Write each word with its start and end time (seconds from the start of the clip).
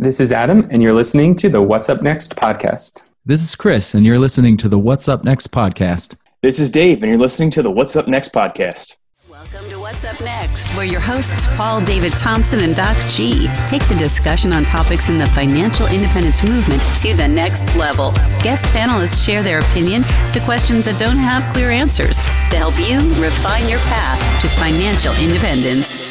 This 0.00 0.18
is 0.18 0.32
Adam, 0.32 0.66
and 0.70 0.82
you're 0.82 0.94
listening 0.94 1.34
to 1.34 1.50
the 1.50 1.60
What's 1.60 1.90
Up 1.90 2.00
Next 2.00 2.34
podcast. 2.34 3.06
This 3.26 3.42
is 3.42 3.54
Chris, 3.54 3.94
and 3.94 4.06
you're 4.06 4.18
listening 4.18 4.56
to 4.56 4.66
the 4.66 4.78
What's 4.78 5.10
Up 5.10 5.24
Next 5.24 5.48
podcast. 5.48 6.16
This 6.40 6.58
is 6.58 6.70
Dave, 6.70 7.02
and 7.02 7.12
you're 7.12 7.20
listening 7.20 7.50
to 7.50 7.62
the 7.62 7.70
What's 7.70 7.96
Up 7.96 8.08
Next 8.08 8.32
podcast. 8.32 8.96
Welcome 9.28 9.68
to 9.68 9.78
What's 9.78 10.06
Up 10.06 10.18
Next, 10.24 10.74
where 10.74 10.86
your 10.86 11.00
hosts 11.00 11.54
Paul 11.54 11.84
David 11.84 12.12
Thompson 12.12 12.60
and 12.60 12.74
Doc 12.74 12.96
G 13.10 13.46
take 13.68 13.86
the 13.88 13.96
discussion 13.98 14.54
on 14.54 14.64
topics 14.64 15.10
in 15.10 15.18
the 15.18 15.26
financial 15.26 15.86
independence 15.88 16.42
movement 16.42 16.80
to 17.04 17.12
the 17.14 17.28
next 17.28 17.76
level. 17.76 18.12
Guest 18.40 18.64
panelists 18.74 19.22
share 19.22 19.42
their 19.42 19.58
opinion 19.58 20.00
to 20.32 20.40
questions 20.46 20.86
that 20.86 20.98
don't 20.98 21.20
have 21.20 21.44
clear 21.52 21.68
answers 21.68 22.16
to 22.48 22.56
help 22.56 22.72
you 22.80 23.04
refine 23.20 23.68
your 23.68 23.84
path 23.92 24.16
to 24.40 24.48
financial 24.48 25.12
independence. 25.22 26.09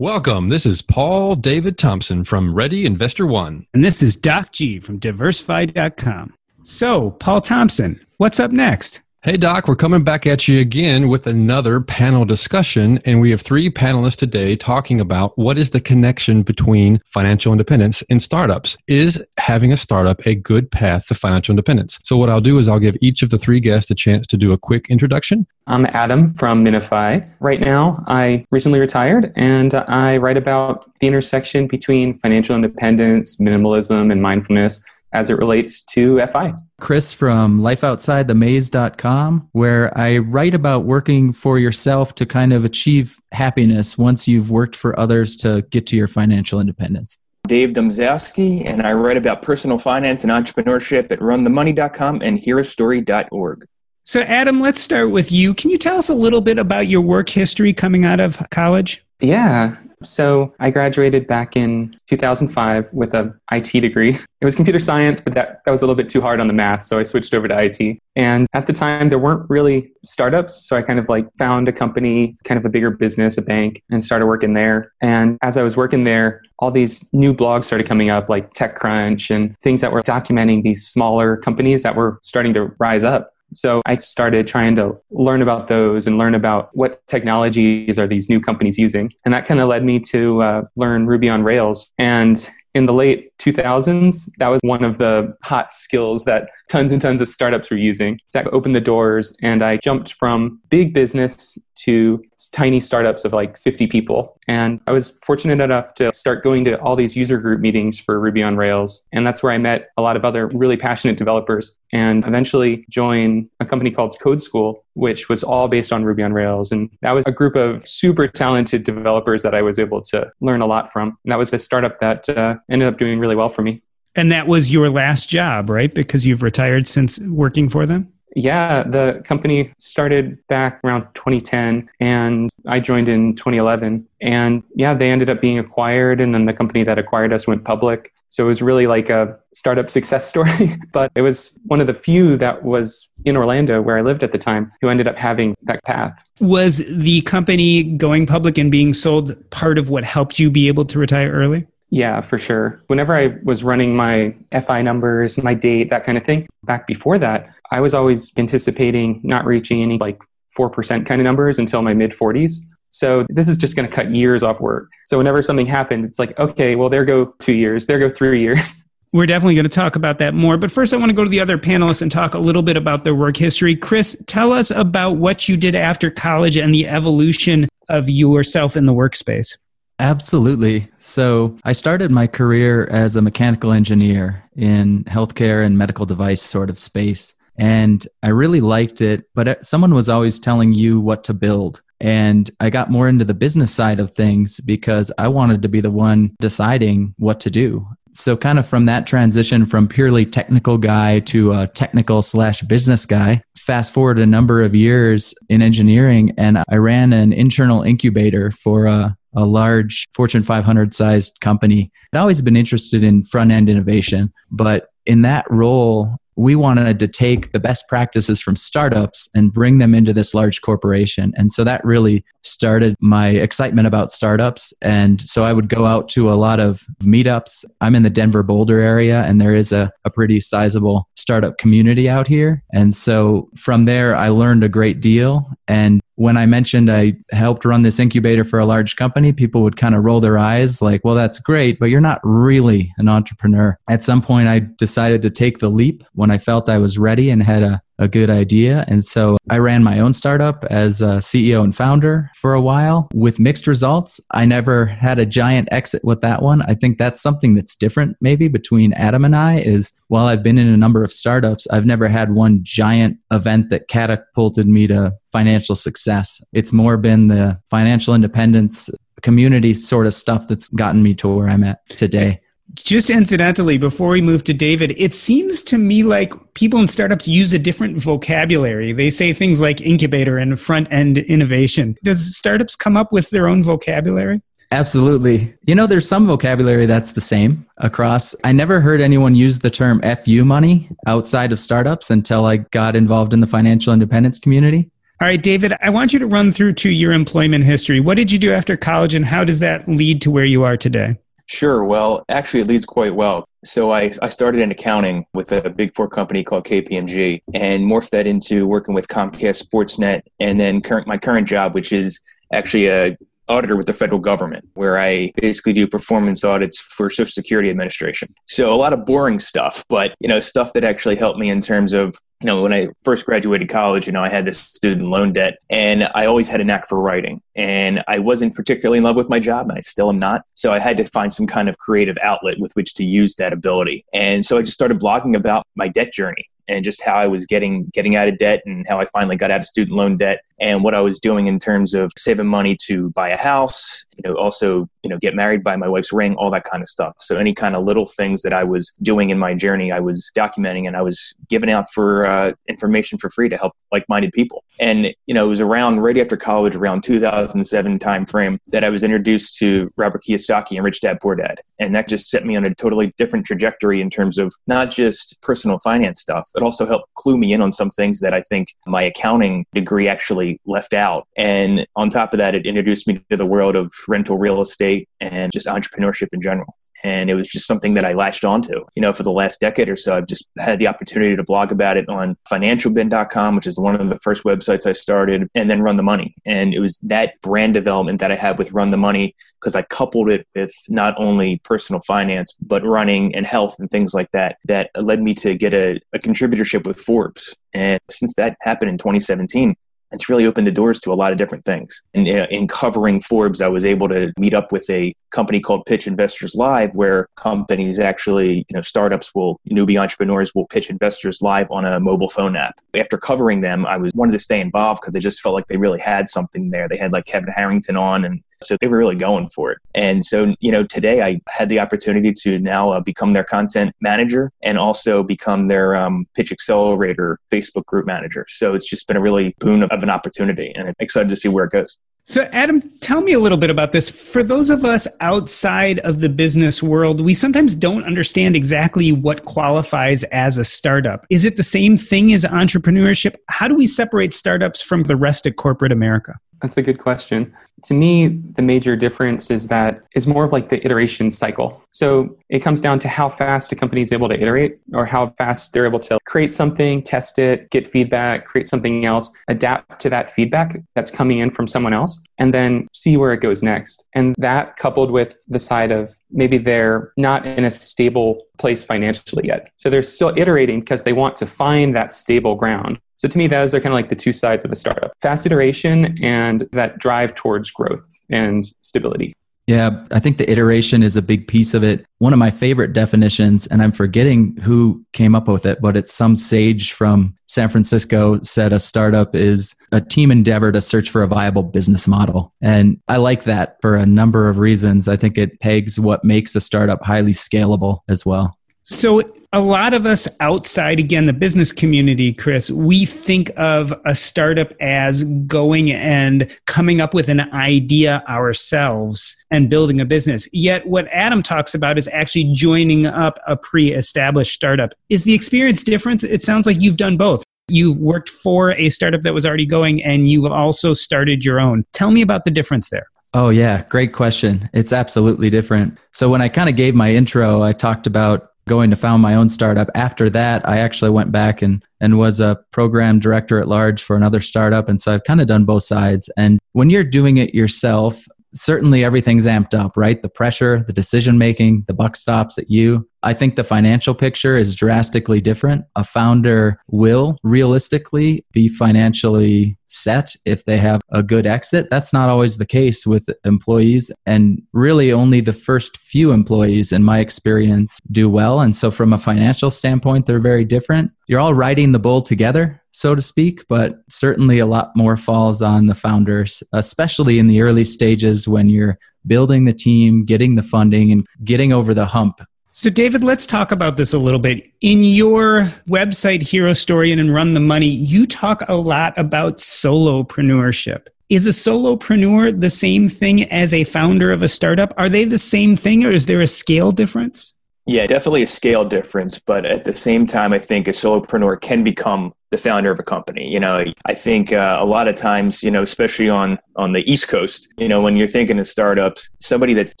Welcome. 0.00 0.48
This 0.48 0.64
is 0.64 0.80
Paul 0.80 1.36
David 1.36 1.76
Thompson 1.76 2.24
from 2.24 2.54
Ready 2.54 2.86
Investor 2.86 3.26
One. 3.26 3.66
And 3.74 3.84
this 3.84 4.02
is 4.02 4.16
Doc 4.16 4.50
G 4.50 4.80
from 4.80 4.96
diversify.com. 4.96 6.32
So, 6.62 7.10
Paul 7.10 7.42
Thompson, 7.42 8.00
what's 8.16 8.40
up 8.40 8.50
next? 8.50 9.02
Hey, 9.22 9.36
Doc, 9.36 9.68
we're 9.68 9.76
coming 9.76 10.02
back 10.02 10.26
at 10.26 10.48
you 10.48 10.60
again 10.60 11.10
with 11.10 11.26
another 11.26 11.82
panel 11.82 12.24
discussion. 12.24 13.00
And 13.04 13.20
we 13.20 13.30
have 13.32 13.42
three 13.42 13.68
panelists 13.68 14.16
today 14.16 14.56
talking 14.56 14.98
about 14.98 15.36
what 15.36 15.58
is 15.58 15.68
the 15.68 15.80
connection 15.80 16.42
between 16.42 17.02
financial 17.04 17.52
independence 17.52 18.02
and 18.08 18.22
startups. 18.22 18.78
Is 18.86 19.22
having 19.36 19.74
a 19.74 19.76
startup 19.76 20.26
a 20.26 20.34
good 20.34 20.70
path 20.70 21.08
to 21.08 21.14
financial 21.14 21.52
independence? 21.52 21.98
So, 22.02 22.16
what 22.16 22.30
I'll 22.30 22.40
do 22.40 22.56
is 22.56 22.66
I'll 22.66 22.78
give 22.78 22.96
each 23.02 23.22
of 23.22 23.28
the 23.28 23.36
three 23.36 23.60
guests 23.60 23.90
a 23.90 23.94
chance 23.94 24.26
to 24.28 24.38
do 24.38 24.52
a 24.52 24.56
quick 24.56 24.88
introduction. 24.88 25.46
I'm 25.66 25.84
Adam 25.92 26.32
from 26.32 26.64
Minafi. 26.64 27.30
Right 27.40 27.60
now, 27.60 28.02
I 28.06 28.46
recently 28.50 28.80
retired 28.80 29.34
and 29.36 29.74
I 29.74 30.16
write 30.16 30.38
about 30.38 30.90
the 31.00 31.08
intersection 31.08 31.66
between 31.66 32.16
financial 32.16 32.56
independence, 32.56 33.38
minimalism, 33.38 34.10
and 34.10 34.22
mindfulness 34.22 34.82
as 35.12 35.30
it 35.30 35.34
relates 35.34 35.84
to 35.86 36.20
FI. 36.20 36.54
Chris 36.80 37.12
from 37.12 37.60
lifeoutsidethemaze.com, 37.60 39.48
where 39.52 39.96
I 39.98 40.18
write 40.18 40.54
about 40.54 40.84
working 40.84 41.32
for 41.32 41.58
yourself 41.58 42.14
to 42.16 42.26
kind 42.26 42.52
of 42.52 42.64
achieve 42.64 43.18
happiness 43.32 43.98
once 43.98 44.26
you've 44.26 44.50
worked 44.50 44.76
for 44.76 44.98
others 44.98 45.36
to 45.38 45.62
get 45.70 45.86
to 45.88 45.96
your 45.96 46.08
financial 46.08 46.60
independence. 46.60 47.18
Dave 47.46 47.70
Domzalski, 47.70 48.64
and 48.66 48.82
I 48.82 48.92
write 48.92 49.16
about 49.16 49.42
personal 49.42 49.78
finance 49.78 50.24
and 50.24 50.30
entrepreneurship 50.30 51.10
at 51.10 51.18
runthemoney.com 51.18 52.20
and 52.22 52.38
herostory.org. 52.38 53.66
So, 54.04 54.20
Adam, 54.22 54.60
let's 54.60 54.80
start 54.80 55.10
with 55.10 55.30
you. 55.30 55.54
Can 55.54 55.70
you 55.70 55.78
tell 55.78 55.98
us 55.98 56.08
a 56.08 56.14
little 56.14 56.40
bit 56.40 56.58
about 56.58 56.88
your 56.88 57.00
work 57.00 57.28
history 57.28 57.72
coming 57.72 58.04
out 58.04 58.20
of 58.20 58.38
college? 58.50 59.04
Yeah. 59.20 59.76
So 60.02 60.54
I 60.58 60.70
graduated 60.70 61.26
back 61.26 61.56
in 61.56 61.94
2005 62.08 62.92
with 62.92 63.14
a 63.14 63.34
IT 63.52 63.80
degree. 63.80 64.16
It 64.40 64.44
was 64.44 64.56
computer 64.56 64.78
science, 64.78 65.20
but 65.20 65.34
that, 65.34 65.60
that 65.64 65.70
was 65.70 65.82
a 65.82 65.84
little 65.84 65.94
bit 65.94 66.08
too 66.08 66.22
hard 66.22 66.40
on 66.40 66.46
the 66.46 66.54
math, 66.54 66.84
so 66.84 66.98
I 66.98 67.02
switched 67.02 67.34
over 67.34 67.46
to 67.46 67.62
IT. 67.64 67.98
And 68.16 68.46
at 68.54 68.66
the 68.66 68.72
time, 68.72 69.10
there 69.10 69.18
weren't 69.18 69.48
really 69.50 69.92
startups, 70.02 70.66
so 70.66 70.76
I 70.76 70.82
kind 70.82 70.98
of 70.98 71.10
like 71.10 71.26
found 71.36 71.68
a 71.68 71.72
company, 71.72 72.34
kind 72.44 72.58
of 72.58 72.64
a 72.64 72.70
bigger 72.70 72.90
business, 72.90 73.36
a 73.36 73.42
bank, 73.42 73.82
and 73.90 74.02
started 74.02 74.26
working 74.26 74.54
there. 74.54 74.92
And 75.02 75.36
as 75.42 75.58
I 75.58 75.62
was 75.62 75.76
working 75.76 76.04
there, 76.04 76.42
all 76.58 76.70
these 76.70 77.08
new 77.12 77.34
blogs 77.34 77.64
started 77.64 77.86
coming 77.86 78.08
up, 78.08 78.30
like 78.30 78.54
TechCrunch 78.54 79.34
and 79.34 79.58
things 79.60 79.82
that 79.82 79.92
were 79.92 80.02
documenting 80.02 80.62
these 80.62 80.86
smaller 80.86 81.36
companies 81.36 81.82
that 81.82 81.96
were 81.96 82.18
starting 82.22 82.54
to 82.54 82.72
rise 82.78 83.04
up. 83.04 83.34
So 83.54 83.82
I 83.86 83.96
started 83.96 84.46
trying 84.46 84.76
to 84.76 84.96
learn 85.10 85.42
about 85.42 85.68
those 85.68 86.06
and 86.06 86.18
learn 86.18 86.34
about 86.34 86.70
what 86.72 87.06
technologies 87.06 87.98
are 87.98 88.06
these 88.06 88.28
new 88.28 88.40
companies 88.40 88.78
using. 88.78 89.12
And 89.24 89.34
that 89.34 89.46
kind 89.46 89.60
of 89.60 89.68
led 89.68 89.84
me 89.84 90.00
to 90.00 90.42
uh, 90.42 90.62
learn 90.76 91.06
Ruby 91.06 91.28
on 91.28 91.42
Rails. 91.42 91.92
And 91.98 92.48
in 92.74 92.86
the 92.86 92.92
late 92.92 93.29
2000s, 93.40 94.28
that 94.38 94.48
was 94.48 94.60
one 94.62 94.84
of 94.84 94.98
the 94.98 95.34
hot 95.42 95.72
skills 95.72 96.24
that 96.24 96.48
tons 96.68 96.92
and 96.92 97.00
tons 97.00 97.20
of 97.20 97.28
startups 97.28 97.70
were 97.70 97.76
using. 97.76 98.18
That 98.32 98.46
opened 98.52 98.76
the 98.76 98.80
doors, 98.80 99.36
and 99.42 99.62
I 99.62 99.78
jumped 99.78 100.12
from 100.12 100.60
big 100.68 100.94
business 100.94 101.58
to 101.80 102.22
tiny 102.52 102.78
startups 102.80 103.24
of 103.24 103.32
like 103.32 103.56
50 103.56 103.86
people. 103.86 104.38
And 104.46 104.80
I 104.86 104.92
was 104.92 105.16
fortunate 105.24 105.60
enough 105.60 105.94
to 105.94 106.12
start 106.12 106.42
going 106.42 106.64
to 106.66 106.78
all 106.80 106.96
these 106.96 107.16
user 107.16 107.38
group 107.38 107.60
meetings 107.60 107.98
for 107.98 108.20
Ruby 108.20 108.42
on 108.42 108.56
Rails. 108.56 109.02
And 109.12 109.26
that's 109.26 109.42
where 109.42 109.52
I 109.52 109.58
met 109.58 109.88
a 109.96 110.02
lot 110.02 110.16
of 110.16 110.24
other 110.24 110.48
really 110.48 110.76
passionate 110.76 111.16
developers 111.16 111.78
and 111.92 112.26
eventually 112.26 112.84
joined 112.90 113.48
a 113.60 113.66
company 113.66 113.90
called 113.90 114.16
Code 114.22 114.42
School, 114.42 114.84
which 114.94 115.28
was 115.28 115.42
all 115.42 115.68
based 115.68 115.92
on 115.92 116.04
Ruby 116.04 116.22
on 116.22 116.32
Rails. 116.32 116.70
And 116.70 116.90
that 117.02 117.12
was 117.12 117.24
a 117.26 117.32
group 117.32 117.56
of 117.56 117.86
super 117.88 118.26
talented 118.26 118.84
developers 118.84 119.42
that 119.42 119.54
I 119.54 119.62
was 119.62 119.78
able 119.78 120.02
to 120.02 120.30
learn 120.40 120.60
a 120.60 120.66
lot 120.66 120.92
from. 120.92 121.16
And 121.24 121.32
that 121.32 121.38
was 121.38 121.52
a 121.52 121.58
startup 121.58 121.98
that 122.00 122.28
uh, 122.28 122.56
ended 122.70 122.88
up 122.88 122.98
doing 122.98 123.20
really 123.20 123.29
well 123.36 123.48
for 123.48 123.62
me. 123.62 123.80
And 124.16 124.32
that 124.32 124.46
was 124.46 124.72
your 124.72 124.90
last 124.90 125.28
job, 125.28 125.70
right? 125.70 125.92
Because 125.92 126.26
you've 126.26 126.42
retired 126.42 126.88
since 126.88 127.20
working 127.20 127.68
for 127.68 127.86
them? 127.86 128.12
Yeah, 128.36 128.84
the 128.84 129.22
company 129.24 129.72
started 129.78 130.38
back 130.46 130.80
around 130.84 131.02
2010 131.14 131.88
and 131.98 132.48
I 132.66 132.78
joined 132.80 133.08
in 133.08 133.34
2011. 133.34 134.06
And 134.20 134.62
yeah, 134.76 134.94
they 134.94 135.10
ended 135.10 135.28
up 135.28 135.40
being 135.40 135.58
acquired 135.58 136.20
and 136.20 136.34
then 136.34 136.46
the 136.46 136.52
company 136.52 136.84
that 136.84 136.98
acquired 136.98 137.32
us 137.32 137.48
went 137.48 137.64
public. 137.64 138.12
So 138.28 138.44
it 138.44 138.46
was 138.46 138.62
really 138.62 138.86
like 138.86 139.10
a 139.10 139.36
startup 139.52 139.90
success 139.90 140.28
story, 140.28 140.76
but 140.92 141.10
it 141.14 141.22
was 141.22 141.58
one 141.64 141.80
of 141.80 141.86
the 141.86 141.94
few 141.94 142.36
that 142.36 142.62
was 142.62 143.10
in 143.24 143.36
Orlando 143.36 143.82
where 143.82 143.98
I 143.98 144.02
lived 144.02 144.22
at 144.22 144.32
the 144.32 144.38
time 144.38 144.70
who 144.80 144.88
ended 144.88 145.08
up 145.08 145.18
having 145.18 145.56
that 145.64 145.82
path. 145.84 146.22
Was 146.40 146.84
the 146.88 147.22
company 147.22 147.82
going 147.82 148.26
public 148.26 148.58
and 148.58 148.70
being 148.70 148.94
sold 148.94 149.50
part 149.50 149.78
of 149.78 149.90
what 149.90 150.04
helped 150.04 150.38
you 150.38 150.50
be 150.50 150.68
able 150.68 150.84
to 150.84 150.98
retire 150.98 151.32
early? 151.32 151.66
Yeah, 151.90 152.20
for 152.20 152.38
sure. 152.38 152.82
Whenever 152.86 153.14
I 153.14 153.36
was 153.42 153.64
running 153.64 153.96
my 153.96 154.34
FI 154.52 154.82
numbers, 154.82 155.42
my 155.42 155.54
date, 155.54 155.90
that 155.90 156.04
kind 156.04 156.16
of 156.16 156.24
thing, 156.24 156.48
back 156.62 156.86
before 156.86 157.18
that, 157.18 157.52
I 157.72 157.80
was 157.80 157.94
always 157.94 158.32
anticipating 158.36 159.20
not 159.24 159.44
reaching 159.44 159.82
any 159.82 159.98
like 159.98 160.22
4% 160.56 161.04
kind 161.04 161.20
of 161.20 161.24
numbers 161.24 161.58
until 161.58 161.82
my 161.82 161.94
mid 161.94 162.12
40s. 162.12 162.58
So 162.90 163.24
this 163.28 163.48
is 163.48 163.56
just 163.56 163.76
going 163.76 163.88
to 163.88 163.94
cut 163.94 164.14
years 164.14 164.42
off 164.42 164.60
work. 164.60 164.88
So 165.04 165.18
whenever 165.18 165.42
something 165.42 165.66
happened, 165.66 166.04
it's 166.04 166.18
like, 166.18 166.36
okay, 166.38 166.74
well, 166.74 166.88
there 166.88 167.04
go 167.04 167.34
two 167.38 167.54
years, 167.54 167.86
there 167.86 167.98
go 167.98 168.08
three 168.08 168.40
years. 168.40 168.84
We're 169.12 169.26
definitely 169.26 169.56
going 169.56 169.64
to 169.64 169.68
talk 169.68 169.96
about 169.96 170.18
that 170.18 170.34
more. 170.34 170.56
But 170.56 170.70
first, 170.70 170.94
I 170.94 170.96
want 170.96 171.10
to 171.10 171.16
go 171.16 171.24
to 171.24 171.30
the 171.30 171.40
other 171.40 171.58
panelists 171.58 172.00
and 172.00 172.12
talk 172.12 172.34
a 172.34 172.38
little 172.38 172.62
bit 172.62 172.76
about 172.76 173.02
their 173.02 173.14
work 173.14 173.36
history. 173.36 173.74
Chris, 173.74 174.22
tell 174.28 174.52
us 174.52 174.70
about 174.70 175.16
what 175.16 175.48
you 175.48 175.56
did 175.56 175.74
after 175.74 176.12
college 176.12 176.56
and 176.56 176.72
the 176.72 176.86
evolution 176.86 177.68
of 177.88 178.08
yourself 178.08 178.76
in 178.76 178.86
the 178.86 178.94
workspace. 178.94 179.58
Absolutely. 180.00 180.88
So, 180.96 181.58
I 181.62 181.72
started 181.72 182.10
my 182.10 182.26
career 182.26 182.86
as 182.90 183.16
a 183.16 183.22
mechanical 183.22 183.70
engineer 183.70 184.42
in 184.56 185.04
healthcare 185.04 185.64
and 185.64 185.76
medical 185.76 186.06
device 186.06 186.40
sort 186.40 186.70
of 186.70 186.78
space. 186.78 187.34
And 187.58 188.06
I 188.22 188.28
really 188.28 188.62
liked 188.62 189.02
it, 189.02 189.26
but 189.34 189.48
uh, 189.48 189.56
someone 189.60 189.94
was 189.94 190.08
always 190.08 190.40
telling 190.40 190.72
you 190.72 190.98
what 190.98 191.22
to 191.24 191.34
build. 191.34 191.82
And 192.00 192.50
I 192.60 192.70
got 192.70 192.90
more 192.90 193.08
into 193.08 193.26
the 193.26 193.34
business 193.34 193.74
side 193.74 194.00
of 194.00 194.10
things 194.10 194.58
because 194.60 195.12
I 195.18 195.28
wanted 195.28 195.60
to 195.62 195.68
be 195.68 195.82
the 195.82 195.90
one 195.90 196.34
deciding 196.40 197.14
what 197.18 197.38
to 197.40 197.50
do. 197.50 197.86
So, 198.12 198.38
kind 198.38 198.58
of 198.58 198.66
from 198.66 198.86
that 198.86 199.06
transition 199.06 199.66
from 199.66 199.86
purely 199.86 200.24
technical 200.24 200.78
guy 200.78 201.20
to 201.20 201.52
a 201.52 201.66
technical 201.66 202.22
slash 202.22 202.62
business 202.62 203.04
guy, 203.04 203.42
fast 203.54 203.92
forward 203.92 204.18
a 204.18 204.24
number 204.26 204.62
of 204.62 204.74
years 204.74 205.34
in 205.50 205.60
engineering, 205.60 206.32
and 206.38 206.58
I 206.68 206.76
ran 206.76 207.12
an 207.12 207.34
internal 207.34 207.82
incubator 207.82 208.50
for 208.50 208.86
a 208.86 209.14
a 209.34 209.44
large 209.44 210.06
Fortune 210.14 210.42
500 210.42 210.92
sized 210.92 211.40
company. 211.40 211.90
I'd 212.12 212.18
always 212.18 212.42
been 212.42 212.56
interested 212.56 213.04
in 213.04 213.22
front 213.22 213.52
end 213.52 213.68
innovation, 213.68 214.32
but 214.50 214.88
in 215.06 215.22
that 215.22 215.46
role, 215.50 216.16
we 216.40 216.56
wanted 216.56 216.98
to 216.98 217.06
take 217.06 217.52
the 217.52 217.60
best 217.60 217.86
practices 217.86 218.40
from 218.40 218.56
startups 218.56 219.28
and 219.34 219.52
bring 219.52 219.76
them 219.76 219.94
into 219.94 220.12
this 220.14 220.32
large 220.32 220.62
corporation. 220.62 221.32
And 221.36 221.52
so 221.52 221.64
that 221.64 221.84
really 221.84 222.24
started 222.42 222.96
my 223.00 223.28
excitement 223.28 223.86
about 223.86 224.10
startups. 224.10 224.72
And 224.80 225.20
so 225.20 225.44
I 225.44 225.52
would 225.52 225.68
go 225.68 225.84
out 225.84 226.08
to 226.10 226.32
a 226.32 226.34
lot 226.34 226.58
of 226.58 226.80
meetups. 227.02 227.66
I'm 227.82 227.94
in 227.94 228.04
the 228.04 228.10
Denver 228.10 228.42
Boulder 228.42 228.80
area, 228.80 229.22
and 229.24 229.38
there 229.38 229.54
is 229.54 229.70
a, 229.70 229.90
a 230.06 230.10
pretty 230.10 230.40
sizable 230.40 231.06
startup 231.14 231.58
community 231.58 232.08
out 232.08 232.26
here. 232.26 232.62
And 232.72 232.94
so 232.94 233.50
from 233.54 233.84
there, 233.84 234.16
I 234.16 234.30
learned 234.30 234.64
a 234.64 234.68
great 234.70 235.00
deal. 235.00 235.46
And 235.68 236.00
when 236.20 236.36
I 236.36 236.44
mentioned 236.44 236.90
I 236.90 237.14
helped 237.32 237.64
run 237.64 237.80
this 237.80 237.98
incubator 237.98 238.44
for 238.44 238.58
a 238.58 238.66
large 238.66 238.96
company, 238.96 239.32
people 239.32 239.62
would 239.62 239.78
kind 239.78 239.94
of 239.94 240.04
roll 240.04 240.20
their 240.20 240.36
eyes 240.36 240.82
like, 240.82 241.02
well, 241.02 241.14
that's 241.14 241.38
great, 241.38 241.78
but 241.78 241.86
you're 241.86 241.98
not 241.98 242.20
really 242.22 242.92
an 242.98 243.08
entrepreneur. 243.08 243.78
At 243.88 244.02
some 244.02 244.20
point, 244.20 244.46
I 244.46 244.58
decided 244.58 245.22
to 245.22 245.30
take 245.30 245.60
the 245.60 245.70
leap 245.70 246.04
when 246.12 246.30
I 246.30 246.36
felt 246.36 246.68
I 246.68 246.76
was 246.76 246.98
ready 246.98 247.30
and 247.30 247.42
had 247.42 247.62
a 247.62 247.80
a 248.00 248.08
good 248.08 248.30
idea. 248.30 248.84
And 248.88 249.04
so 249.04 249.36
I 249.50 249.58
ran 249.58 249.84
my 249.84 250.00
own 250.00 250.14
startup 250.14 250.64
as 250.64 251.02
a 251.02 251.18
CEO 251.18 251.62
and 251.62 251.74
founder 251.74 252.30
for 252.34 252.54
a 252.54 252.60
while 252.60 253.08
with 253.14 253.38
mixed 253.38 253.66
results. 253.66 254.20
I 254.32 254.46
never 254.46 254.86
had 254.86 255.18
a 255.18 255.26
giant 255.26 255.68
exit 255.70 256.02
with 256.02 256.22
that 256.22 256.42
one. 256.42 256.62
I 256.62 256.74
think 256.74 256.98
that's 256.98 257.20
something 257.20 257.54
that's 257.54 257.76
different 257.76 258.16
maybe 258.20 258.48
between 258.48 258.94
Adam 258.94 259.24
and 259.24 259.36
I 259.36 259.58
is 259.58 259.92
while 260.08 260.26
I've 260.26 260.42
been 260.42 260.58
in 260.58 260.68
a 260.68 260.76
number 260.76 261.04
of 261.04 261.12
startups, 261.12 261.68
I've 261.70 261.86
never 261.86 262.08
had 262.08 262.32
one 262.32 262.60
giant 262.62 263.18
event 263.30 263.68
that 263.70 263.88
catapulted 263.88 264.66
me 264.66 264.86
to 264.86 265.12
financial 265.30 265.74
success. 265.74 266.42
It's 266.52 266.72
more 266.72 266.96
been 266.96 267.26
the 267.26 267.60
financial 267.70 268.14
independence 268.14 268.90
community 269.22 269.74
sort 269.74 270.06
of 270.06 270.14
stuff 270.14 270.48
that's 270.48 270.68
gotten 270.68 271.02
me 271.02 271.14
to 271.14 271.28
where 271.28 271.48
I'm 271.48 271.64
at 271.64 271.86
today. 271.90 272.40
Just 272.74 273.10
incidentally, 273.10 273.78
before 273.78 274.10
we 274.10 274.22
move 274.22 274.44
to 274.44 274.54
David, 274.54 274.94
it 274.96 275.14
seems 275.14 275.62
to 275.62 275.78
me 275.78 276.02
like 276.02 276.32
people 276.54 276.78
in 276.78 276.88
startups 276.88 277.26
use 277.26 277.52
a 277.52 277.58
different 277.58 277.96
vocabulary. 277.98 278.92
They 278.92 279.10
say 279.10 279.32
things 279.32 279.60
like 279.60 279.80
incubator 279.80 280.38
and 280.38 280.58
front 280.58 280.88
end 280.92 281.18
innovation. 281.18 281.96
Does 282.04 282.36
startups 282.36 282.76
come 282.76 282.96
up 282.96 283.12
with 283.12 283.30
their 283.30 283.48
own 283.48 283.62
vocabulary? 283.62 284.42
Absolutely. 284.72 285.52
You 285.66 285.74
know, 285.74 285.86
there's 285.86 286.08
some 286.08 286.26
vocabulary 286.26 286.86
that's 286.86 287.12
the 287.12 287.20
same 287.20 287.66
across. 287.78 288.36
I 288.44 288.52
never 288.52 288.80
heard 288.80 289.00
anyone 289.00 289.34
use 289.34 289.58
the 289.58 289.70
term 289.70 290.00
FU 290.00 290.44
money 290.44 290.88
outside 291.08 291.50
of 291.50 291.58
startups 291.58 292.10
until 292.10 292.44
I 292.44 292.58
got 292.58 292.94
involved 292.94 293.34
in 293.34 293.40
the 293.40 293.48
financial 293.48 293.92
independence 293.92 294.38
community. 294.38 294.90
All 295.20 295.26
right, 295.26 295.42
David, 295.42 295.74
I 295.82 295.90
want 295.90 296.12
you 296.12 296.18
to 296.20 296.26
run 296.26 296.52
through 296.52 296.74
to 296.74 296.88
your 296.88 297.12
employment 297.12 297.64
history. 297.64 297.98
What 297.98 298.16
did 298.16 298.30
you 298.30 298.38
do 298.38 298.52
after 298.52 298.76
college 298.76 299.14
and 299.14 299.24
how 299.24 299.44
does 299.44 299.58
that 299.58 299.88
lead 299.88 300.22
to 300.22 300.30
where 300.30 300.44
you 300.44 300.62
are 300.62 300.76
today? 300.76 301.18
Sure. 301.52 301.84
Well, 301.84 302.24
actually, 302.28 302.60
it 302.60 302.68
leads 302.68 302.86
quite 302.86 303.12
well. 303.12 303.48
So 303.64 303.90
I, 303.90 304.12
I 304.22 304.28
started 304.28 304.60
in 304.60 304.70
accounting 304.70 305.26
with 305.34 305.50
a 305.50 305.68
big 305.68 305.90
four 305.96 306.08
company 306.08 306.44
called 306.44 306.64
KPMG 306.64 307.42
and 307.54 307.82
morphed 307.82 308.10
that 308.10 308.28
into 308.28 308.68
working 308.68 308.94
with 308.94 309.08
Comcast 309.08 309.66
Sportsnet 309.66 310.22
and 310.38 310.60
then 310.60 310.80
current 310.80 311.08
my 311.08 311.18
current 311.18 311.48
job, 311.48 311.74
which 311.74 311.92
is 311.92 312.22
actually 312.52 312.86
a 312.86 313.18
auditor 313.50 313.76
with 313.76 313.86
the 313.86 313.92
federal 313.92 314.20
government, 314.20 314.68
where 314.74 314.98
I 314.98 315.32
basically 315.36 315.72
do 315.72 315.86
performance 315.86 316.44
audits 316.44 316.80
for 316.80 317.10
Social 317.10 317.30
Security 317.30 317.68
Administration. 317.68 318.32
So 318.46 318.72
a 318.72 318.76
lot 318.76 318.92
of 318.92 319.04
boring 319.04 319.38
stuff, 319.38 319.84
but 319.88 320.14
you 320.20 320.28
know, 320.28 320.40
stuff 320.40 320.72
that 320.74 320.84
actually 320.84 321.16
helped 321.16 321.38
me 321.38 321.50
in 321.50 321.60
terms 321.60 321.92
of 321.92 322.14
you 322.42 322.46
know, 322.46 322.62
when 322.62 322.72
I 322.72 322.86
first 323.04 323.26
graduated 323.26 323.68
college, 323.68 324.06
you 324.06 324.14
know, 324.14 324.22
I 324.22 324.30
had 324.30 324.46
this 324.46 324.58
student 324.58 325.06
loan 325.06 325.32
debt 325.32 325.58
and 325.68 326.08
I 326.14 326.24
always 326.24 326.48
had 326.48 326.60
a 326.62 326.64
knack 326.64 326.88
for 326.88 326.98
writing. 326.98 327.42
And 327.54 328.02
I 328.08 328.18
wasn't 328.18 328.54
particularly 328.54 328.96
in 328.96 329.04
love 329.04 329.16
with 329.16 329.28
my 329.28 329.38
job, 329.38 329.68
and 329.68 329.76
I 329.76 329.80
still 329.80 330.08
am 330.08 330.16
not. 330.16 330.42
So 330.54 330.72
I 330.72 330.78
had 330.78 330.96
to 330.96 331.04
find 331.04 331.30
some 331.30 331.46
kind 331.46 331.68
of 331.68 331.76
creative 331.78 332.16
outlet 332.22 332.54
with 332.58 332.72
which 332.72 332.94
to 332.94 333.04
use 333.04 333.34
that 333.36 333.52
ability. 333.52 334.06
And 334.14 334.44
so 334.46 334.56
I 334.56 334.62
just 334.62 334.72
started 334.72 334.98
blogging 334.98 335.36
about 335.36 335.66
my 335.76 335.88
debt 335.88 336.12
journey 336.12 336.44
and 336.70 336.84
just 336.84 337.04
how 337.04 337.14
I 337.14 337.26
was 337.26 337.44
getting 337.46 337.90
getting 337.92 338.16
out 338.16 338.28
of 338.28 338.38
debt 338.38 338.62
and 338.64 338.86
how 338.88 338.98
I 338.98 339.04
finally 339.06 339.36
got 339.36 339.50
out 339.50 339.58
of 339.58 339.64
student 339.64 339.96
loan 339.96 340.16
debt 340.16 340.40
and 340.60 340.84
what 340.84 340.94
I 340.94 341.00
was 341.00 341.18
doing 341.18 341.46
in 341.46 341.58
terms 341.58 341.94
of 341.94 342.12
saving 342.16 342.46
money 342.46 342.76
to 342.86 343.10
buy 343.10 343.30
a 343.30 343.36
house, 343.36 344.04
you 344.22 344.28
know, 344.28 344.36
also, 344.36 344.88
you 345.02 345.08
know, 345.08 345.16
get 345.18 345.34
married, 345.34 345.62
buy 345.62 345.76
my 345.76 345.88
wife's 345.88 346.12
ring, 346.12 346.34
all 346.34 346.50
that 346.50 346.64
kind 346.64 346.82
of 346.82 346.88
stuff. 346.88 347.14
So 347.18 347.38
any 347.38 347.54
kind 347.54 347.74
of 347.74 347.84
little 347.84 348.06
things 348.06 348.42
that 348.42 348.52
I 348.52 348.64
was 348.64 348.92
doing 349.02 349.30
in 349.30 349.38
my 349.38 349.54
journey, 349.54 349.90
I 349.90 350.00
was 350.00 350.30
documenting 350.36 350.86
and 350.86 350.96
I 350.96 351.02
was 351.02 351.34
giving 351.48 351.70
out 351.70 351.90
for 351.90 352.26
uh, 352.26 352.52
information 352.68 353.18
for 353.18 353.30
free 353.30 353.48
to 353.48 353.56
help 353.56 353.72
like-minded 353.92 354.32
people. 354.32 354.62
And 354.78 355.14
you 355.26 355.34
know, 355.34 355.46
it 355.46 355.48
was 355.48 355.60
around 355.60 356.00
right 356.00 356.18
after 356.18 356.36
college, 356.36 356.76
around 356.76 357.02
2007 357.04 357.98
timeframe, 357.98 358.58
that 358.68 358.84
I 358.84 358.90
was 358.90 359.04
introduced 359.04 359.56
to 359.58 359.90
Robert 359.96 360.22
Kiyosaki 360.22 360.76
and 360.76 360.84
Rich 360.84 361.00
Dad 361.00 361.18
Poor 361.22 361.34
Dad, 361.34 361.60
and 361.78 361.94
that 361.94 362.08
just 362.08 362.26
set 362.28 362.44
me 362.44 362.56
on 362.56 362.66
a 362.66 362.74
totally 362.74 363.12
different 363.16 363.46
trajectory 363.46 364.00
in 364.00 364.10
terms 364.10 364.38
of 364.38 364.52
not 364.66 364.90
just 364.90 365.40
personal 365.42 365.78
finance 365.78 366.20
stuff, 366.20 366.48
it 366.54 366.62
also 366.62 366.84
helped 366.84 367.12
clue 367.14 367.38
me 367.38 367.52
in 367.52 367.60
on 367.60 367.72
some 367.72 367.90
things 367.90 368.20
that 368.20 368.34
I 368.34 368.40
think 368.42 368.68
my 368.86 369.02
accounting 369.02 369.64
degree 369.74 370.08
actually 370.08 370.49
left 370.66 370.94
out. 370.94 371.26
And 371.36 371.86
on 371.96 372.08
top 372.10 372.32
of 372.32 372.38
that, 372.38 372.54
it 372.54 372.66
introduced 372.66 373.06
me 373.06 373.22
to 373.30 373.36
the 373.36 373.46
world 373.46 373.76
of 373.76 373.92
rental 374.08 374.38
real 374.38 374.60
estate 374.60 375.08
and 375.20 375.52
just 375.52 375.66
entrepreneurship 375.66 376.28
in 376.32 376.40
general. 376.40 376.74
And 377.02 377.30
it 377.30 377.34
was 377.34 377.48
just 377.48 377.66
something 377.66 377.94
that 377.94 378.04
I 378.04 378.12
latched 378.12 378.44
onto. 378.44 378.84
You 378.94 379.02
know, 379.02 379.12
for 379.12 379.22
the 379.22 379.32
last 379.32 379.60
decade 379.60 379.88
or 379.88 379.96
so, 379.96 380.16
I've 380.16 380.26
just 380.26 380.48
had 380.58 380.78
the 380.78 380.88
opportunity 380.88 381.34
to 381.36 381.42
blog 381.42 381.72
about 381.72 381.96
it 381.96 382.08
on 382.08 382.36
financialbin.com, 382.50 383.56
which 383.56 383.66
is 383.66 383.78
one 383.78 383.98
of 383.98 384.10
the 384.10 384.18
first 384.18 384.44
websites 384.44 384.86
I 384.86 384.92
started, 384.92 385.48
and 385.54 385.70
then 385.70 385.82
Run 385.82 385.96
the 385.96 386.02
Money. 386.02 386.34
And 386.44 386.74
it 386.74 386.80
was 386.80 386.98
that 387.04 387.40
brand 387.42 387.74
development 387.74 388.20
that 388.20 388.30
I 388.30 388.36
had 388.36 388.58
with 388.58 388.72
Run 388.72 388.90
the 388.90 388.96
Money 388.96 389.34
because 389.60 389.74
I 389.74 389.82
coupled 389.82 390.30
it 390.30 390.46
with 390.54 390.72
not 390.88 391.14
only 391.18 391.60
personal 391.64 392.00
finance, 392.06 392.56
but 392.60 392.84
running 392.84 393.34
and 393.34 393.46
health 393.46 393.76
and 393.78 393.90
things 393.90 394.14
like 394.14 394.30
that, 394.32 394.58
that 394.66 394.90
led 394.94 395.20
me 395.20 395.34
to 395.34 395.54
get 395.54 395.72
a, 395.72 396.00
a 396.12 396.18
contributorship 396.18 396.86
with 396.86 396.98
Forbes. 396.98 397.56
And 397.72 398.00
since 398.10 398.34
that 398.34 398.56
happened 398.62 398.90
in 398.90 398.98
2017, 398.98 399.74
it's 400.12 400.28
really 400.28 400.46
opened 400.46 400.66
the 400.66 400.72
doors 400.72 400.98
to 401.00 401.12
a 401.12 401.14
lot 401.14 401.32
of 401.32 401.38
different 401.38 401.64
things. 401.64 402.02
And 402.14 402.28
uh, 402.28 402.46
in 402.50 402.68
covering 402.68 403.20
Forbes, 403.20 403.60
I 403.60 403.68
was 403.68 403.84
able 403.84 404.08
to 404.08 404.32
meet 404.38 404.54
up 404.54 404.72
with 404.72 404.88
a 404.90 405.14
company 405.30 405.60
called 405.60 405.86
Pitch 405.86 406.06
Investors 406.06 406.54
Live, 406.54 406.94
where 406.94 407.28
companies 407.36 408.00
actually, 408.00 408.58
you 408.68 408.74
know, 408.74 408.80
startups 408.80 409.34
will, 409.34 409.60
newbie 409.70 410.00
entrepreneurs 410.00 410.54
will 410.54 410.66
pitch 410.66 410.90
investors 410.90 411.40
live 411.42 411.70
on 411.70 411.84
a 411.84 412.00
mobile 412.00 412.28
phone 412.28 412.56
app. 412.56 412.74
After 412.94 413.16
covering 413.16 413.60
them, 413.60 413.86
I 413.86 413.96
was 413.96 414.12
wanted 414.14 414.32
to 414.32 414.38
stay 414.38 414.60
involved 414.60 415.00
because 415.00 415.14
I 415.14 415.20
just 415.20 415.40
felt 415.40 415.54
like 415.54 415.66
they 415.68 415.76
really 415.76 416.00
had 416.00 416.26
something 416.26 416.70
there. 416.70 416.88
They 416.88 416.98
had 416.98 417.12
like 417.12 417.26
Kevin 417.26 417.52
Harrington 417.52 417.96
on 417.96 418.24
and 418.24 418.42
so 418.62 418.76
they 418.80 418.88
were 418.88 418.98
really 418.98 419.16
going 419.16 419.48
for 419.48 419.72
it. 419.72 419.78
And 419.94 420.24
so, 420.24 420.54
you 420.60 420.70
know, 420.70 420.84
today 420.84 421.22
I 421.22 421.40
had 421.48 421.68
the 421.68 421.80
opportunity 421.80 422.32
to 422.42 422.58
now 422.58 422.90
uh, 422.90 423.00
become 423.00 423.32
their 423.32 423.44
content 423.44 423.94
manager 424.00 424.52
and 424.62 424.78
also 424.78 425.22
become 425.22 425.68
their 425.68 425.94
um, 425.96 426.26
Pitch 426.36 426.52
Accelerator 426.52 427.38
Facebook 427.50 427.86
group 427.86 428.06
manager. 428.06 428.44
So 428.48 428.74
it's 428.74 428.88
just 428.88 429.08
been 429.08 429.16
a 429.16 429.20
really 429.20 429.54
boon 429.60 429.82
of 429.82 430.02
an 430.02 430.10
opportunity 430.10 430.72
and 430.74 430.88
I'm 430.88 430.94
excited 430.98 431.30
to 431.30 431.36
see 431.36 431.48
where 431.48 431.64
it 431.64 431.72
goes. 431.72 431.98
So, 432.24 432.42
Adam, 432.52 432.82
tell 433.00 433.22
me 433.22 433.32
a 433.32 433.38
little 433.38 433.56
bit 433.56 433.70
about 433.70 433.92
this. 433.92 434.10
For 434.10 434.42
those 434.42 434.68
of 434.68 434.84
us 434.84 435.08
outside 435.20 435.98
of 436.00 436.20
the 436.20 436.28
business 436.28 436.82
world, 436.82 437.22
we 437.22 437.32
sometimes 437.32 437.74
don't 437.74 438.04
understand 438.04 438.54
exactly 438.54 439.10
what 439.10 439.46
qualifies 439.46 440.22
as 440.24 440.58
a 440.58 440.64
startup. 440.64 441.24
Is 441.30 441.44
it 441.44 441.56
the 441.56 441.62
same 441.62 441.96
thing 441.96 442.32
as 442.32 442.44
entrepreneurship? 442.44 443.36
How 443.48 443.68
do 443.68 443.74
we 443.74 443.86
separate 443.86 444.34
startups 444.34 444.82
from 444.82 445.04
the 445.04 445.16
rest 445.16 445.46
of 445.46 445.56
corporate 445.56 445.92
America? 445.92 446.38
That's 446.62 446.76
a 446.76 446.82
good 446.82 446.98
question. 446.98 447.54
To 447.84 447.94
me, 447.94 448.28
the 448.28 448.60
major 448.60 448.94
difference 448.94 449.50
is 449.50 449.68
that 449.68 450.02
it's 450.12 450.26
more 450.26 450.44
of 450.44 450.52
like 450.52 450.68
the 450.68 450.84
iteration 450.84 451.30
cycle. 451.30 451.82
So 451.90 452.36
it 452.50 452.58
comes 452.58 452.80
down 452.80 452.98
to 453.00 453.08
how 453.08 453.30
fast 453.30 453.72
a 453.72 453.76
company 453.76 454.02
is 454.02 454.12
able 454.12 454.28
to 454.28 454.38
iterate 454.38 454.78
or 454.92 455.06
how 455.06 455.30
fast 455.38 455.72
they're 455.72 455.86
able 455.86 456.00
to 456.00 456.18
create 456.26 456.52
something, 456.52 457.02
test 457.02 457.38
it, 457.38 457.70
get 457.70 457.88
feedback, 457.88 458.44
create 458.44 458.68
something 458.68 459.06
else, 459.06 459.34
adapt 459.48 460.00
to 460.02 460.10
that 460.10 460.28
feedback 460.28 460.76
that's 460.94 461.10
coming 461.10 461.38
in 461.38 461.50
from 461.50 461.66
someone 461.66 461.94
else, 461.94 462.22
and 462.36 462.52
then 462.52 462.86
see 462.92 463.16
where 463.16 463.32
it 463.32 463.40
goes 463.40 463.62
next. 463.62 464.06
And 464.14 464.34
that 464.36 464.76
coupled 464.76 465.10
with 465.10 465.42
the 465.48 465.58
side 465.58 465.90
of 465.90 466.10
maybe 466.30 466.58
they're 466.58 467.12
not 467.16 467.46
in 467.46 467.64
a 467.64 467.70
stable 467.70 468.42
place 468.58 468.84
financially 468.84 469.46
yet. 469.46 469.70
So 469.76 469.88
they're 469.88 470.02
still 470.02 470.34
iterating 470.36 470.80
because 470.80 471.04
they 471.04 471.14
want 471.14 471.36
to 471.36 471.46
find 471.46 471.96
that 471.96 472.12
stable 472.12 472.56
ground. 472.56 473.00
So 473.20 473.28
to 473.28 473.36
me, 473.36 473.48
those 473.48 473.74
are 473.74 473.80
kind 473.80 473.92
of 473.92 473.96
like 473.96 474.08
the 474.08 474.16
two 474.16 474.32
sides 474.32 474.64
of 474.64 474.70
a 474.70 474.74
startup 474.74 475.12
fast 475.20 475.44
iteration 475.44 476.16
and 476.24 476.66
that 476.72 476.96
drive 476.96 477.34
towards 477.34 477.70
growth 477.70 478.18
and 478.30 478.64
stability. 478.80 479.34
Yeah, 479.66 480.04
I 480.10 480.20
think 480.20 480.38
the 480.38 480.50
iteration 480.50 481.02
is 481.02 481.18
a 481.18 481.22
big 481.22 481.46
piece 481.46 481.74
of 481.74 481.84
it. 481.84 482.06
One 482.16 482.32
of 482.32 482.38
my 482.38 482.50
favorite 482.50 482.94
definitions, 482.94 483.66
and 483.66 483.82
I'm 483.82 483.92
forgetting 483.92 484.56
who 484.62 485.04
came 485.12 485.34
up 485.34 485.48
with 485.48 485.66
it, 485.66 485.82
but 485.82 485.98
it's 485.98 486.14
some 486.14 486.34
sage 486.34 486.92
from 486.92 487.36
San 487.46 487.68
Francisco 487.68 488.40
said 488.40 488.72
a 488.72 488.78
startup 488.78 489.34
is 489.36 489.76
a 489.92 490.00
team 490.00 490.30
endeavor 490.30 490.72
to 490.72 490.80
search 490.80 491.10
for 491.10 491.22
a 491.22 491.28
viable 491.28 491.62
business 491.62 492.08
model. 492.08 492.54
And 492.62 493.02
I 493.06 493.18
like 493.18 493.44
that 493.44 493.76
for 493.82 493.96
a 493.96 494.06
number 494.06 494.48
of 494.48 494.58
reasons. 494.58 495.08
I 495.08 495.16
think 495.16 495.36
it 495.36 495.60
pegs 495.60 496.00
what 496.00 496.24
makes 496.24 496.56
a 496.56 496.60
startup 496.62 497.04
highly 497.04 497.32
scalable 497.32 497.98
as 498.08 498.24
well. 498.24 498.56
So, 498.82 499.22
a 499.52 499.60
lot 499.60 499.92
of 499.92 500.06
us 500.06 500.28
outside, 500.40 500.98
again, 500.98 501.26
the 501.26 501.32
business 501.32 501.70
community, 501.70 502.32
Chris, 502.32 502.70
we 502.70 503.04
think 503.04 503.50
of 503.56 503.92
a 504.06 504.14
startup 504.14 504.72
as 504.80 505.24
going 505.46 505.92
and 505.92 506.56
coming 506.66 507.00
up 507.00 507.12
with 507.12 507.28
an 507.28 507.40
idea 507.52 508.24
ourselves 508.28 509.36
and 509.50 509.68
building 509.68 510.00
a 510.00 510.06
business. 510.06 510.48
Yet, 510.52 510.86
what 510.86 511.08
Adam 511.12 511.42
talks 511.42 511.74
about 511.74 511.98
is 511.98 512.08
actually 512.08 512.52
joining 512.54 513.06
up 513.06 513.38
a 513.46 513.56
pre 513.56 513.92
established 513.92 514.52
startup. 514.52 514.94
Is 515.10 515.24
the 515.24 515.34
experience 515.34 515.84
different? 515.84 516.24
It 516.24 516.42
sounds 516.42 516.66
like 516.66 516.80
you've 516.80 516.96
done 516.96 517.18
both. 517.18 517.44
You've 517.68 517.98
worked 517.98 518.30
for 518.30 518.72
a 518.72 518.88
startup 518.88 519.22
that 519.22 519.34
was 519.34 519.46
already 519.46 519.66
going 519.66 520.02
and 520.02 520.28
you've 520.28 520.50
also 520.50 520.94
started 520.94 521.44
your 521.44 521.60
own. 521.60 521.84
Tell 521.92 522.10
me 522.10 522.22
about 522.22 522.44
the 522.44 522.50
difference 522.50 522.90
there. 522.90 523.06
Oh, 523.32 523.50
yeah. 523.50 523.84
Great 523.88 524.12
question. 524.12 524.68
It's 524.72 524.92
absolutely 524.92 525.50
different. 525.50 525.98
So, 526.12 526.28
when 526.28 526.40
I 526.40 526.48
kind 526.48 526.68
of 526.68 526.76
gave 526.76 526.94
my 526.94 527.14
intro, 527.14 527.62
I 527.62 527.72
talked 527.72 528.06
about 528.06 528.49
going 528.70 528.88
to 528.90 528.96
found 528.96 529.20
my 529.20 529.34
own 529.34 529.48
startup. 529.48 529.90
After 529.96 530.30
that, 530.30 530.66
I 530.66 530.78
actually 530.78 531.10
went 531.10 531.32
back 531.32 531.60
and, 531.60 531.84
and 532.00 532.20
was 532.20 532.40
a 532.40 532.60
program 532.70 533.18
director 533.18 533.58
at 533.58 533.66
large 533.66 534.00
for 534.00 534.14
another 534.14 534.40
startup. 534.40 534.88
And 534.88 535.00
so 535.00 535.12
I've 535.12 535.24
kind 535.24 535.40
of 535.40 535.48
done 535.48 535.64
both 535.64 535.82
sides. 535.82 536.30
And 536.36 536.60
when 536.70 536.88
you're 536.88 537.02
doing 537.02 537.38
it 537.38 537.52
yourself, 537.52 538.24
certainly 538.54 539.04
everything's 539.04 539.46
amped 539.46 539.78
up, 539.78 539.96
right? 539.96 540.20
The 540.20 540.28
pressure, 540.28 540.82
the 540.86 540.92
decision 540.92 541.38
making, 541.38 541.84
the 541.86 541.94
buck 541.94 542.16
stops 542.16 542.58
at 542.58 542.70
you. 542.70 543.08
I 543.22 543.34
think 543.34 543.56
the 543.56 543.64
financial 543.64 544.14
picture 544.14 544.56
is 544.56 544.74
drastically 544.74 545.40
different. 545.40 545.84
A 545.94 546.04
founder 546.04 546.78
will 546.88 547.36
realistically 547.42 548.46
be 548.52 548.68
financially 548.68 549.76
set 549.86 550.34
if 550.46 550.64
they 550.64 550.78
have 550.78 551.02
a 551.10 551.22
good 551.22 551.46
exit. 551.46 551.90
That's 551.90 552.12
not 552.12 552.30
always 552.30 552.56
the 552.56 552.66
case 552.66 553.06
with 553.06 553.28
employees. 553.44 554.10
And 554.24 554.62
really, 554.72 555.12
only 555.12 555.40
the 555.40 555.52
first 555.52 555.98
few 555.98 556.32
employees, 556.32 556.92
in 556.92 557.02
my 557.02 557.18
experience, 557.18 558.00
do 558.10 558.30
well. 558.30 558.60
And 558.60 558.74
so, 558.74 558.90
from 558.90 559.12
a 559.12 559.18
financial 559.18 559.70
standpoint, 559.70 560.24
they're 560.24 560.40
very 560.40 560.64
different. 560.64 561.12
You're 561.28 561.40
all 561.40 561.54
riding 561.54 561.92
the 561.92 561.98
bull 561.98 562.22
together, 562.22 562.79
so 562.92 563.14
to 563.14 563.22
speak, 563.22 563.66
but 563.68 563.98
certainly 564.08 564.58
a 564.58 564.66
lot 564.66 564.96
more 564.96 565.16
falls 565.16 565.62
on 565.62 565.86
the 565.86 565.94
founders, 565.94 566.62
especially 566.72 567.38
in 567.38 567.46
the 567.46 567.60
early 567.62 567.84
stages 567.84 568.48
when 568.48 568.68
you're 568.68 568.98
building 569.26 569.64
the 569.64 569.72
team, 569.72 570.24
getting 570.24 570.54
the 570.54 570.62
funding, 570.62 571.12
and 571.12 571.26
getting 571.44 571.72
over 571.72 571.94
the 571.94 572.06
hump 572.06 572.40
so, 572.72 572.88
David, 572.88 573.24
let's 573.24 573.48
talk 573.48 573.72
about 573.72 573.96
this 573.96 574.14
a 574.14 574.18
little 574.18 574.38
bit. 574.38 574.64
In 574.80 575.02
your 575.02 575.62
website, 575.88 576.40
Hero 576.40 576.72
Story 576.72 577.10
and 577.10 577.34
Run 577.34 577.52
the 577.52 577.60
Money, 577.60 577.88
you 577.88 578.26
talk 578.26 578.62
a 578.68 578.76
lot 578.76 579.12
about 579.18 579.58
solopreneurship. 579.58 581.08
Is 581.28 581.48
a 581.48 581.50
solopreneur 581.50 582.60
the 582.60 582.70
same 582.70 583.08
thing 583.08 583.42
as 583.50 583.74
a 583.74 583.82
founder 583.82 584.30
of 584.30 584.42
a 584.42 584.48
startup? 584.48 584.94
Are 584.96 585.08
they 585.08 585.24
the 585.24 585.38
same 585.38 585.74
thing 585.74 586.04
or 586.04 586.10
is 586.10 586.26
there 586.26 586.40
a 586.40 586.46
scale 586.46 586.92
difference? 586.92 587.56
Yeah, 587.90 588.06
definitely 588.06 588.44
a 588.44 588.46
scale 588.46 588.84
difference. 588.84 589.40
But 589.40 589.66
at 589.66 589.84
the 589.84 589.92
same 589.92 590.24
time, 590.24 590.52
I 590.52 590.60
think 590.60 590.86
a 590.86 590.92
solopreneur 590.92 591.60
can 591.60 591.82
become 591.82 592.32
the 592.50 592.56
founder 592.56 592.92
of 592.92 593.00
a 593.00 593.02
company. 593.02 593.48
You 593.48 593.58
know, 593.58 593.82
I 594.06 594.14
think 594.14 594.52
uh, 594.52 594.76
a 594.78 594.86
lot 594.86 595.08
of 595.08 595.16
times, 595.16 595.64
you 595.64 595.72
know, 595.72 595.82
especially 595.82 596.30
on 596.30 596.56
on 596.76 596.92
the 596.92 597.00
East 597.10 597.28
Coast, 597.28 597.74
you 597.78 597.88
know, 597.88 598.00
when 598.00 598.16
you're 598.16 598.28
thinking 598.28 598.60
of 598.60 598.68
startups, 598.68 599.28
somebody 599.40 599.74
that 599.74 600.00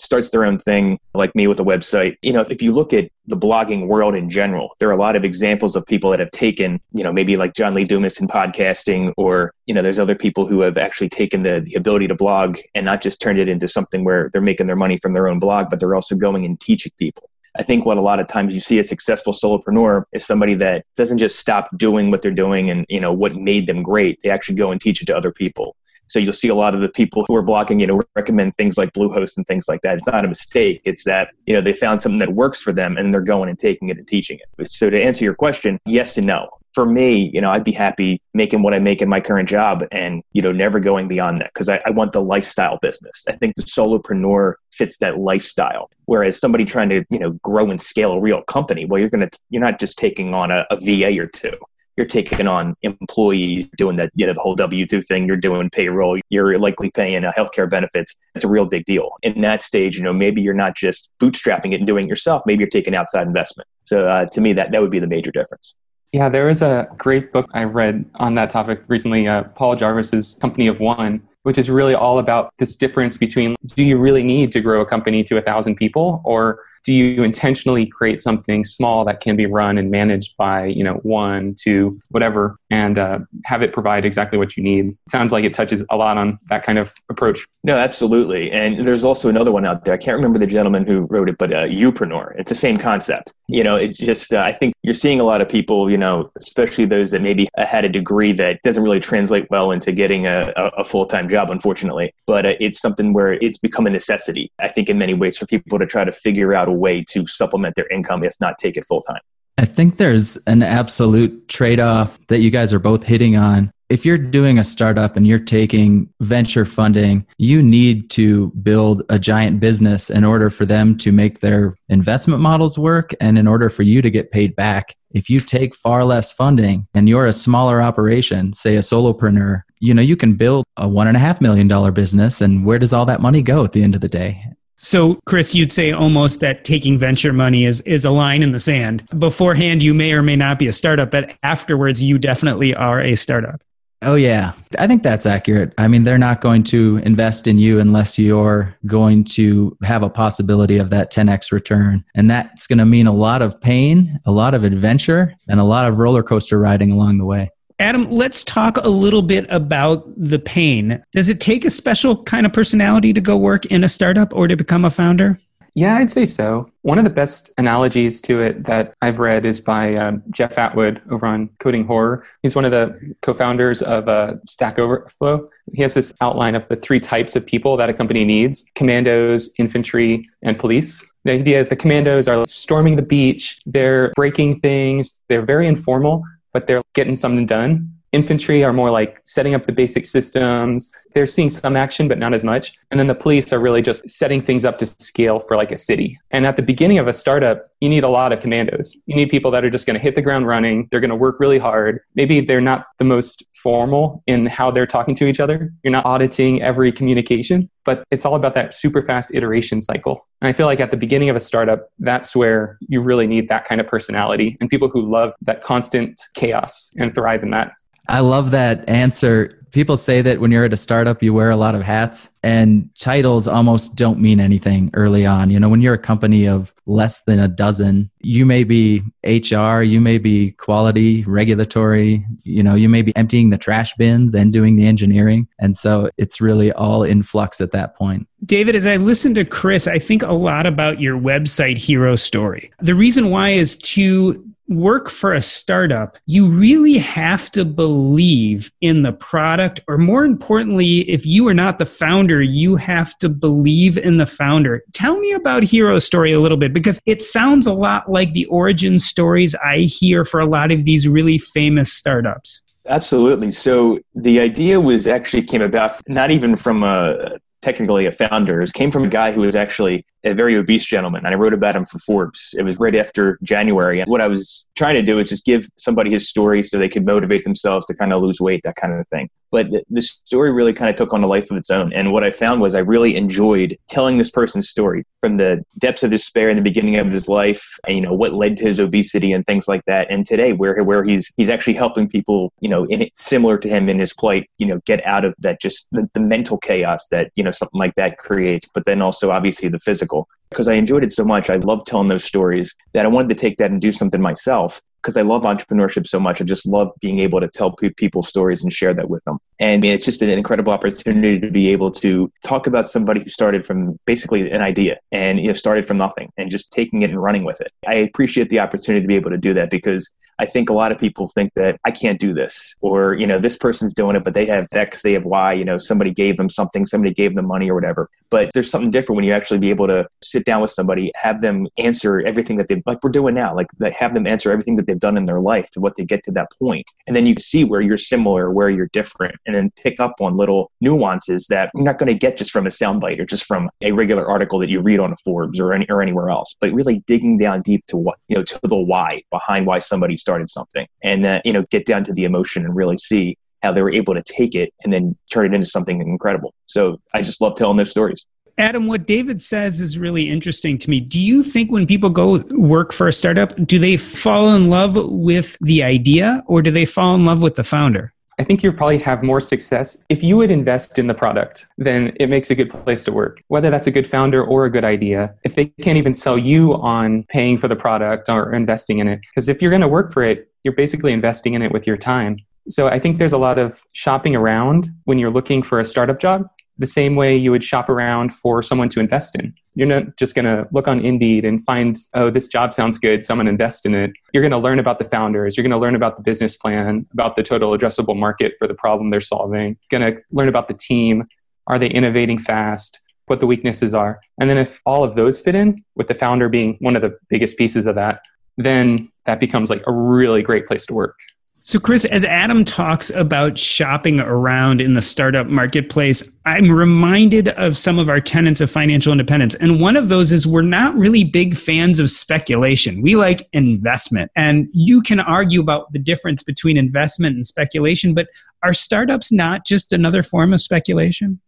starts 0.00 0.30
their 0.30 0.44
own 0.44 0.56
thing, 0.58 1.00
like 1.14 1.34
me 1.34 1.48
with 1.48 1.58
a 1.58 1.64
website, 1.64 2.16
you 2.22 2.32
know, 2.32 2.42
if 2.48 2.62
you 2.62 2.72
look 2.72 2.92
at 2.92 3.10
the 3.26 3.36
blogging 3.36 3.88
world 3.88 4.14
in 4.14 4.28
general, 4.30 4.70
there 4.78 4.88
are 4.88 4.92
a 4.92 4.96
lot 4.96 5.16
of 5.16 5.24
examples 5.24 5.74
of 5.74 5.84
people 5.86 6.10
that 6.10 6.20
have 6.20 6.30
taken, 6.30 6.80
you 6.92 7.02
know, 7.02 7.12
maybe 7.12 7.36
like 7.36 7.54
John 7.54 7.74
Lee 7.74 7.82
Dumas 7.82 8.20
in 8.20 8.28
podcasting, 8.28 9.12
or 9.16 9.52
you 9.66 9.74
know, 9.74 9.82
there's 9.82 9.98
other 9.98 10.14
people 10.14 10.46
who 10.46 10.60
have 10.60 10.78
actually 10.78 11.08
taken 11.08 11.42
the, 11.42 11.60
the 11.60 11.74
ability 11.74 12.06
to 12.06 12.14
blog 12.14 12.56
and 12.76 12.86
not 12.86 13.00
just 13.00 13.20
turned 13.20 13.40
it 13.40 13.48
into 13.48 13.66
something 13.66 14.04
where 14.04 14.30
they're 14.32 14.42
making 14.42 14.66
their 14.66 14.76
money 14.76 14.96
from 14.96 15.10
their 15.10 15.26
own 15.26 15.40
blog, 15.40 15.66
but 15.70 15.80
they're 15.80 15.96
also 15.96 16.14
going 16.14 16.44
and 16.44 16.60
teaching 16.60 16.92
people. 16.96 17.29
I 17.58 17.62
think 17.62 17.84
what 17.84 17.96
a 17.96 18.00
lot 18.00 18.20
of 18.20 18.28
times 18.28 18.54
you 18.54 18.60
see 18.60 18.78
a 18.78 18.84
successful 18.84 19.32
solopreneur 19.32 20.04
is 20.12 20.24
somebody 20.26 20.54
that 20.54 20.84
doesn't 20.96 21.18
just 21.18 21.38
stop 21.38 21.68
doing 21.76 22.10
what 22.10 22.22
they're 22.22 22.30
doing 22.30 22.70
and 22.70 22.86
you 22.88 23.00
know 23.00 23.12
what 23.12 23.34
made 23.34 23.66
them 23.66 23.82
great. 23.82 24.18
They 24.22 24.30
actually 24.30 24.56
go 24.56 24.70
and 24.70 24.80
teach 24.80 25.02
it 25.02 25.06
to 25.06 25.16
other 25.16 25.32
people. 25.32 25.76
So 26.08 26.18
you'll 26.18 26.32
see 26.32 26.48
a 26.48 26.54
lot 26.56 26.74
of 26.74 26.80
the 26.80 26.88
people 26.88 27.24
who 27.28 27.36
are 27.36 27.42
blocking, 27.42 27.78
you 27.78 27.86
know, 27.86 28.02
recommend 28.16 28.54
things 28.56 28.76
like 28.76 28.92
Bluehost 28.92 29.36
and 29.36 29.46
things 29.46 29.66
like 29.68 29.80
that. 29.82 29.94
It's 29.94 30.08
not 30.08 30.24
a 30.24 30.28
mistake. 30.28 30.80
It's 30.84 31.04
that, 31.04 31.28
you 31.46 31.54
know, 31.54 31.60
they 31.60 31.72
found 31.72 32.02
something 32.02 32.18
that 32.18 32.34
works 32.34 32.60
for 32.60 32.72
them 32.72 32.96
and 32.96 33.12
they're 33.12 33.20
going 33.20 33.48
and 33.48 33.56
taking 33.56 33.90
it 33.90 33.96
and 33.96 34.08
teaching 34.08 34.40
it. 34.40 34.66
So 34.66 34.90
to 34.90 35.00
answer 35.00 35.24
your 35.24 35.36
question, 35.36 35.78
yes 35.86 36.18
and 36.18 36.26
no 36.26 36.48
for 36.74 36.86
me, 36.86 37.30
you 37.32 37.40
know, 37.40 37.50
I'd 37.50 37.64
be 37.64 37.72
happy 37.72 38.20
making 38.34 38.62
what 38.62 38.74
I 38.74 38.78
make 38.78 39.02
in 39.02 39.08
my 39.08 39.20
current 39.20 39.48
job 39.48 39.82
and, 39.90 40.22
you 40.32 40.42
know, 40.42 40.52
never 40.52 40.80
going 40.80 41.08
beyond 41.08 41.38
that 41.40 41.50
because 41.52 41.68
I, 41.68 41.80
I, 41.84 41.90
want 41.90 42.12
the 42.12 42.22
lifestyle 42.22 42.78
business. 42.80 43.24
I 43.28 43.32
think 43.32 43.56
the 43.56 43.62
solopreneur 43.62 44.54
fits 44.72 44.98
that 44.98 45.18
lifestyle. 45.18 45.90
Whereas 46.06 46.40
somebody 46.40 46.64
trying 46.64 46.88
to, 46.90 47.04
you 47.10 47.18
know, 47.18 47.32
grow 47.42 47.70
and 47.70 47.80
scale 47.80 48.12
a 48.12 48.20
real 48.20 48.42
company, 48.42 48.84
well, 48.84 49.00
you're 49.00 49.10
going 49.10 49.28
to, 49.28 49.38
you're 49.50 49.62
not 49.62 49.80
just 49.80 49.98
taking 49.98 50.34
on 50.34 50.50
a, 50.50 50.64
a 50.70 50.76
VA 50.76 51.20
or 51.20 51.26
two. 51.26 51.56
You're 51.96 52.06
taking 52.06 52.46
on 52.46 52.74
employees, 52.82 53.68
doing 53.76 53.96
that, 53.96 54.10
you 54.14 54.26
know, 54.26 54.32
the 54.32 54.40
whole 54.40 54.54
W 54.54 54.86
2 54.86 55.02
thing, 55.02 55.26
you're 55.26 55.36
doing 55.36 55.68
payroll, 55.68 56.18
you're 56.30 56.54
likely 56.54 56.90
paying 56.92 57.24
uh, 57.24 57.32
healthcare 57.36 57.68
benefits. 57.68 58.16
It's 58.34 58.44
a 58.44 58.48
real 58.48 58.64
big 58.64 58.84
deal. 58.84 59.10
In 59.22 59.40
that 59.42 59.60
stage, 59.60 59.98
you 59.98 60.04
know, 60.04 60.12
maybe 60.12 60.40
you're 60.40 60.54
not 60.54 60.76
just 60.76 61.10
bootstrapping 61.18 61.72
it 61.72 61.80
and 61.80 61.86
doing 61.86 62.06
it 62.06 62.08
yourself, 62.08 62.42
maybe 62.46 62.60
you're 62.60 62.70
taking 62.70 62.94
outside 62.94 63.26
investment. 63.26 63.68
So 63.84 64.08
uh, 64.08 64.26
to 64.26 64.40
me, 64.40 64.52
that, 64.54 64.72
that 64.72 64.80
would 64.80 64.92
be 64.92 65.00
the 65.00 65.08
major 65.08 65.32
difference. 65.32 65.74
Yeah, 66.12 66.28
there 66.28 66.46
was 66.46 66.60
a 66.60 66.88
great 66.98 67.32
book 67.32 67.46
I 67.54 67.64
read 67.64 68.04
on 68.16 68.34
that 68.34 68.50
topic 68.50 68.82
recently, 68.88 69.28
uh, 69.28 69.44
Paul 69.44 69.76
Jarvis's 69.76 70.38
Company 70.40 70.66
of 70.66 70.80
One, 70.80 71.22
which 71.44 71.56
is 71.56 71.70
really 71.70 71.94
all 71.94 72.18
about 72.18 72.52
this 72.58 72.74
difference 72.74 73.16
between 73.16 73.54
do 73.74 73.84
you 73.84 73.96
really 73.96 74.22
need 74.22 74.50
to 74.52 74.60
grow 74.60 74.80
a 74.80 74.86
company 74.86 75.22
to 75.24 75.38
a 75.38 75.40
thousand 75.40 75.76
people 75.76 76.20
or 76.24 76.60
do 76.84 76.94
you 76.94 77.22
intentionally 77.22 77.86
create 77.86 78.20
something 78.22 78.64
small 78.64 79.04
that 79.04 79.20
can 79.20 79.36
be 79.36 79.46
run 79.46 79.76
and 79.76 79.90
managed 79.90 80.36
by 80.36 80.64
you 80.64 80.82
know 80.82 80.94
one 81.02 81.54
two 81.58 81.92
whatever 82.08 82.56
and 82.70 82.98
uh, 82.98 83.18
have 83.44 83.62
it 83.62 83.72
provide 83.72 84.04
exactly 84.04 84.38
what 84.38 84.56
you 84.56 84.62
need? 84.62 84.96
Sounds 85.08 85.32
like 85.32 85.44
it 85.44 85.52
touches 85.52 85.84
a 85.90 85.96
lot 85.96 86.16
on 86.16 86.38
that 86.48 86.62
kind 86.62 86.78
of 86.78 86.94
approach. 87.10 87.46
No 87.64 87.76
absolutely. 87.76 88.50
And 88.50 88.82
there's 88.82 89.04
also 89.04 89.28
another 89.28 89.52
one 89.52 89.66
out 89.66 89.84
there. 89.84 89.94
I 89.94 89.98
can't 89.98 90.16
remember 90.16 90.38
the 90.38 90.46
gentleman 90.46 90.86
who 90.86 91.00
wrote 91.10 91.28
it 91.28 91.36
but 91.38 91.52
uh, 91.52 91.66
youpreneur. 91.66 92.32
It's 92.38 92.50
the 92.50 92.54
same 92.54 92.76
concept. 92.76 93.34
You 93.48 93.64
know 93.64 93.76
it's 93.76 93.98
just 93.98 94.32
uh, 94.32 94.40
i 94.40 94.52
think 94.52 94.74
you're 94.82 94.94
seeing 94.94 95.20
a 95.20 95.24
lot 95.24 95.40
of 95.40 95.48
people 95.48 95.90
you 95.90 95.98
know 95.98 96.30
especially 96.36 96.84
those 96.84 97.10
that 97.10 97.22
maybe 97.22 97.46
had 97.58 97.84
a 97.84 97.88
degree 97.88 98.32
that 98.32 98.60
doesn't 98.62 98.82
really 98.82 99.00
translate 99.00 99.46
well 99.50 99.72
into 99.72 99.92
getting 99.92 100.26
a, 100.26 100.52
a 100.56 100.84
full-time 100.84 101.28
job 101.28 101.50
unfortunately 101.50 102.12
but 102.26 102.46
uh, 102.46 102.54
it's 102.60 102.80
something 102.80 103.12
where 103.12 103.34
it's 103.34 103.58
become 103.58 103.86
a 103.86 103.90
necessity 103.90 104.50
i 104.60 104.68
think 104.68 104.88
in 104.88 104.98
many 104.98 105.14
ways 105.14 105.36
for 105.36 105.46
people 105.46 105.78
to 105.78 105.86
try 105.86 106.04
to 106.04 106.12
figure 106.12 106.54
out 106.54 106.68
a 106.68 106.72
way 106.72 107.04
to 107.08 107.26
supplement 107.26 107.74
their 107.74 107.86
income, 107.88 108.24
if 108.24 108.34
not 108.40 108.58
take 108.58 108.76
it 108.76 108.84
full 108.86 109.00
time. 109.00 109.20
I 109.58 109.64
think 109.64 109.96
there's 109.96 110.36
an 110.46 110.62
absolute 110.62 111.48
trade 111.48 111.80
off 111.80 112.18
that 112.28 112.38
you 112.38 112.50
guys 112.50 112.72
are 112.72 112.78
both 112.78 113.04
hitting 113.04 113.36
on. 113.36 113.70
If 113.90 114.06
you're 114.06 114.18
doing 114.18 114.56
a 114.56 114.62
startup 114.62 115.16
and 115.16 115.26
you're 115.26 115.40
taking 115.40 116.08
venture 116.20 116.64
funding, 116.64 117.26
you 117.38 117.60
need 117.60 118.08
to 118.10 118.52
build 118.62 119.02
a 119.08 119.18
giant 119.18 119.58
business 119.58 120.10
in 120.10 120.22
order 120.22 120.48
for 120.48 120.64
them 120.64 120.96
to 120.98 121.10
make 121.10 121.40
their 121.40 121.74
investment 121.88 122.40
models 122.40 122.78
work 122.78 123.10
and 123.20 123.36
in 123.36 123.48
order 123.48 123.68
for 123.68 123.82
you 123.82 124.00
to 124.00 124.08
get 124.08 124.30
paid 124.30 124.54
back. 124.54 124.94
If 125.10 125.28
you 125.28 125.40
take 125.40 125.74
far 125.74 126.04
less 126.04 126.32
funding 126.32 126.86
and 126.94 127.08
you're 127.08 127.26
a 127.26 127.32
smaller 127.32 127.82
operation, 127.82 128.52
say 128.52 128.76
a 128.76 128.78
solopreneur, 128.78 129.62
you 129.80 129.92
know, 129.92 130.02
you 130.02 130.16
can 130.16 130.34
build 130.34 130.64
a 130.76 130.86
one 130.86 131.08
and 131.08 131.16
a 131.16 131.20
half 131.20 131.40
million 131.40 131.66
dollar 131.66 131.90
business. 131.90 132.40
And 132.40 132.64
where 132.64 132.78
does 132.78 132.92
all 132.92 133.06
that 133.06 133.20
money 133.20 133.42
go 133.42 133.64
at 133.64 133.72
the 133.72 133.82
end 133.82 133.96
of 133.96 134.02
the 134.02 134.08
day? 134.08 134.40
So, 134.76 135.18
Chris, 135.26 135.52
you'd 135.52 135.72
say 135.72 135.90
almost 135.90 136.38
that 136.40 136.62
taking 136.62 136.96
venture 136.96 137.32
money 137.32 137.64
is, 137.64 137.80
is 137.80 138.04
a 138.04 138.10
line 138.10 138.44
in 138.44 138.52
the 138.52 138.60
sand. 138.60 139.04
Beforehand, 139.18 139.82
you 139.82 139.94
may 139.94 140.12
or 140.12 140.22
may 140.22 140.36
not 140.36 140.60
be 140.60 140.68
a 140.68 140.72
startup, 140.72 141.10
but 141.10 141.34
afterwards, 141.42 142.02
you 142.02 142.18
definitely 142.18 142.72
are 142.74 143.00
a 143.00 143.16
startup. 143.16 143.62
Oh, 144.02 144.14
yeah. 144.14 144.52
I 144.78 144.86
think 144.86 145.02
that's 145.02 145.26
accurate. 145.26 145.74
I 145.76 145.86
mean, 145.86 146.04
they're 146.04 146.16
not 146.16 146.40
going 146.40 146.62
to 146.64 147.00
invest 147.04 147.46
in 147.46 147.58
you 147.58 147.80
unless 147.80 148.18
you're 148.18 148.74
going 148.86 149.24
to 149.24 149.76
have 149.82 150.02
a 150.02 150.08
possibility 150.08 150.78
of 150.78 150.88
that 150.90 151.12
10x 151.12 151.52
return. 151.52 152.04
And 152.14 152.30
that's 152.30 152.66
going 152.66 152.78
to 152.78 152.86
mean 152.86 153.06
a 153.06 153.12
lot 153.12 153.42
of 153.42 153.60
pain, 153.60 154.18
a 154.24 154.32
lot 154.32 154.54
of 154.54 154.64
adventure, 154.64 155.34
and 155.48 155.60
a 155.60 155.64
lot 155.64 155.86
of 155.86 155.98
roller 155.98 156.22
coaster 156.22 156.58
riding 156.58 156.92
along 156.92 157.18
the 157.18 157.26
way. 157.26 157.50
Adam, 157.78 158.10
let's 158.10 158.44
talk 158.44 158.76
a 158.78 158.88
little 158.88 159.22
bit 159.22 159.46
about 159.48 160.04
the 160.16 160.38
pain. 160.38 161.02
Does 161.12 161.28
it 161.28 161.40
take 161.40 161.64
a 161.64 161.70
special 161.70 162.22
kind 162.24 162.46
of 162.46 162.52
personality 162.52 163.12
to 163.12 163.20
go 163.20 163.36
work 163.36 163.66
in 163.66 163.84
a 163.84 163.88
startup 163.88 164.34
or 164.34 164.48
to 164.48 164.56
become 164.56 164.84
a 164.84 164.90
founder? 164.90 165.38
Yeah, 165.74 165.96
I'd 165.96 166.10
say 166.10 166.26
so. 166.26 166.70
One 166.82 166.98
of 166.98 167.04
the 167.04 167.10
best 167.10 167.52
analogies 167.56 168.20
to 168.22 168.40
it 168.40 168.64
that 168.64 168.94
I've 169.02 169.20
read 169.20 169.46
is 169.46 169.60
by 169.60 169.94
um, 169.94 170.22
Jeff 170.34 170.58
Atwood 170.58 171.00
over 171.10 171.26
on 171.26 171.48
Coding 171.58 171.86
Horror. 171.86 172.24
He's 172.42 172.56
one 172.56 172.64
of 172.64 172.70
the 172.70 173.14
co 173.22 173.34
founders 173.34 173.80
of 173.82 174.08
uh, 174.08 174.34
Stack 174.46 174.78
Overflow. 174.78 175.46
He 175.72 175.82
has 175.82 175.94
this 175.94 176.12
outline 176.20 176.54
of 176.54 176.66
the 176.68 176.76
three 176.76 176.98
types 176.98 177.36
of 177.36 177.46
people 177.46 177.76
that 177.76 177.88
a 177.88 177.92
company 177.92 178.24
needs 178.24 178.70
commandos, 178.74 179.52
infantry, 179.58 180.28
and 180.42 180.58
police. 180.58 181.08
The 181.24 181.32
idea 181.32 181.60
is 181.60 181.68
that 181.68 181.76
commandos 181.76 182.26
are 182.26 182.46
storming 182.46 182.96
the 182.96 183.02
beach, 183.02 183.60
they're 183.66 184.10
breaking 184.16 184.56
things, 184.56 185.20
they're 185.28 185.44
very 185.44 185.68
informal, 185.68 186.24
but 186.52 186.66
they're 186.66 186.82
getting 186.94 187.14
something 187.14 187.46
done. 187.46 187.99
Infantry 188.12 188.64
are 188.64 188.72
more 188.72 188.90
like 188.90 189.20
setting 189.24 189.54
up 189.54 189.66
the 189.66 189.72
basic 189.72 190.04
systems. 190.04 190.92
They're 191.14 191.26
seeing 191.26 191.50
some 191.50 191.76
action, 191.76 192.08
but 192.08 192.18
not 192.18 192.34
as 192.34 192.42
much. 192.42 192.74
And 192.90 192.98
then 192.98 193.06
the 193.06 193.14
police 193.14 193.52
are 193.52 193.60
really 193.60 193.82
just 193.82 194.08
setting 194.08 194.42
things 194.42 194.64
up 194.64 194.78
to 194.78 194.86
scale 194.86 195.38
for 195.38 195.56
like 195.56 195.70
a 195.70 195.76
city. 195.76 196.18
And 196.30 196.46
at 196.46 196.56
the 196.56 196.62
beginning 196.62 196.98
of 196.98 197.06
a 197.06 197.12
startup, 197.12 197.68
you 197.80 197.88
need 197.88 198.04
a 198.04 198.08
lot 198.08 198.32
of 198.32 198.40
commandos. 198.40 199.00
You 199.06 199.16
need 199.16 199.30
people 199.30 199.50
that 199.52 199.64
are 199.64 199.70
just 199.70 199.86
going 199.86 199.94
to 199.94 200.00
hit 200.00 200.14
the 200.16 200.22
ground 200.22 200.46
running. 200.46 200.88
They're 200.90 201.00
going 201.00 201.10
to 201.10 201.16
work 201.16 201.38
really 201.38 201.58
hard. 201.58 202.00
Maybe 202.14 202.40
they're 202.40 202.60
not 202.60 202.86
the 202.98 203.04
most 203.04 203.44
formal 203.54 204.22
in 204.26 204.46
how 204.46 204.70
they're 204.70 204.86
talking 204.86 205.14
to 205.16 205.26
each 205.26 205.40
other. 205.40 205.72
You're 205.82 205.92
not 205.92 206.04
auditing 206.04 206.62
every 206.62 206.92
communication, 206.92 207.70
but 207.84 208.04
it's 208.10 208.24
all 208.24 208.34
about 208.34 208.54
that 208.54 208.74
super 208.74 209.02
fast 209.02 209.34
iteration 209.34 209.82
cycle. 209.82 210.26
And 210.40 210.48
I 210.48 210.52
feel 210.52 210.66
like 210.66 210.80
at 210.80 210.90
the 210.90 210.96
beginning 210.96 211.30
of 211.30 211.36
a 211.36 211.40
startup, 211.40 211.90
that's 211.98 212.34
where 212.34 212.78
you 212.88 213.00
really 213.00 213.26
need 213.26 213.48
that 213.48 213.64
kind 213.64 213.80
of 213.80 213.86
personality 213.86 214.56
and 214.60 214.68
people 214.68 214.88
who 214.88 215.08
love 215.08 215.32
that 215.42 215.62
constant 215.62 216.20
chaos 216.34 216.92
and 216.98 217.14
thrive 217.14 217.42
in 217.42 217.50
that. 217.50 217.72
I 218.10 218.20
love 218.20 218.50
that 218.50 218.88
answer. 218.88 219.56
People 219.70 219.96
say 219.96 220.20
that 220.20 220.40
when 220.40 220.50
you're 220.50 220.64
at 220.64 220.72
a 220.72 220.76
startup, 220.76 221.22
you 221.22 221.32
wear 221.32 221.50
a 221.50 221.56
lot 221.56 221.76
of 221.76 221.82
hats, 221.82 222.34
and 222.42 222.90
titles 222.98 223.46
almost 223.46 223.94
don't 223.94 224.18
mean 224.18 224.40
anything 224.40 224.90
early 224.94 225.24
on. 225.24 225.48
You 225.48 225.60
know, 225.60 225.68
when 225.68 225.80
you're 225.80 225.94
a 225.94 225.98
company 225.98 226.48
of 226.48 226.74
less 226.86 227.22
than 227.22 227.38
a 227.38 227.46
dozen, 227.46 228.10
you 228.18 228.44
may 228.44 228.64
be 228.64 229.00
HR, 229.24 229.82
you 229.82 230.00
may 230.00 230.18
be 230.18 230.50
quality, 230.52 231.22
regulatory, 231.22 232.26
you 232.42 232.64
know, 232.64 232.74
you 232.74 232.88
may 232.88 233.02
be 233.02 233.14
emptying 233.14 233.50
the 233.50 233.58
trash 233.58 233.94
bins 233.94 234.34
and 234.34 234.52
doing 234.52 234.74
the 234.74 234.88
engineering. 234.88 235.46
And 235.60 235.76
so 235.76 236.10
it's 236.18 236.40
really 236.40 236.72
all 236.72 237.04
in 237.04 237.22
flux 237.22 237.60
at 237.60 237.70
that 237.70 237.94
point. 237.94 238.26
David, 238.44 238.74
as 238.74 238.86
I 238.86 238.96
listen 238.96 239.34
to 239.36 239.44
Chris, 239.44 239.86
I 239.86 240.00
think 240.00 240.24
a 240.24 240.32
lot 240.32 240.66
about 240.66 241.00
your 241.00 241.16
website 241.16 241.78
hero 241.78 242.16
story. 242.16 242.72
The 242.80 242.96
reason 242.96 243.30
why 243.30 243.50
is 243.50 243.76
to 243.76 244.49
work 244.70 245.10
for 245.10 245.34
a 245.34 245.42
startup, 245.42 246.16
you 246.26 246.46
really 246.46 246.96
have 246.98 247.50
to 247.50 247.64
believe 247.64 248.72
in 248.80 249.02
the 249.02 249.12
product, 249.12 249.80
or 249.88 249.98
more 249.98 250.24
importantly, 250.24 251.00
if 251.10 251.26
you 251.26 251.46
are 251.48 251.54
not 251.54 251.78
the 251.78 251.86
founder, 251.86 252.40
you 252.40 252.76
have 252.76 253.18
to 253.18 253.28
believe 253.28 253.98
in 253.98 254.16
the 254.16 254.26
founder. 254.26 254.82
Tell 254.92 255.18
me 255.18 255.32
about 255.32 255.64
Hero 255.64 255.98
Story 255.98 256.32
a 256.32 256.40
little 256.40 256.56
bit 256.56 256.72
because 256.72 257.00
it 257.04 257.20
sounds 257.20 257.66
a 257.66 257.74
lot 257.74 258.10
like 258.10 258.30
the 258.30 258.46
origin 258.46 258.98
stories 258.98 259.54
I 259.64 259.80
hear 259.80 260.24
for 260.24 260.40
a 260.40 260.46
lot 260.46 260.70
of 260.70 260.84
these 260.84 261.08
really 261.08 261.38
famous 261.38 261.92
startups. 261.92 262.62
Absolutely. 262.86 263.50
So 263.50 263.98
the 264.14 264.40
idea 264.40 264.80
was 264.80 265.06
actually 265.06 265.42
came 265.42 265.62
about 265.62 266.00
not 266.08 266.30
even 266.30 266.56
from 266.56 266.82
a 266.82 267.38
technically 267.62 268.06
a 268.06 268.12
founder, 268.12 268.62
it 268.62 268.72
came 268.72 268.90
from 268.90 269.04
a 269.04 269.08
guy 269.08 269.32
who 269.32 269.42
was 269.42 269.54
actually 269.54 270.04
a 270.24 270.34
very 270.34 270.56
obese 270.56 270.86
gentleman. 270.86 271.24
And 271.24 271.34
I 271.34 271.38
wrote 271.38 271.54
about 271.54 271.76
him 271.76 271.86
for 271.86 271.98
Forbes. 271.98 272.54
It 272.58 272.62
was 272.62 272.78
right 272.78 272.94
after 272.94 273.38
January. 273.42 274.00
And 274.00 274.08
what 274.08 274.20
I 274.20 274.28
was 274.28 274.68
trying 274.76 274.94
to 274.94 275.02
do 275.02 275.18
is 275.18 275.28
just 275.28 275.44
give 275.44 275.68
somebody 275.76 276.10
his 276.10 276.28
story 276.28 276.62
so 276.62 276.78
they 276.78 276.88
could 276.88 277.04
motivate 277.04 277.44
themselves 277.44 277.86
to 277.86 277.94
kind 277.94 278.12
of 278.12 278.22
lose 278.22 278.40
weight, 278.40 278.62
that 278.64 278.76
kind 278.76 278.98
of 278.98 279.06
thing. 279.08 279.28
But 279.50 279.70
the, 279.70 280.00
story 280.00 280.52
really 280.52 280.72
kind 280.72 280.88
of 280.88 280.96
took 280.96 281.12
on 281.12 281.22
a 281.22 281.26
life 281.26 281.50
of 281.50 281.56
its 281.56 281.70
own. 281.70 281.92
And 281.92 282.12
what 282.12 282.24
I 282.24 282.30
found 282.30 282.60
was 282.60 282.74
I 282.74 282.80
really 282.80 283.16
enjoyed 283.16 283.76
telling 283.88 284.18
this 284.18 284.30
person's 284.30 284.68
story 284.68 285.04
from 285.20 285.36
the 285.36 285.62
depths 285.80 286.02
of 286.02 286.10
despair 286.10 286.48
in 286.48 286.56
the 286.56 286.62
beginning 286.62 286.96
of 286.96 287.10
his 287.10 287.28
life 287.28 287.78
and, 287.86 287.96
you 287.96 288.02
know, 288.02 288.14
what 288.14 288.32
led 288.32 288.56
to 288.58 288.64
his 288.64 288.80
obesity 288.80 289.32
and 289.32 289.44
things 289.46 289.68
like 289.68 289.84
that. 289.86 290.10
And 290.10 290.24
today 290.24 290.52
where, 290.52 290.82
where 290.82 291.04
he's, 291.04 291.32
he's 291.36 291.50
actually 291.50 291.74
helping 291.74 292.08
people, 292.08 292.52
you 292.60 292.68
know, 292.68 292.84
in 292.86 293.08
similar 293.16 293.58
to 293.58 293.68
him 293.68 293.88
in 293.88 293.98
his 293.98 294.14
plight, 294.14 294.48
you 294.58 294.66
know, 294.66 294.80
get 294.86 295.04
out 295.04 295.24
of 295.24 295.34
that, 295.40 295.60
just 295.60 295.88
the, 295.92 296.08
the 296.14 296.20
mental 296.20 296.58
chaos 296.58 297.08
that, 297.08 297.30
you 297.34 297.44
know, 297.44 297.50
something 297.50 297.78
like 297.78 297.94
that 297.96 298.18
creates, 298.18 298.68
but 298.72 298.84
then 298.84 299.02
also 299.02 299.30
obviously 299.30 299.68
the 299.68 299.78
physical 299.80 300.28
because 300.50 300.68
I 300.68 300.74
enjoyed 300.74 301.04
it 301.04 301.12
so 301.12 301.24
much. 301.24 301.48
I 301.48 301.56
love 301.56 301.84
telling 301.84 302.08
those 302.08 302.24
stories 302.24 302.74
that 302.92 303.06
I 303.06 303.08
wanted 303.08 303.28
to 303.30 303.34
take 303.36 303.56
that 303.58 303.70
and 303.70 303.80
do 303.80 303.92
something 303.92 304.20
myself 304.20 304.80
because 305.02 305.16
I 305.16 305.22
love 305.22 305.42
entrepreneurship 305.42 306.06
so 306.06 306.20
much. 306.20 306.40
I 306.40 306.44
just 306.44 306.66
love 306.66 306.90
being 307.00 307.18
able 307.20 307.40
to 307.40 307.48
tell 307.48 307.72
people 307.72 308.22
stories 308.22 308.62
and 308.62 308.72
share 308.72 308.94
that 308.94 309.08
with 309.08 309.24
them. 309.24 309.38
And 309.58 309.84
it's 309.84 310.04
just 310.04 310.22
an 310.22 310.30
incredible 310.30 310.72
opportunity 310.72 311.38
to 311.38 311.50
be 311.50 311.68
able 311.70 311.90
to 311.92 312.30
talk 312.44 312.66
about 312.66 312.88
somebody 312.88 313.20
who 313.22 313.28
started 313.28 313.64
from 313.64 313.98
basically 314.06 314.50
an 314.50 314.62
idea 314.62 314.98
and 315.12 315.38
you 315.38 315.48
know 315.48 315.52
started 315.52 315.86
from 315.86 315.96
nothing 315.96 316.32
and 316.36 316.50
just 316.50 316.72
taking 316.72 317.02
it 317.02 317.10
and 317.10 317.22
running 317.22 317.44
with 317.44 317.60
it. 317.60 317.72
I 317.86 317.96
appreciate 317.96 318.48
the 318.48 318.60
opportunity 318.60 319.02
to 319.02 319.08
be 319.08 319.16
able 319.16 319.30
to 319.30 319.38
do 319.38 319.54
that 319.54 319.70
because 319.70 320.14
I 320.38 320.46
think 320.46 320.70
a 320.70 320.72
lot 320.72 320.92
of 320.92 320.98
people 320.98 321.26
think 321.26 321.52
that 321.54 321.78
I 321.84 321.90
can't 321.90 322.18
do 322.18 322.32
this 322.32 322.74
or 322.80 323.14
you 323.14 323.26
know 323.26 323.38
this 323.38 323.58
person's 323.58 323.94
doing 323.94 324.16
it 324.16 324.24
but 324.24 324.34
they 324.34 324.46
have 324.46 324.66
X, 324.72 325.02
they 325.02 325.12
have 325.12 325.24
Y, 325.24 325.52
you 325.52 325.64
know 325.64 325.78
somebody 325.78 326.12
gave 326.12 326.36
them 326.36 326.48
something, 326.48 326.86
somebody 326.86 327.12
gave 327.12 327.34
them 327.34 327.46
money 327.46 327.70
or 327.70 327.74
whatever. 327.74 328.08
But 328.30 328.50
there's 328.54 328.70
something 328.70 328.90
different 328.90 329.16
when 329.16 329.24
you 329.24 329.32
actually 329.32 329.58
be 329.58 329.70
able 329.70 329.86
to 329.88 330.06
sit 330.22 330.44
down 330.44 330.62
with 330.62 330.70
somebody, 330.70 331.12
have 331.16 331.40
them 331.40 331.66
answer 331.78 332.20
everything 332.20 332.56
that 332.56 332.68
they 332.68 332.82
like 332.86 333.02
we're 333.02 333.10
doing 333.10 333.34
now, 333.34 333.54
like 333.54 333.68
have 333.94 334.14
them 334.14 334.26
answer 334.26 334.50
everything 334.50 334.76
that 334.76 334.86
they've 334.90 334.98
done 335.00 335.16
in 335.16 335.24
their 335.24 335.40
life 335.40 335.70
to 335.70 335.80
what 335.80 335.94
they 335.96 336.04
get 336.04 336.22
to 336.24 336.32
that 336.32 336.48
point. 336.60 336.86
And 337.06 337.16
then 337.16 337.26
you 337.26 337.34
see 337.38 337.64
where 337.64 337.80
you're 337.80 337.96
similar, 337.96 338.50
where 338.50 338.68
you're 338.68 338.90
different, 338.92 339.36
and 339.46 339.54
then 339.54 339.70
pick 339.82 340.00
up 340.00 340.14
on 340.20 340.36
little 340.36 340.70
nuances 340.80 341.46
that 341.48 341.70
you're 341.74 341.84
not 341.84 341.98
going 341.98 342.12
to 342.12 342.18
get 342.18 342.36
just 342.36 342.50
from 342.50 342.66
a 342.66 342.70
soundbite 342.70 343.18
or 343.18 343.24
just 343.24 343.46
from 343.46 343.70
a 343.82 343.92
regular 343.92 344.28
article 344.28 344.58
that 344.58 344.68
you 344.68 344.80
read 344.82 345.00
on 345.00 345.12
a 345.12 345.16
Forbes 345.24 345.60
or, 345.60 345.72
any, 345.72 345.88
or 345.88 346.02
anywhere 346.02 346.30
else. 346.30 346.56
But 346.60 346.72
really 346.72 347.02
digging 347.06 347.38
down 347.38 347.62
deep 347.62 347.86
to 347.86 347.96
what, 347.96 348.18
you 348.28 348.36
know, 348.36 348.44
to 348.44 348.60
the 348.62 348.76
why 348.76 349.18
behind 349.30 349.66
why 349.66 349.78
somebody 349.78 350.16
started 350.16 350.48
something 350.48 350.86
and 351.02 351.22
then, 351.22 351.40
you 351.44 351.52
know, 351.52 351.62
get 351.70 351.86
down 351.86 352.04
to 352.04 352.12
the 352.12 352.24
emotion 352.24 352.64
and 352.64 352.74
really 352.74 352.96
see 352.98 353.36
how 353.62 353.72
they 353.72 353.82
were 353.82 353.92
able 353.92 354.14
to 354.14 354.22
take 354.22 354.54
it 354.54 354.72
and 354.82 354.92
then 354.92 355.16
turn 355.30 355.46
it 355.46 355.54
into 355.54 355.66
something 355.66 356.00
incredible. 356.00 356.54
So 356.66 356.98
I 357.14 357.22
just 357.22 357.40
love 357.40 357.56
telling 357.56 357.76
those 357.76 357.90
stories. 357.90 358.26
Adam, 358.58 358.86
what 358.86 359.06
David 359.06 359.40
says 359.40 359.80
is 359.80 359.98
really 359.98 360.28
interesting 360.28 360.78
to 360.78 360.90
me. 360.90 361.00
Do 361.00 361.20
you 361.20 361.42
think 361.42 361.70
when 361.70 361.86
people 361.86 362.10
go 362.10 362.38
work 362.50 362.92
for 362.92 363.08
a 363.08 363.12
startup, 363.12 363.54
do 363.66 363.78
they 363.78 363.96
fall 363.96 364.54
in 364.54 364.70
love 364.70 364.96
with 364.96 365.56
the 365.60 365.82
idea 365.82 366.42
or 366.46 366.62
do 366.62 366.70
they 366.70 366.86
fall 366.86 367.14
in 367.14 367.24
love 367.24 367.42
with 367.42 367.56
the 367.56 367.64
founder? 367.64 368.12
I 368.38 368.42
think 368.42 368.62
you 368.62 368.72
probably 368.72 368.96
have 369.00 369.22
more 369.22 369.38
success 369.38 370.02
if 370.08 370.22
you 370.22 370.34
would 370.38 370.50
invest 370.50 370.98
in 370.98 371.08
the 371.08 371.14
product, 371.14 371.68
then 371.76 372.16
it 372.18 372.30
makes 372.30 372.50
a 372.50 372.54
good 372.54 372.70
place 372.70 373.04
to 373.04 373.12
work. 373.12 373.42
Whether 373.48 373.68
that's 373.68 373.86
a 373.86 373.90
good 373.90 374.06
founder 374.06 374.42
or 374.42 374.64
a 374.64 374.70
good 374.70 374.84
idea, 374.84 375.34
if 375.44 375.56
they 375.56 375.66
can't 375.82 375.98
even 375.98 376.14
sell 376.14 376.38
you 376.38 376.74
on 376.76 377.24
paying 377.24 377.58
for 377.58 377.68
the 377.68 377.76
product 377.76 378.30
or 378.30 378.54
investing 378.54 378.98
in 378.98 379.08
it, 379.08 379.20
because 379.20 379.50
if 379.50 379.60
you're 379.60 379.70
going 379.70 379.82
to 379.82 379.88
work 379.88 380.10
for 380.10 380.22
it, 380.22 380.50
you're 380.64 380.74
basically 380.74 381.12
investing 381.12 381.52
in 381.52 381.60
it 381.60 381.70
with 381.70 381.86
your 381.86 381.98
time. 381.98 382.38
So 382.70 382.88
I 382.88 382.98
think 382.98 383.18
there's 383.18 383.34
a 383.34 383.38
lot 383.38 383.58
of 383.58 383.84
shopping 383.92 384.34
around 384.34 384.88
when 385.04 385.18
you're 385.18 385.30
looking 385.30 385.62
for 385.62 385.78
a 385.78 385.84
startup 385.84 386.18
job 386.18 386.48
the 386.80 386.86
same 386.86 387.14
way 387.14 387.36
you 387.36 387.50
would 387.50 387.62
shop 387.62 387.90
around 387.90 388.34
for 388.34 388.62
someone 388.62 388.88
to 388.88 389.00
invest 389.00 389.36
in. 389.38 389.54
You're 389.74 389.86
not 389.86 390.16
just 390.16 390.34
going 390.34 390.46
to 390.46 390.66
look 390.72 390.88
on 390.88 390.98
Indeed 391.00 391.44
and 391.44 391.62
find, 391.62 391.94
oh, 392.14 392.30
this 392.30 392.48
job 392.48 392.72
sounds 392.72 392.98
good, 392.98 393.22
someone 393.22 393.46
invest 393.46 393.84
in 393.84 393.94
it. 393.94 394.12
You're 394.32 394.42
going 394.42 394.50
to 394.50 394.58
learn 394.58 394.78
about 394.78 394.98
the 394.98 395.04
founders. 395.04 395.56
You're 395.56 395.62
going 395.62 395.70
to 395.72 395.78
learn 395.78 395.94
about 395.94 396.16
the 396.16 396.22
business 396.22 396.56
plan, 396.56 397.06
about 397.12 397.36
the 397.36 397.42
total 397.42 397.76
addressable 397.76 398.18
market 398.18 398.54
for 398.58 398.66
the 398.66 398.74
problem 398.74 399.10
they're 399.10 399.20
solving. 399.20 399.76
Going 399.90 400.14
to 400.14 400.22
learn 400.32 400.48
about 400.48 400.68
the 400.68 400.74
team. 400.74 401.28
Are 401.66 401.78
they 401.78 401.88
innovating 401.88 402.38
fast? 402.38 402.98
What 403.26 403.40
the 403.40 403.46
weaknesses 403.46 403.94
are. 403.94 404.18
And 404.40 404.48
then 404.48 404.58
if 404.58 404.80
all 404.86 405.04
of 405.04 405.14
those 405.14 405.38
fit 405.40 405.54
in, 405.54 405.84
with 405.94 406.08
the 406.08 406.14
founder 406.14 406.48
being 406.48 406.78
one 406.80 406.96
of 406.96 407.02
the 407.02 407.16
biggest 407.28 407.58
pieces 407.58 407.86
of 407.86 407.94
that, 407.94 408.22
then 408.56 409.08
that 409.26 409.38
becomes 409.38 409.70
like 409.70 409.82
a 409.86 409.92
really 409.92 410.42
great 410.42 410.66
place 410.66 410.86
to 410.86 410.94
work. 410.94 411.18
So, 411.62 411.78
Chris, 411.78 412.06
as 412.06 412.24
Adam 412.24 412.64
talks 412.64 413.10
about 413.10 413.58
shopping 413.58 414.18
around 414.18 414.80
in 414.80 414.94
the 414.94 415.02
startup 415.02 415.46
marketplace, 415.46 416.34
I'm 416.46 416.70
reminded 416.70 417.48
of 417.48 417.76
some 417.76 417.98
of 417.98 418.08
our 418.08 418.20
tenets 418.20 418.62
of 418.62 418.70
financial 418.70 419.12
independence. 419.12 419.54
And 419.56 419.78
one 419.78 419.96
of 419.96 420.08
those 420.08 420.32
is 420.32 420.46
we're 420.46 420.62
not 420.62 420.94
really 420.94 421.22
big 421.22 421.54
fans 421.54 422.00
of 422.00 422.08
speculation. 422.08 423.02
We 423.02 423.14
like 423.14 423.46
investment. 423.52 424.30
And 424.36 424.68
you 424.72 425.02
can 425.02 425.20
argue 425.20 425.60
about 425.60 425.92
the 425.92 425.98
difference 425.98 426.42
between 426.42 426.78
investment 426.78 427.36
and 427.36 427.46
speculation, 427.46 428.14
but 428.14 428.28
are 428.62 428.72
startups 428.72 429.30
not 429.30 429.66
just 429.66 429.92
another 429.92 430.22
form 430.22 430.54
of 430.54 430.62
speculation? 430.62 431.40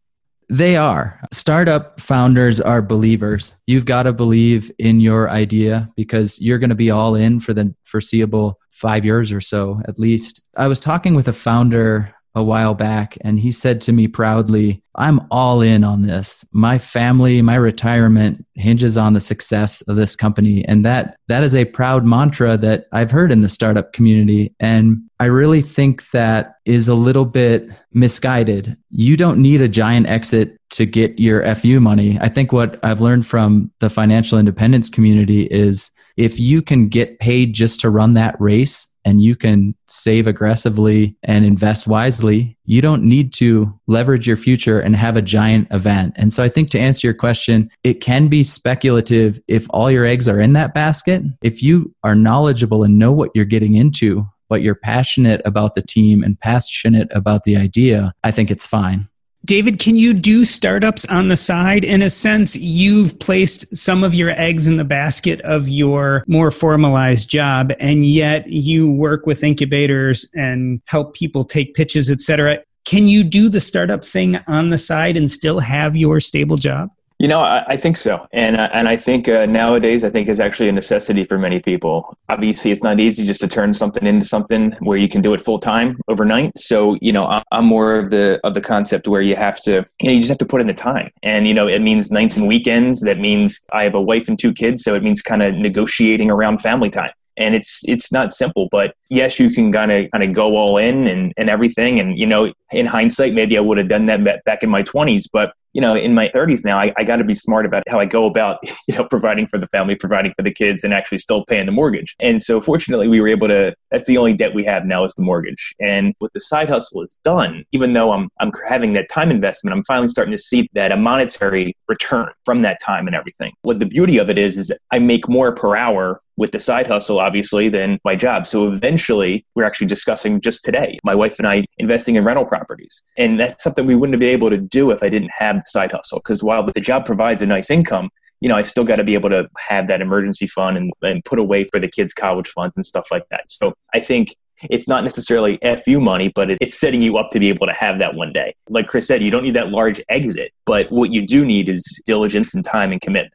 They 0.50 0.76
are. 0.76 1.18
Startup 1.32 1.98
founders 1.98 2.60
are 2.60 2.82
believers. 2.82 3.62
You've 3.66 3.86
got 3.86 4.02
to 4.02 4.12
believe 4.12 4.70
in 4.78 5.00
your 5.00 5.30
idea 5.30 5.88
because 5.96 6.38
you're 6.38 6.58
going 6.58 6.68
to 6.68 6.76
be 6.76 6.90
all 6.90 7.14
in 7.14 7.40
for 7.40 7.54
the 7.54 7.74
foreseeable 7.84 8.60
five 8.82 9.04
years 9.04 9.32
or 9.32 9.40
so 9.40 9.80
at 9.86 9.98
least. 9.98 10.46
I 10.58 10.66
was 10.66 10.80
talking 10.80 11.14
with 11.14 11.28
a 11.28 11.32
founder 11.32 12.12
a 12.34 12.42
while 12.42 12.74
back 12.74 13.16
and 13.20 13.38
he 13.38 13.52
said 13.52 13.80
to 13.82 13.92
me 13.92 14.08
proudly, 14.08 14.82
I'm 14.96 15.20
all 15.30 15.60
in 15.60 15.84
on 15.84 16.02
this. 16.02 16.44
My 16.52 16.78
family, 16.78 17.42
my 17.42 17.54
retirement 17.54 18.44
hinges 18.54 18.98
on 18.98 19.12
the 19.12 19.20
success 19.20 19.82
of 19.82 19.96
this 19.96 20.16
company. 20.16 20.64
And 20.64 20.84
that 20.84 21.16
that 21.32 21.42
is 21.42 21.56
a 21.56 21.64
proud 21.64 22.04
mantra 22.04 22.58
that 22.58 22.84
I've 22.92 23.10
heard 23.10 23.32
in 23.32 23.40
the 23.40 23.48
startup 23.48 23.94
community. 23.94 24.54
And 24.60 25.00
I 25.18 25.24
really 25.24 25.62
think 25.62 26.10
that 26.10 26.56
is 26.66 26.88
a 26.88 26.94
little 26.94 27.24
bit 27.24 27.70
misguided. 27.94 28.76
You 28.90 29.16
don't 29.16 29.40
need 29.40 29.62
a 29.62 29.68
giant 29.68 30.08
exit 30.08 30.58
to 30.72 30.84
get 30.84 31.18
your 31.18 31.42
FU 31.54 31.80
money. 31.80 32.18
I 32.20 32.28
think 32.28 32.52
what 32.52 32.78
I've 32.84 33.00
learned 33.00 33.24
from 33.24 33.72
the 33.80 33.88
financial 33.88 34.38
independence 34.38 34.90
community 34.90 35.44
is 35.44 35.90
if 36.18 36.38
you 36.38 36.60
can 36.60 36.88
get 36.88 37.18
paid 37.18 37.54
just 37.54 37.80
to 37.80 37.88
run 37.88 38.12
that 38.12 38.38
race 38.38 38.94
and 39.06 39.22
you 39.22 39.34
can 39.34 39.74
save 39.88 40.26
aggressively 40.26 41.16
and 41.22 41.46
invest 41.46 41.86
wisely, 41.86 42.58
you 42.64 42.80
don't 42.80 43.02
need 43.02 43.32
to 43.34 43.68
leverage 43.86 44.26
your 44.26 44.36
future 44.36 44.80
and 44.80 44.94
have 44.96 45.16
a 45.16 45.22
giant 45.22 45.68
event. 45.70 46.14
And 46.16 46.32
so 46.32 46.42
I 46.44 46.48
think 46.48 46.70
to 46.70 46.78
answer 46.78 47.06
your 47.06 47.14
question, 47.14 47.70
it 47.82 48.00
can 48.00 48.28
be 48.28 48.42
speculative 48.42 49.40
if 49.48 49.66
all 49.70 49.90
your 49.90 50.04
eggs 50.04 50.28
are 50.28 50.40
in 50.40 50.52
that 50.52 50.74
basket. 50.74 51.22
If 51.42 51.62
you 51.62 51.94
are 52.04 52.14
knowledgeable 52.14 52.84
and 52.84 52.98
know 52.98 53.12
what 53.12 53.30
you're 53.34 53.44
getting 53.44 53.74
into, 53.74 54.26
but 54.48 54.62
you're 54.62 54.74
passionate 54.74 55.40
about 55.44 55.74
the 55.74 55.82
team 55.82 56.22
and 56.22 56.38
passionate 56.38 57.08
about 57.12 57.44
the 57.44 57.56
idea, 57.56 58.12
I 58.22 58.30
think 58.30 58.50
it's 58.50 58.66
fine. 58.66 59.08
David, 59.44 59.80
can 59.80 59.96
you 59.96 60.14
do 60.14 60.44
startups 60.44 61.04
on 61.06 61.26
the 61.26 61.36
side? 61.36 61.84
In 61.84 62.02
a 62.02 62.10
sense, 62.10 62.56
you've 62.56 63.18
placed 63.18 63.76
some 63.76 64.04
of 64.04 64.14
your 64.14 64.30
eggs 64.30 64.68
in 64.68 64.76
the 64.76 64.84
basket 64.84 65.40
of 65.40 65.68
your 65.68 66.22
more 66.28 66.52
formalized 66.52 67.28
job, 67.28 67.72
and 67.80 68.06
yet 68.06 68.46
you 68.46 68.90
work 68.90 69.26
with 69.26 69.42
incubators 69.42 70.30
and 70.36 70.80
help 70.86 71.14
people 71.14 71.42
take 71.42 71.74
pitches, 71.74 72.08
et 72.08 72.20
cetera. 72.20 72.58
Can 72.84 73.08
you 73.08 73.24
do 73.24 73.48
the 73.48 73.60
startup 73.60 74.04
thing 74.04 74.38
on 74.46 74.70
the 74.70 74.78
side 74.78 75.16
and 75.16 75.28
still 75.28 75.58
have 75.58 75.96
your 75.96 76.20
stable 76.20 76.56
job? 76.56 76.90
You 77.22 77.28
know, 77.28 77.38
I, 77.38 77.64
I 77.68 77.76
think 77.76 77.98
so, 77.98 78.26
and 78.32 78.56
uh, 78.56 78.68
and 78.72 78.88
I 78.88 78.96
think 78.96 79.28
uh, 79.28 79.46
nowadays 79.46 80.02
I 80.02 80.10
think 80.10 80.28
is 80.28 80.40
actually 80.40 80.68
a 80.70 80.72
necessity 80.72 81.24
for 81.24 81.38
many 81.38 81.60
people. 81.60 82.18
Obviously, 82.28 82.72
it's 82.72 82.82
not 82.82 82.98
easy 82.98 83.24
just 83.24 83.40
to 83.42 83.46
turn 83.46 83.72
something 83.74 84.04
into 84.04 84.26
something 84.26 84.72
where 84.80 84.98
you 84.98 85.08
can 85.08 85.22
do 85.22 85.32
it 85.32 85.40
full 85.40 85.60
time 85.60 85.96
overnight. 86.08 86.50
So 86.58 86.98
you 87.00 87.12
know, 87.12 87.40
I'm 87.52 87.64
more 87.64 87.96
of 87.96 88.10
the 88.10 88.40
of 88.42 88.54
the 88.54 88.60
concept 88.60 89.06
where 89.06 89.20
you 89.20 89.36
have 89.36 89.60
to, 89.60 89.86
you 90.00 90.08
know, 90.08 90.10
you 90.10 90.18
just 90.18 90.30
have 90.30 90.38
to 90.38 90.46
put 90.46 90.60
in 90.60 90.66
the 90.66 90.74
time, 90.74 91.10
and 91.22 91.46
you 91.46 91.54
know, 91.54 91.68
it 91.68 91.80
means 91.80 92.10
nights 92.10 92.36
and 92.38 92.48
weekends. 92.48 93.02
That 93.02 93.20
means 93.20 93.64
I 93.72 93.84
have 93.84 93.94
a 93.94 94.02
wife 94.02 94.28
and 94.28 94.36
two 94.36 94.52
kids, 94.52 94.82
so 94.82 94.96
it 94.96 95.04
means 95.04 95.22
kind 95.22 95.44
of 95.44 95.54
negotiating 95.54 96.28
around 96.28 96.58
family 96.58 96.90
time 96.90 97.12
and 97.38 97.54
it's 97.54 97.82
it's 97.88 98.12
not 98.12 98.30
simple 98.30 98.68
but 98.70 98.94
yes 99.08 99.40
you 99.40 99.48
can 99.48 99.72
kind 99.72 99.90
of 99.90 100.10
kind 100.10 100.22
of 100.22 100.34
go 100.34 100.54
all 100.54 100.76
in 100.76 101.06
and, 101.06 101.32
and 101.38 101.48
everything 101.48 101.98
and 101.98 102.18
you 102.18 102.26
know 102.26 102.52
in 102.72 102.84
hindsight 102.84 103.32
maybe 103.32 103.56
i 103.56 103.60
would 103.60 103.78
have 103.78 103.88
done 103.88 104.04
that 104.04 104.44
back 104.44 104.62
in 104.62 104.68
my 104.68 104.82
20s 104.82 105.24
but 105.32 105.54
you 105.72 105.80
know, 105.80 105.94
in 105.94 106.14
my 106.14 106.28
30s 106.28 106.64
now, 106.64 106.78
I, 106.78 106.92
I 106.96 107.04
got 107.04 107.16
to 107.16 107.24
be 107.24 107.34
smart 107.34 107.66
about 107.66 107.82
how 107.88 107.98
I 107.98 108.06
go 108.06 108.26
about, 108.26 108.58
you 108.88 108.96
know, 108.96 109.06
providing 109.08 109.46
for 109.46 109.58
the 109.58 109.66
family, 109.68 109.94
providing 109.94 110.32
for 110.36 110.42
the 110.42 110.52
kids, 110.52 110.84
and 110.84 110.92
actually 110.92 111.18
still 111.18 111.44
paying 111.46 111.66
the 111.66 111.72
mortgage. 111.72 112.14
And 112.20 112.42
so, 112.42 112.60
fortunately, 112.60 113.08
we 113.08 113.20
were 113.20 113.28
able 113.28 113.48
to. 113.48 113.74
That's 113.90 114.06
the 114.06 114.18
only 114.18 114.34
debt 114.34 114.54
we 114.54 114.64
have 114.64 114.84
now 114.86 115.04
is 115.04 115.14
the 115.14 115.22
mortgage. 115.22 115.74
And 115.80 116.14
with 116.20 116.32
the 116.32 116.40
side 116.40 116.68
hustle 116.68 117.02
is 117.02 117.16
done, 117.24 117.64
even 117.72 117.92
though 117.92 118.12
I'm 118.12 118.28
I'm 118.40 118.50
having 118.68 118.92
that 118.94 119.08
time 119.08 119.30
investment, 119.30 119.74
I'm 119.76 119.84
finally 119.84 120.08
starting 120.08 120.32
to 120.32 120.38
see 120.38 120.68
that 120.74 120.92
a 120.92 120.96
monetary 120.96 121.76
return 121.88 122.30
from 122.44 122.62
that 122.62 122.78
time 122.84 123.06
and 123.06 123.16
everything. 123.16 123.52
What 123.62 123.78
the 123.78 123.86
beauty 123.86 124.18
of 124.18 124.30
it 124.30 124.38
is, 124.38 124.58
is 124.58 124.72
I 124.90 124.98
make 124.98 125.28
more 125.28 125.54
per 125.54 125.76
hour 125.76 126.20
with 126.36 126.52
the 126.52 126.58
side 126.58 126.86
hustle, 126.86 127.20
obviously, 127.20 127.68
than 127.68 127.98
my 128.04 128.16
job. 128.16 128.46
So 128.46 128.68
eventually, 128.68 129.44
we're 129.54 129.64
actually 129.64 129.86
discussing 129.86 130.40
just 130.40 130.64
today, 130.64 130.98
my 131.04 131.14
wife 131.14 131.38
and 131.38 131.46
I 131.46 131.64
investing 131.78 132.16
in 132.16 132.24
rental 132.24 132.44
properties. 132.44 133.02
And 133.18 133.38
that's 133.38 133.62
something 133.62 133.86
we 133.86 133.94
wouldn't 133.94 134.14
have 134.14 134.20
been 134.20 134.30
able 134.30 134.50
to 134.50 134.58
do 134.58 134.90
if 134.90 135.02
I 135.02 135.08
didn't 135.08 135.30
have 135.38 135.56
the 135.56 135.66
side 135.66 135.92
hustle. 135.92 136.18
Because 136.18 136.42
while 136.42 136.62
the 136.64 136.80
job 136.80 137.04
provides 137.04 137.42
a 137.42 137.46
nice 137.46 137.70
income, 137.70 138.10
you 138.40 138.48
know, 138.48 138.56
I 138.56 138.62
still 138.62 138.84
got 138.84 138.96
to 138.96 139.04
be 139.04 139.14
able 139.14 139.30
to 139.30 139.48
have 139.68 139.86
that 139.86 140.00
emergency 140.00 140.48
fund 140.48 140.76
and, 140.76 140.92
and 141.02 141.24
put 141.24 141.38
away 141.38 141.64
for 141.64 141.78
the 141.78 141.88
kids' 141.88 142.12
college 142.12 142.48
funds 142.48 142.74
and 142.76 142.84
stuff 142.84 143.06
like 143.10 143.28
that. 143.30 143.48
So 143.48 143.74
I 143.94 144.00
think 144.00 144.34
it's 144.70 144.88
not 144.88 145.04
necessarily 145.04 145.58
FU 145.84 146.00
money, 146.00 146.28
but 146.34 146.50
it's 146.60 146.78
setting 146.78 147.02
you 147.02 147.16
up 147.18 147.30
to 147.30 147.40
be 147.40 147.48
able 147.48 147.66
to 147.66 147.72
have 147.72 147.98
that 147.98 148.14
one 148.14 148.32
day. 148.32 148.54
Like 148.68 148.86
Chris 148.86 149.06
said, 149.06 149.22
you 149.22 149.30
don't 149.30 149.44
need 149.44 149.54
that 149.54 149.70
large 149.70 150.00
exit, 150.08 150.52
but 150.66 150.90
what 150.90 151.12
you 151.12 151.26
do 151.26 151.44
need 151.44 151.68
is 151.68 152.02
diligence 152.06 152.54
and 152.54 152.64
time 152.64 152.92
and 152.92 153.00
commitment. 153.00 153.34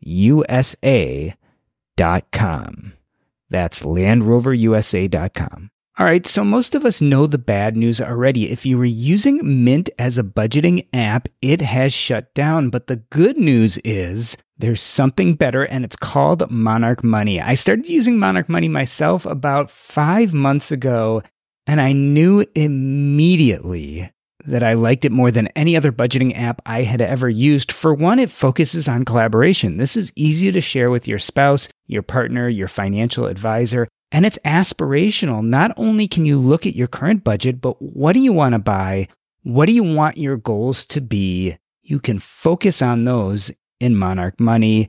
USA.com. 0.00 1.34
That's 3.50 3.82
LandRoverUSA.com. 3.82 5.70
All 5.98 6.06
right, 6.06 6.26
so 6.26 6.44
most 6.44 6.74
of 6.74 6.86
us 6.86 7.02
know 7.02 7.26
the 7.26 7.36
bad 7.36 7.76
news 7.76 8.00
already. 8.00 8.50
If 8.50 8.64
you 8.64 8.78
were 8.78 8.86
using 8.86 9.64
Mint 9.64 9.90
as 9.98 10.16
a 10.16 10.22
budgeting 10.22 10.86
app, 10.94 11.28
it 11.42 11.60
has 11.60 11.92
shut 11.92 12.32
down. 12.32 12.70
But 12.70 12.86
the 12.86 12.96
good 12.96 13.36
news 13.36 13.76
is 13.84 14.38
there's 14.56 14.80
something 14.80 15.34
better, 15.34 15.64
and 15.64 15.84
it's 15.84 15.96
called 15.96 16.50
Monarch 16.50 17.04
Money. 17.04 17.38
I 17.38 17.52
started 17.54 17.86
using 17.86 18.18
Monarch 18.18 18.48
Money 18.48 18.68
myself 18.68 19.26
about 19.26 19.70
five 19.70 20.32
months 20.32 20.72
ago, 20.72 21.22
and 21.66 21.82
I 21.82 21.92
knew 21.92 22.46
immediately 22.54 24.10
that 24.50 24.62
I 24.62 24.74
liked 24.74 25.04
it 25.04 25.12
more 25.12 25.30
than 25.30 25.48
any 25.48 25.76
other 25.76 25.92
budgeting 25.92 26.36
app 26.36 26.60
I 26.66 26.82
had 26.82 27.00
ever 27.00 27.28
used. 27.28 27.72
For 27.72 27.94
one, 27.94 28.18
it 28.18 28.30
focuses 28.30 28.88
on 28.88 29.04
collaboration. 29.04 29.78
This 29.78 29.96
is 29.96 30.12
easy 30.16 30.52
to 30.52 30.60
share 30.60 30.90
with 30.90 31.08
your 31.08 31.18
spouse, 31.18 31.68
your 31.86 32.02
partner, 32.02 32.48
your 32.48 32.68
financial 32.68 33.26
advisor, 33.26 33.88
and 34.12 34.26
it's 34.26 34.38
aspirational. 34.44 35.44
Not 35.44 35.72
only 35.76 36.08
can 36.08 36.26
you 36.26 36.38
look 36.38 36.66
at 36.66 36.74
your 36.74 36.88
current 36.88 37.24
budget, 37.24 37.60
but 37.60 37.80
what 37.80 38.12
do 38.12 38.20
you 38.20 38.32
want 38.32 38.54
to 38.54 38.58
buy? 38.58 39.08
What 39.42 39.66
do 39.66 39.72
you 39.72 39.84
want 39.84 40.18
your 40.18 40.36
goals 40.36 40.84
to 40.86 41.00
be? 41.00 41.56
You 41.82 42.00
can 42.00 42.18
focus 42.18 42.82
on 42.82 43.04
those 43.04 43.50
in 43.78 43.96
Monarch 43.96 44.38
Money. 44.38 44.88